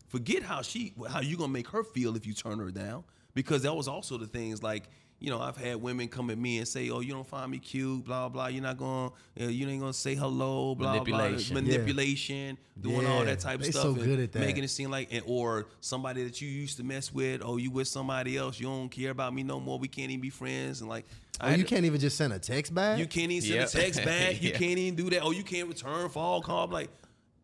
[0.08, 3.04] Forget how she how you gonna make her feel if you turn her down.
[3.34, 4.90] because that was also the things like
[5.20, 7.60] you know I've had women come at me and say, "Oh, you don't find me
[7.60, 8.48] cute, blah blah.
[8.48, 11.54] You're not going, to uh, you ain't gonna say hello, blah Manipulation.
[11.56, 14.40] blah, manipulation, doing all that type of They stuff, so good at that.
[14.40, 17.70] making it seem like, and, or somebody that you used to mess with, oh, you
[17.72, 19.78] with somebody else, you don't care about me no more.
[19.78, 21.06] We can't even be friends, and like,
[21.42, 23.00] Oh, had you to- can't even just send a text back.
[23.00, 23.68] you can't even send Yep.
[23.68, 24.42] a text back.
[24.42, 24.58] You Yeah.
[24.58, 25.22] can't even do that.
[25.24, 26.66] Oh, you can't return fall call.
[26.66, 26.90] I'm like,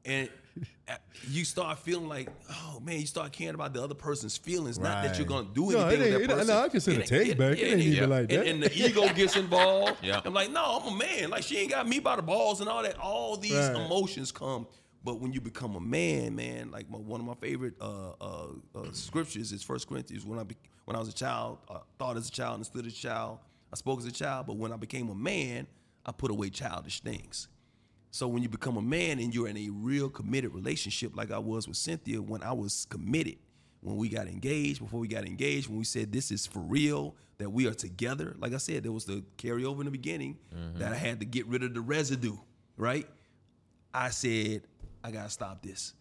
[0.04, 0.30] and
[1.30, 4.78] you start feeling like, oh man, you start caring about the other person's feelings.
[4.78, 6.48] Not that you're gonna do No, anything it with ain't- that it- person.
[6.48, 7.02] no, I can send a
[7.32, 7.58] It- back.
[7.58, 8.06] It ain't even yeah.
[8.06, 8.48] like And- that.
[8.48, 10.04] And, the ego gets involved.
[10.04, 10.22] Yeah.
[10.24, 11.30] I'm like, no, I'm a man.
[11.32, 13.00] Like she ain't got me by the balls and all that.
[13.00, 13.76] All these Right.
[13.76, 14.68] emotions come.
[15.04, 18.48] But when you become a man, man, like my, one of my favorite uh, uh,
[18.76, 20.26] uh, scriptures is First Corinthians.
[20.26, 20.56] When I be,
[20.86, 23.38] when I was a child, I thought as a child, understood as a child,
[23.72, 24.48] I spoke as a child.
[24.48, 25.68] But when I became a man,
[26.06, 27.48] I put away childish things.
[28.16, 31.38] So when you become a man and you're in a real committed relationship, like I
[31.38, 33.36] was with Cynthia, when I was committed,
[33.82, 37.18] when we got engaged, before we got engaged, when we said this is for real,
[37.40, 38.34] that we are together.
[38.40, 40.80] Like I said, there was the carryover in the beginning mm-hmm.
[40.80, 42.38] that I had to get rid of the residue,
[42.78, 43.06] right?
[43.94, 44.62] I said,
[45.04, 45.94] I gotta stop this.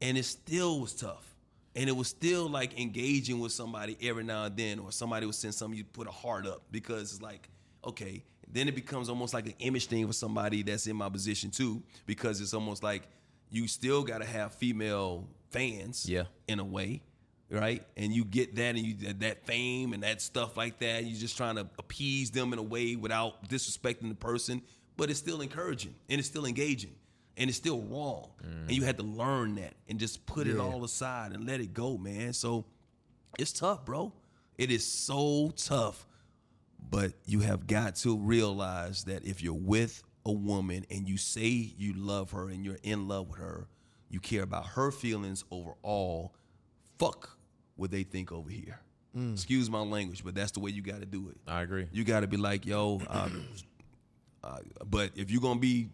[0.00, 1.34] And it still was tough.
[1.74, 5.34] And it was still like engaging with somebody every now and then, or somebody would
[5.34, 7.48] send something you put a heart up because it's like,
[7.84, 11.50] okay, then it becomes almost like an image thing for somebody that's in my position
[11.50, 13.02] too, because it's almost like
[13.50, 16.24] you still gotta have female fans Yeah.
[16.46, 17.02] in a way,
[17.50, 17.82] right?
[17.96, 21.04] And you get that and you that fame and that stuff like that.
[21.04, 24.62] You're just trying to appease them in a way without disrespecting the person,
[24.96, 26.94] but it's still encouraging and it's still engaging
[27.36, 28.30] and it's still wrong.
[28.42, 31.72] And you had to learn that and just put it all aside and let it
[31.72, 32.32] go, man.
[32.32, 32.64] So
[33.38, 34.12] it's tough, bro.
[34.58, 36.04] It is so tough.
[36.90, 41.46] But you have got to realize that if you're with a woman and you say
[41.46, 43.68] you love her and you're in love with her,
[44.08, 46.34] you care about her feelings overall.
[46.98, 47.38] Fuck
[47.76, 48.80] what they think over here.
[49.32, 51.36] Excuse my language, but that's the way you got to do it.
[51.46, 51.88] I agree.
[51.92, 53.44] You got to be like, yo, um,
[54.44, 55.88] uh, but if you're gonna be,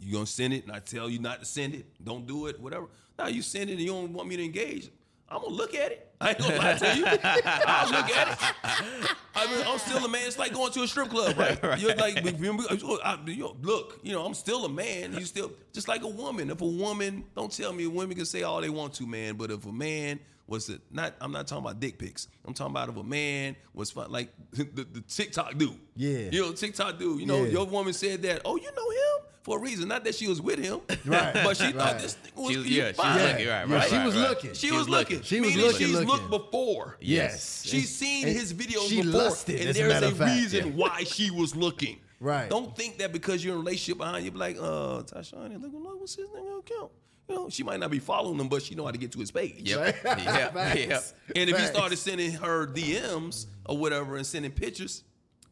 [0.00, 2.58] you're gonna send it, and I tell you not to send it, don't do it,
[2.58, 2.88] whatever.
[3.18, 4.90] Now you send it, and you don't want me to engage.
[5.28, 6.10] I'm gonna look at it.
[6.20, 7.04] I ain't gonna lie to you.
[7.24, 9.10] I'll look at it.
[9.34, 10.22] I mean, I'm still a man.
[10.26, 11.58] It's like going to a strip club, right?
[11.80, 15.12] You're like, remember, I, you know, look, you know, I'm still a man.
[15.14, 16.50] You still just like a woman.
[16.50, 19.34] If a woman, don't tell me women can say all they want to, man.
[19.36, 21.14] But if a man was it not?
[21.20, 22.28] I'm not talking about dick pics.
[22.46, 25.74] I'm talking about if a man was fun, like the, the TikTok dude.
[25.96, 26.28] Yeah.
[26.30, 27.20] you know, TikTok dude.
[27.20, 27.50] You know, Yeah.
[27.50, 28.42] your woman said that.
[28.44, 29.86] Oh, you know him for a reason.
[29.88, 32.66] Not that she was with him, Right, But she thought this nigga was She was-
[32.66, 34.52] he yeah, she was looking, right, Yeah, right, she was looking.
[34.54, 35.16] She, She was was looking.
[35.18, 35.22] looking.
[35.26, 36.08] She was Meaning looking, She's looking.
[36.08, 36.96] looked before.
[37.00, 37.62] Yes.
[37.64, 40.16] She's seen And his videos she before, lusted, and as a there's matter a, of
[40.18, 40.30] fact.
[40.40, 42.00] reason why she was looking.
[42.20, 42.48] Right.
[42.48, 45.72] Don't think that because you're in a relationship behind you, be like, uh, Tashani, look,
[45.72, 46.90] look, what's his name account?
[47.28, 49.18] You know, she might not be following him, but she know how to get to
[49.18, 49.60] his page.
[49.70, 49.96] Yep.
[50.04, 50.50] yeah.
[50.52, 51.14] Facts.
[51.34, 51.40] Yeah.
[51.40, 51.70] And if he Facts.
[51.76, 55.04] started sending her DMs or whatever and sending pictures,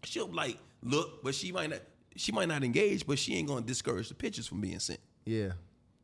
[0.05, 1.81] she'll be like, look, but she might not.
[2.17, 5.01] She might not engage, but she ain't gonna discourage the pictures from being sent.
[5.25, 5.53] Yeah.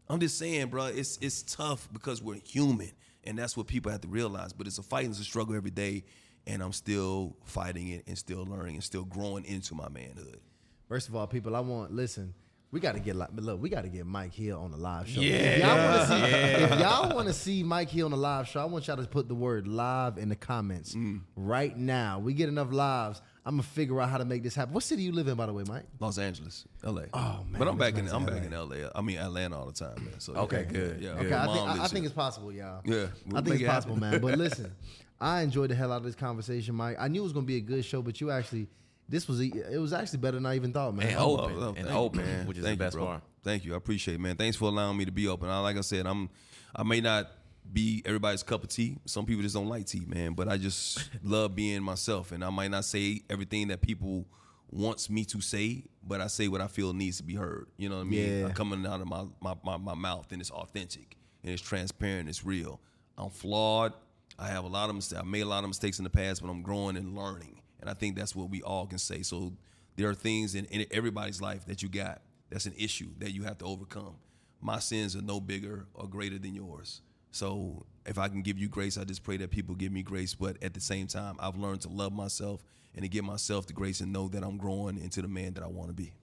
[0.08, 2.90] I'm just saying, bro, it's it's tough because we're human,
[3.24, 4.52] and that's what people have to realize.
[4.52, 6.04] But it's a fight and it's a struggle every day,
[6.46, 10.40] and I'm still fighting it and still learning and still growing into my manhood.
[10.88, 12.32] First of all, people, I want listen.
[12.70, 15.08] We got to get like, look, we got to get Mike Hill on the live
[15.08, 15.22] show.
[15.22, 15.36] Yeah.
[15.36, 18.46] If y'all want to see, if y'all want to see Mike Hill on the live
[18.46, 21.22] show, I want y'all to put the word live in the comments Mm.
[21.34, 22.18] right now.
[22.18, 23.22] We get enough lives.
[23.48, 24.74] I'm gonna figure out how to make this happen.
[24.74, 25.84] What city you live in, by the way, Mike?
[26.00, 27.06] Los Angeles, L.A.
[27.14, 28.32] Oh, man, but I'm back in man's I'm LA.
[28.34, 28.90] back in L.A.
[28.94, 30.20] I mean Atlanta all the time, man.
[30.20, 32.82] So Okay, yeah, good, Yeah, Okay, my I think, I, I think it's possible, y'all.
[32.84, 34.20] Yeah, we'll I think it's it possible, man.
[34.20, 34.70] But listen,
[35.18, 36.98] I enjoyed the hell out of this conversation, Mike.
[37.00, 38.68] I knew it was gonna be a good show, but you actually,
[39.08, 41.06] this was it was actually better than I even thought, man.
[41.06, 41.56] And Oh, open.
[41.58, 42.46] oh, and open, man.
[42.46, 43.06] which is Thank the best bro.
[43.06, 43.22] part.
[43.44, 43.72] Thank you.
[43.72, 44.36] I appreciate it, man.
[44.36, 45.48] Thanks for allowing me to be open.
[45.48, 46.28] I, like I said, I'm
[46.76, 47.30] I may not
[47.72, 48.98] be everybody's cup of tea.
[49.04, 50.32] Some people just don't like tea, man.
[50.32, 54.26] But I just love being myself, and I might not say everything that people
[54.70, 57.66] wants me to say, but I say what I feel needs to be heard.
[57.76, 58.40] You know what I mean?
[58.40, 58.50] Yeah.
[58.50, 62.44] Coming out of my, my, my, my mouth, and it's authentic, and it's transparent, it's
[62.44, 62.80] real.
[63.16, 63.92] I'm flawed.
[64.38, 65.20] I have a lot of mistakes.
[65.20, 67.60] I made a lot of mistakes in the past, but I'm growing and learning.
[67.80, 69.22] And I think that's what we all can say.
[69.22, 69.52] So
[69.96, 73.42] there are things in, in everybody's life that you got that's an issue that you
[73.42, 74.14] have to overcome.
[74.60, 77.02] My sins are no bigger or greater than yours.
[77.30, 80.34] So if I can give you grace, I just pray that people give me grace.
[80.34, 82.62] But at the same time, I've learned to love myself
[82.94, 85.62] and to give myself the grace and know that I'm growing into the man that
[85.62, 86.14] I want to be.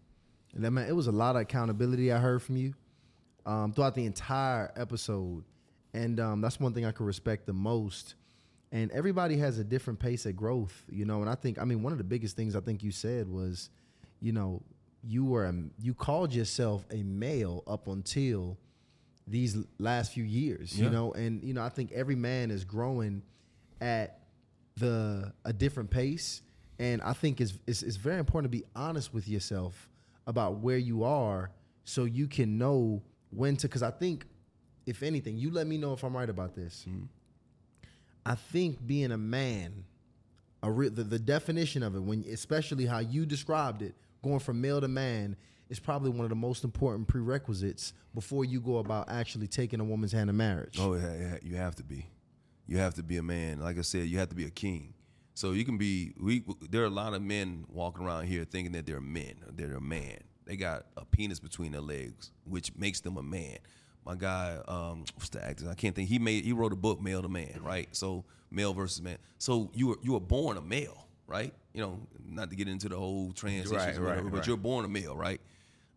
[0.54, 2.74] And that man, it was a lot of accountability I heard from you
[3.46, 5.44] um, throughout the entire episode,
[5.94, 8.16] and um, that's one thing I could respect the most.
[8.72, 11.22] And everybody has a different pace of growth, you know.
[11.22, 13.70] And I think, I mean, one of the biggest things I think you said was,
[14.20, 14.62] you know,
[15.04, 18.58] you were a, you called yourself a male up until
[19.28, 21.12] these last few years, you know.
[21.14, 23.24] And you know, I think every man is growing
[23.82, 24.20] at
[24.78, 26.42] the a different pace.
[26.78, 29.90] And I think it's, it's it's very important to be honest with yourself
[30.28, 31.52] about where you are,
[31.86, 33.68] so you can know when to.
[33.68, 34.26] Because I think,
[34.86, 36.86] if anything, you let me know if I'm right about this.
[36.88, 37.04] Hmm.
[38.26, 39.86] I think being a man,
[40.64, 44.60] a re- the, the definition of it, when especially how you described it, going from
[44.60, 45.38] male to man,
[45.70, 49.84] is probably one of the most important prerequisites before you go about actually taking a
[49.84, 50.78] woman's hand in marriage.
[50.80, 52.08] Oh yeah, yeah, you have to be.
[52.68, 53.60] You have to be a man.
[53.60, 54.94] Like I said, you have to be a king.
[55.34, 56.14] So you can be.
[56.20, 59.36] We there are a lot of men walking around here thinking that they're men.
[59.46, 60.18] Or they're a man.
[60.46, 63.58] They got a penis between their legs, which makes them a man.
[64.06, 65.68] My guy, um, what's the actor?
[65.70, 66.10] I can't think.
[66.10, 66.46] He made.
[66.46, 67.88] He wrote a book, Male to Man, right?
[67.92, 69.18] So male versus man.
[69.40, 71.54] So you were you were born a male, right?
[71.74, 74.48] You know, not to get into the whole transition, Right, or whatever, right, but right.
[74.48, 75.42] you're born a male, right?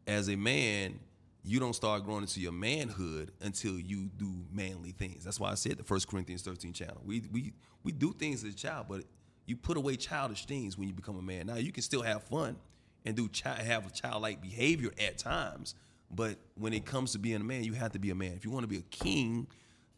[0.09, 0.99] As a man,
[1.45, 5.23] you don't start growing into your manhood until you do manly things.
[5.23, 7.01] That's why I said the First Corinthians 13 channel.
[7.05, 7.53] We we
[7.85, 9.05] we do things as a child, but
[9.47, 11.47] you put away childish things when you become a man.
[11.47, 12.57] Now you can still have fun
[13.07, 15.75] and do chi- have a childlike behavior at times,
[16.11, 18.33] but when it comes to being a man, you have to be a man.
[18.33, 19.47] If you want to be a king,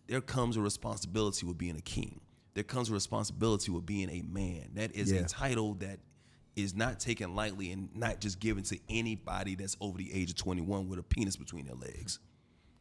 [0.08, 2.20] there comes a responsibility with being a king.
[2.54, 4.70] There comes a responsibility with being a man.
[4.74, 5.20] That is Yeah.
[5.20, 6.00] a title that
[6.56, 10.36] is not taken lightly and not just given to anybody that's over the age of
[10.36, 12.18] 21 with a penis between their legs.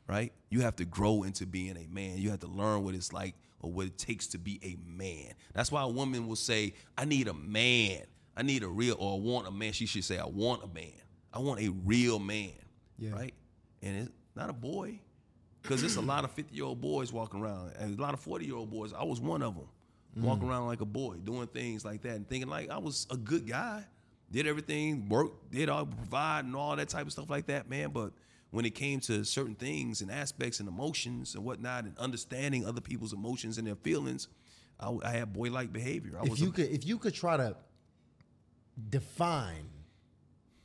[0.08, 0.34] Right?
[0.50, 2.18] You have to grow into being a man.
[2.18, 5.34] You have to learn what it's like or what it takes to be a man.
[5.54, 8.02] That's why a woman will say, I need a man.
[8.36, 9.74] I need a real, or I want a man.
[9.74, 10.94] She should say, I want a man.
[11.32, 12.54] I want a real man.
[12.98, 13.12] Yeah.
[13.12, 13.34] Right?
[13.84, 15.00] And it's not a boy.
[15.62, 18.20] Because there's a lot of 50 year old boys walking around, and a lot of
[18.20, 18.94] 40 year old boys.
[18.94, 19.68] I was one of them,
[20.16, 23.18] walking around like a boy, doing things like that, and thinking like I was a
[23.18, 23.84] good guy,
[24.32, 27.90] did everything, work, did all provide, and all that type of stuff like that, man.
[27.92, 28.12] But
[28.52, 32.82] when it came to certain things and aspects and emotions and whatnot, and understanding other
[32.82, 34.28] people's emotions and their feelings,
[34.80, 36.18] I, I had boy like behavior.
[36.20, 37.56] I if was you a- could if you could try to
[38.90, 39.70] define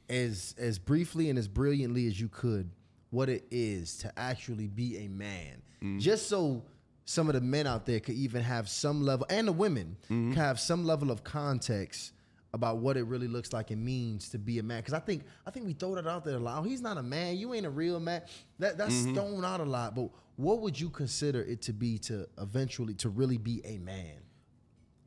[0.09, 2.71] as as briefly and as brilliantly as you could
[3.11, 5.99] what it is to actually be a man Mm-hmm.
[5.99, 6.63] just so
[7.05, 10.33] some of the men out there could even have some level and the women Mm-hmm.
[10.33, 12.13] have some level of context
[12.53, 14.79] about what it really looks like and means to be a man.
[14.79, 16.61] Because i think i think we throw that out there a lot.
[16.61, 17.37] Oh, he's not a man.
[17.37, 18.23] You ain't a real man.
[18.59, 19.15] That that's Mm-hmm.
[19.15, 19.95] thrown out a lot.
[19.95, 24.17] But what would you consider it to be to eventually to really be a man?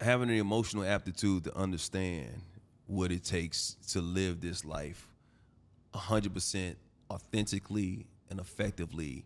[0.01, 2.41] Having an emotional aptitude to understand
[2.85, 5.07] what it takes to live this life
[5.93, 6.75] 100%
[7.09, 9.25] authentically and effectively,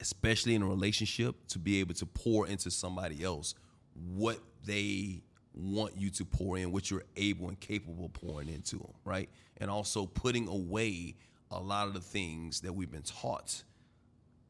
[0.00, 3.54] especially in a relationship, to be able to pour into somebody else
[3.94, 5.22] what they
[5.54, 9.30] want you to pour in, what you're able and capable of pouring into them, right?
[9.56, 11.16] And also putting away
[11.50, 13.62] a lot of the things that we've been taught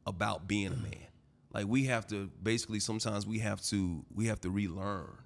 [0.06, 1.06] about being a man.
[1.52, 5.16] Like we have to basically sometimes we have to we have to relearn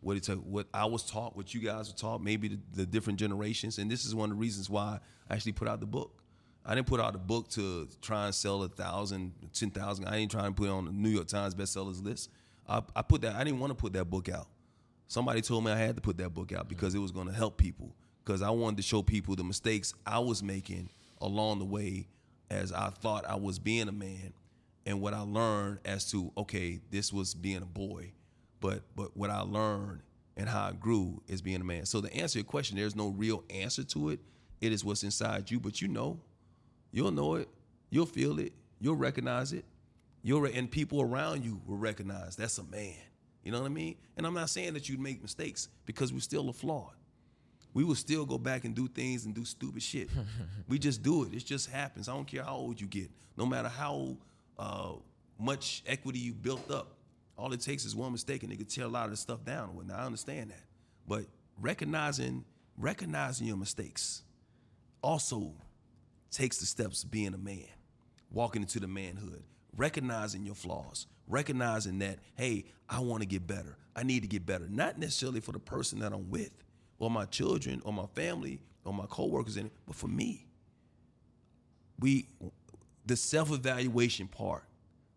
[0.00, 2.86] what it took, what I was taught, what you guys were taught, maybe the, the
[2.86, 3.78] different generations.
[3.78, 6.19] And this is one of the reasons why I actually put out the book.
[6.64, 10.06] I didn't put out a book to try and sell a thousand, ten thousand.
[10.06, 12.30] I didn't try and put it on the New York Times bestsellers list.
[12.68, 13.34] I, I put that.
[13.34, 14.46] I didn't want to put that book out.
[15.08, 17.32] Somebody told me I had to put that book out because it was going to
[17.32, 17.94] help people.
[18.24, 22.06] Because I wanted to show people the mistakes I was making along the way
[22.50, 24.32] as I thought I was being a man
[24.86, 28.12] and what I learned as to okay, this was being a boy,
[28.60, 30.02] but but what I learned
[30.36, 31.86] and how I grew is being a man.
[31.86, 34.20] So to answer your question, there's no real answer to it.
[34.60, 36.20] It is what's inside you, but you know,
[36.92, 37.48] you'll know it,
[37.90, 39.64] you'll feel it, you'll recognize it.
[40.22, 42.94] You'll re- and people around you will recognize that's a man.
[43.42, 43.96] You know what I mean?
[44.16, 46.92] And I'm not saying that you'd make mistakes because we're still a flawed.
[47.72, 50.10] We will still go back and do things and do stupid shit.
[50.68, 51.32] we just do it.
[51.32, 52.08] It just happens.
[52.08, 53.10] I don't care how old you get.
[53.36, 54.16] No matter how
[54.58, 54.92] uh,
[55.38, 56.96] much equity you built up,
[57.38, 59.44] all it takes is one mistake and it could tear a lot of the stuff
[59.44, 59.74] down.
[59.74, 60.64] Well, I understand that,
[61.08, 61.24] but
[61.58, 62.44] recognizing
[62.76, 64.22] recognizing your mistakes
[65.02, 65.52] also
[66.30, 67.66] takes the steps of being a man,
[68.30, 69.42] walking into the manhood,
[69.76, 73.76] recognizing your flaws, recognizing that, hey, I want to get better.
[73.94, 74.66] I need to get better.
[74.68, 76.52] Not necessarily for the person that I'm with,
[76.98, 80.46] or my children, or my family, or my coworkers in it, but for me.
[81.98, 82.26] We
[83.06, 84.64] the self-evaluation part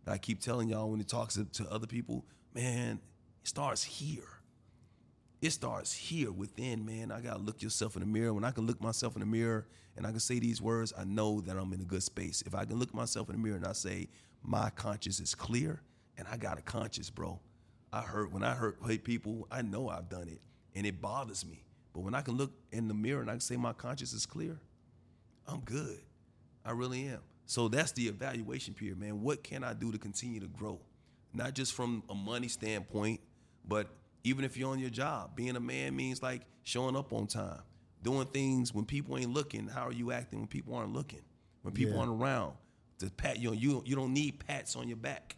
[0.05, 2.99] that I keep telling y'all when it talks to, to other people, man,
[3.41, 4.32] it starts here
[5.43, 7.11] it starts here within, man.
[7.11, 8.33] I gotta look yourself in the mirror.
[8.33, 9.67] When I can look myself in the mirror
[9.97, 12.41] and I can say these words, I know that I'm in a good space.
[12.45, 14.07] If I can look myself in the mirror and I say,
[14.41, 15.81] my conscience is clear
[16.17, 17.41] and I got a conscience, bro.
[17.91, 20.39] I hurt when I hurt people, I know I've done it
[20.75, 21.65] and it bothers me.
[21.91, 24.25] But when I can look in the mirror and I can say my conscience is
[24.25, 24.57] clear,
[25.45, 25.99] I'm good.
[26.63, 27.19] I really am.
[27.47, 29.21] So that's the evaluation period, man.
[29.21, 30.79] What can I do to continue to grow?
[31.33, 33.19] Not just from a money standpoint,
[33.67, 33.89] but
[34.23, 37.59] Even if you're on your job, being a man means like showing up on time,
[38.01, 39.67] doing things when people ain't looking.
[39.67, 41.21] How are you acting when people aren't looking?
[41.61, 41.99] When people Yeah.
[42.01, 42.53] aren't around,
[42.99, 45.35] to pat you, you you don't need pats on your back.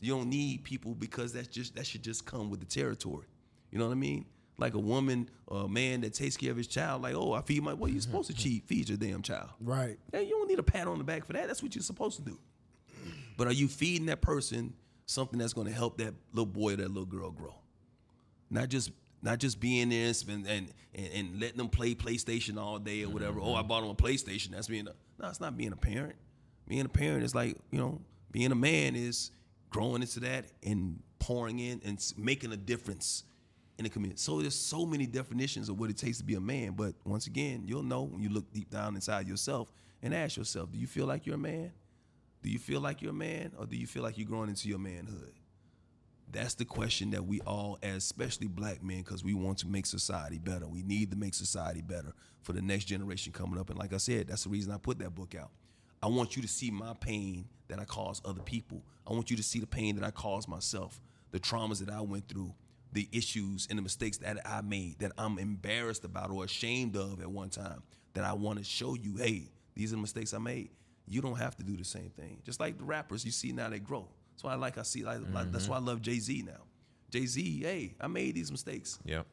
[0.00, 3.26] You don't need people because that's just that should just come with the territory.
[3.70, 4.26] You know what I mean?
[4.58, 7.40] Like a woman or a man that takes care of his child, like, oh, I
[7.40, 9.48] feed my well, you're supposed to cheat, feed your damn child.
[9.60, 9.98] Right.
[10.12, 11.46] Hey, you don't need a pat on the back for that.
[11.46, 12.38] That's what you're supposed to do.
[13.38, 14.74] But are you feeding that person
[15.06, 17.54] something that's going to help that little boy or that little girl grow?
[18.50, 18.90] Not just
[19.22, 23.38] not just being there and, and, and letting them play PlayStation all day or whatever.
[23.40, 23.68] Oh, I mm-hmm.
[23.68, 24.50] bought them a PlayStation.
[24.50, 25.28] That's being a no.
[25.28, 26.16] It's not being a parent.
[26.66, 28.00] Being a parent is like you know,
[28.32, 29.30] being a man is
[29.68, 33.24] growing into that and pouring in and making a difference
[33.78, 34.20] in the community.
[34.20, 36.72] So there's so many definitions of what it takes to be a man.
[36.72, 39.72] But once again, you'll know when you look deep down inside yourself
[40.02, 41.72] and ask yourself, do you feel like you're a man?
[42.42, 44.68] Do you feel like you're a man, or do you feel like you're growing into
[44.68, 45.34] your manhood?
[46.32, 50.38] That's the question that we all, especially black men, because we want to make society
[50.38, 50.68] better.
[50.68, 52.12] We need to make society better
[52.42, 53.68] for the next generation coming up.
[53.70, 55.50] And like I said, that's the reason I put that book out.
[56.02, 58.82] I want you to see my pain that I cause other people.
[59.06, 61.00] I want you to see the pain that I caused myself,
[61.32, 62.54] the traumas that I went through,
[62.92, 67.20] the issues and the mistakes that I made that I'm embarrassed about or ashamed of
[67.20, 67.82] at one time.
[68.14, 70.70] That I want to show you, hey, these are the mistakes I made.
[71.06, 72.40] You don't have to do the same thing.
[72.44, 74.08] Just like the rappers you see now, they grow.
[74.40, 75.72] That's why I like I see like, like that's mm-hmm.
[75.72, 76.62] why I love Jay Z now.
[77.10, 78.98] Jay Z, hey, I made these mistakes.
[79.04, 79.26] Yep.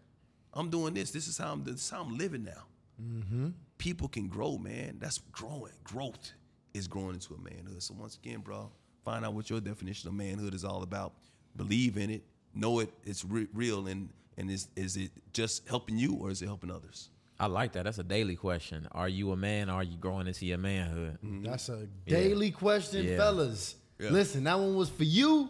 [0.53, 1.11] I'm doing this.
[1.11, 1.63] This is how I'm.
[1.63, 2.63] This is how I'm living now.
[3.01, 3.49] Mm-hmm.
[3.77, 4.97] People can grow, man.
[4.99, 5.71] That's growing.
[5.85, 6.33] Growth
[6.73, 7.81] is growing into a manhood.
[7.81, 8.69] So once again, bro,
[9.05, 11.13] find out what your definition of manhood is all about.
[11.55, 12.23] Believe in it.
[12.53, 12.91] Know it.
[13.05, 13.87] It's re- real.
[13.87, 17.11] And and is is it just helping you or is it helping others?
[17.39, 17.85] I like that.
[17.85, 18.89] That's a daily question.
[18.91, 19.69] Are you a man?
[19.69, 21.17] Or are you growing into your manhood?
[21.23, 21.43] Mm-hmm.
[21.43, 23.15] That's a daily question, Yeah.
[23.15, 23.75] fellas.
[23.99, 24.11] Yeah.
[24.11, 25.49] Listen, that one was for you.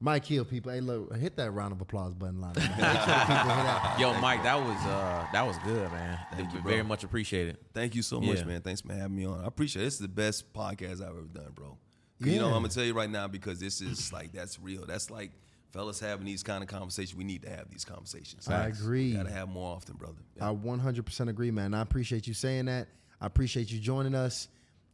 [0.00, 0.70] Mike Hill, people.
[0.70, 2.52] Hey, look, hit that round of applause button line.
[2.54, 3.96] Make sure the people hit that.
[3.98, 6.18] Yo, Mike, that was uh that was good, man.
[6.32, 6.88] Thank you, Very bro.
[6.88, 7.56] much appreciated.
[7.74, 8.44] Thank you so much, Yeah.
[8.44, 8.60] man.
[8.60, 9.42] Thanks for having me on.
[9.42, 9.86] I appreciate it.
[9.86, 11.76] This is the best podcast I've ever done, bro.
[12.22, 14.86] 'Cause You know, I'm gonna tell you right now because this is like that's real.
[14.86, 15.32] That's like
[15.72, 17.16] fellas having these kind of conversations.
[17.16, 18.46] We need to have these conversations.
[18.46, 19.14] I agree.
[19.14, 20.18] Gotta have more often, brother.
[20.40, 21.74] I 100% agree, man.
[21.74, 22.86] I appreciate you saying that.
[23.20, 24.46] I appreciate you joining us.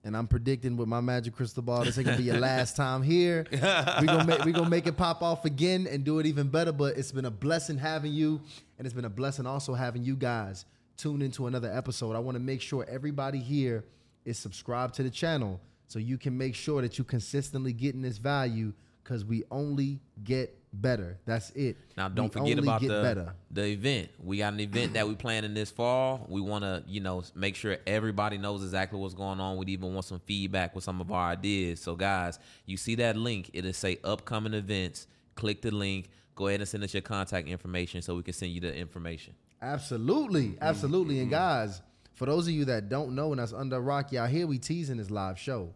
[0.05, 3.03] And I'm predicting with my magic crystal ball, this ain't gonna be your last time
[3.03, 3.47] here.
[3.51, 3.59] We
[4.07, 6.73] gonna make we gonna make it pop off again and do it even better.
[6.73, 8.41] But it's been a blessing having you,
[8.79, 10.67] and it's been a blessing also having you guys
[10.97, 12.15] tune into another episode.
[12.15, 13.85] I want to make sure everybody here
[14.25, 18.19] is subscribed to the channel so you can make sure that you consistently getting this
[18.19, 18.73] value
[19.03, 21.19] because we only get better.
[21.25, 21.77] That's it.
[21.97, 23.35] Now, don't We forget about the better.
[23.51, 24.11] the event.
[24.23, 26.27] We got an event that we planning this fall.
[26.29, 29.57] We want to, you know, make sure everybody knows exactly what's going on.
[29.57, 31.81] We'd even want some feedback with some of our ideas.
[31.81, 33.51] So, guys, you see that link?
[33.53, 35.07] It'll say upcoming events.
[35.35, 36.11] Click the link.
[36.35, 39.35] Go ahead and send us your contact information so we can send you the information.
[39.63, 41.21] Absolutely, absolutely.
[41.21, 41.81] And guys,
[42.15, 44.97] for those of you that don't know and that's under rock, y'all here we teasing
[44.99, 45.71] this live show.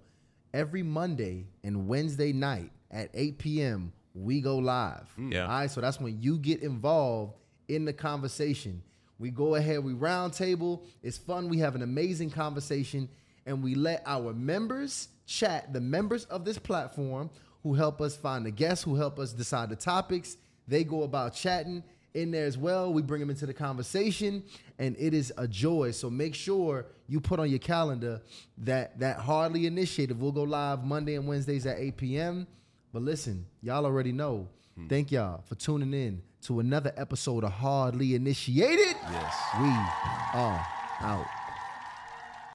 [0.53, 3.93] Every Monday and Wednesday night at 8 p.m.
[4.19, 5.09] we go live.
[5.19, 5.32] Mm.
[5.32, 5.43] Yeah.
[5.43, 7.35] All right, so that's when you get involved
[7.69, 8.82] in the conversation.
[9.19, 10.85] We go ahead, we round table.
[11.03, 11.49] It's fun.
[11.49, 13.09] We have an amazing conversation,
[13.47, 15.73] and we let our members chat.
[15.73, 17.31] The members of this platform
[17.62, 20.36] who help us find the guests, who help us decide the topics.
[20.69, 21.82] They go about chatting
[22.15, 22.93] in there as well.
[22.93, 24.45] We bring them into the conversation,
[24.78, 25.90] and it is a joy.
[25.90, 28.23] So make sure you put on your calendar
[28.59, 32.47] that that Hardly Initiated will go live Monday and Wednesdays at 8 p.m.
[32.93, 34.48] But listen, y'all already know.
[34.77, 34.86] Hmm.
[34.89, 38.97] Thank y'all for tuning in to another episode of Hardly Initiated.
[39.10, 39.35] Yes.
[39.60, 40.66] We are
[41.01, 41.38] out.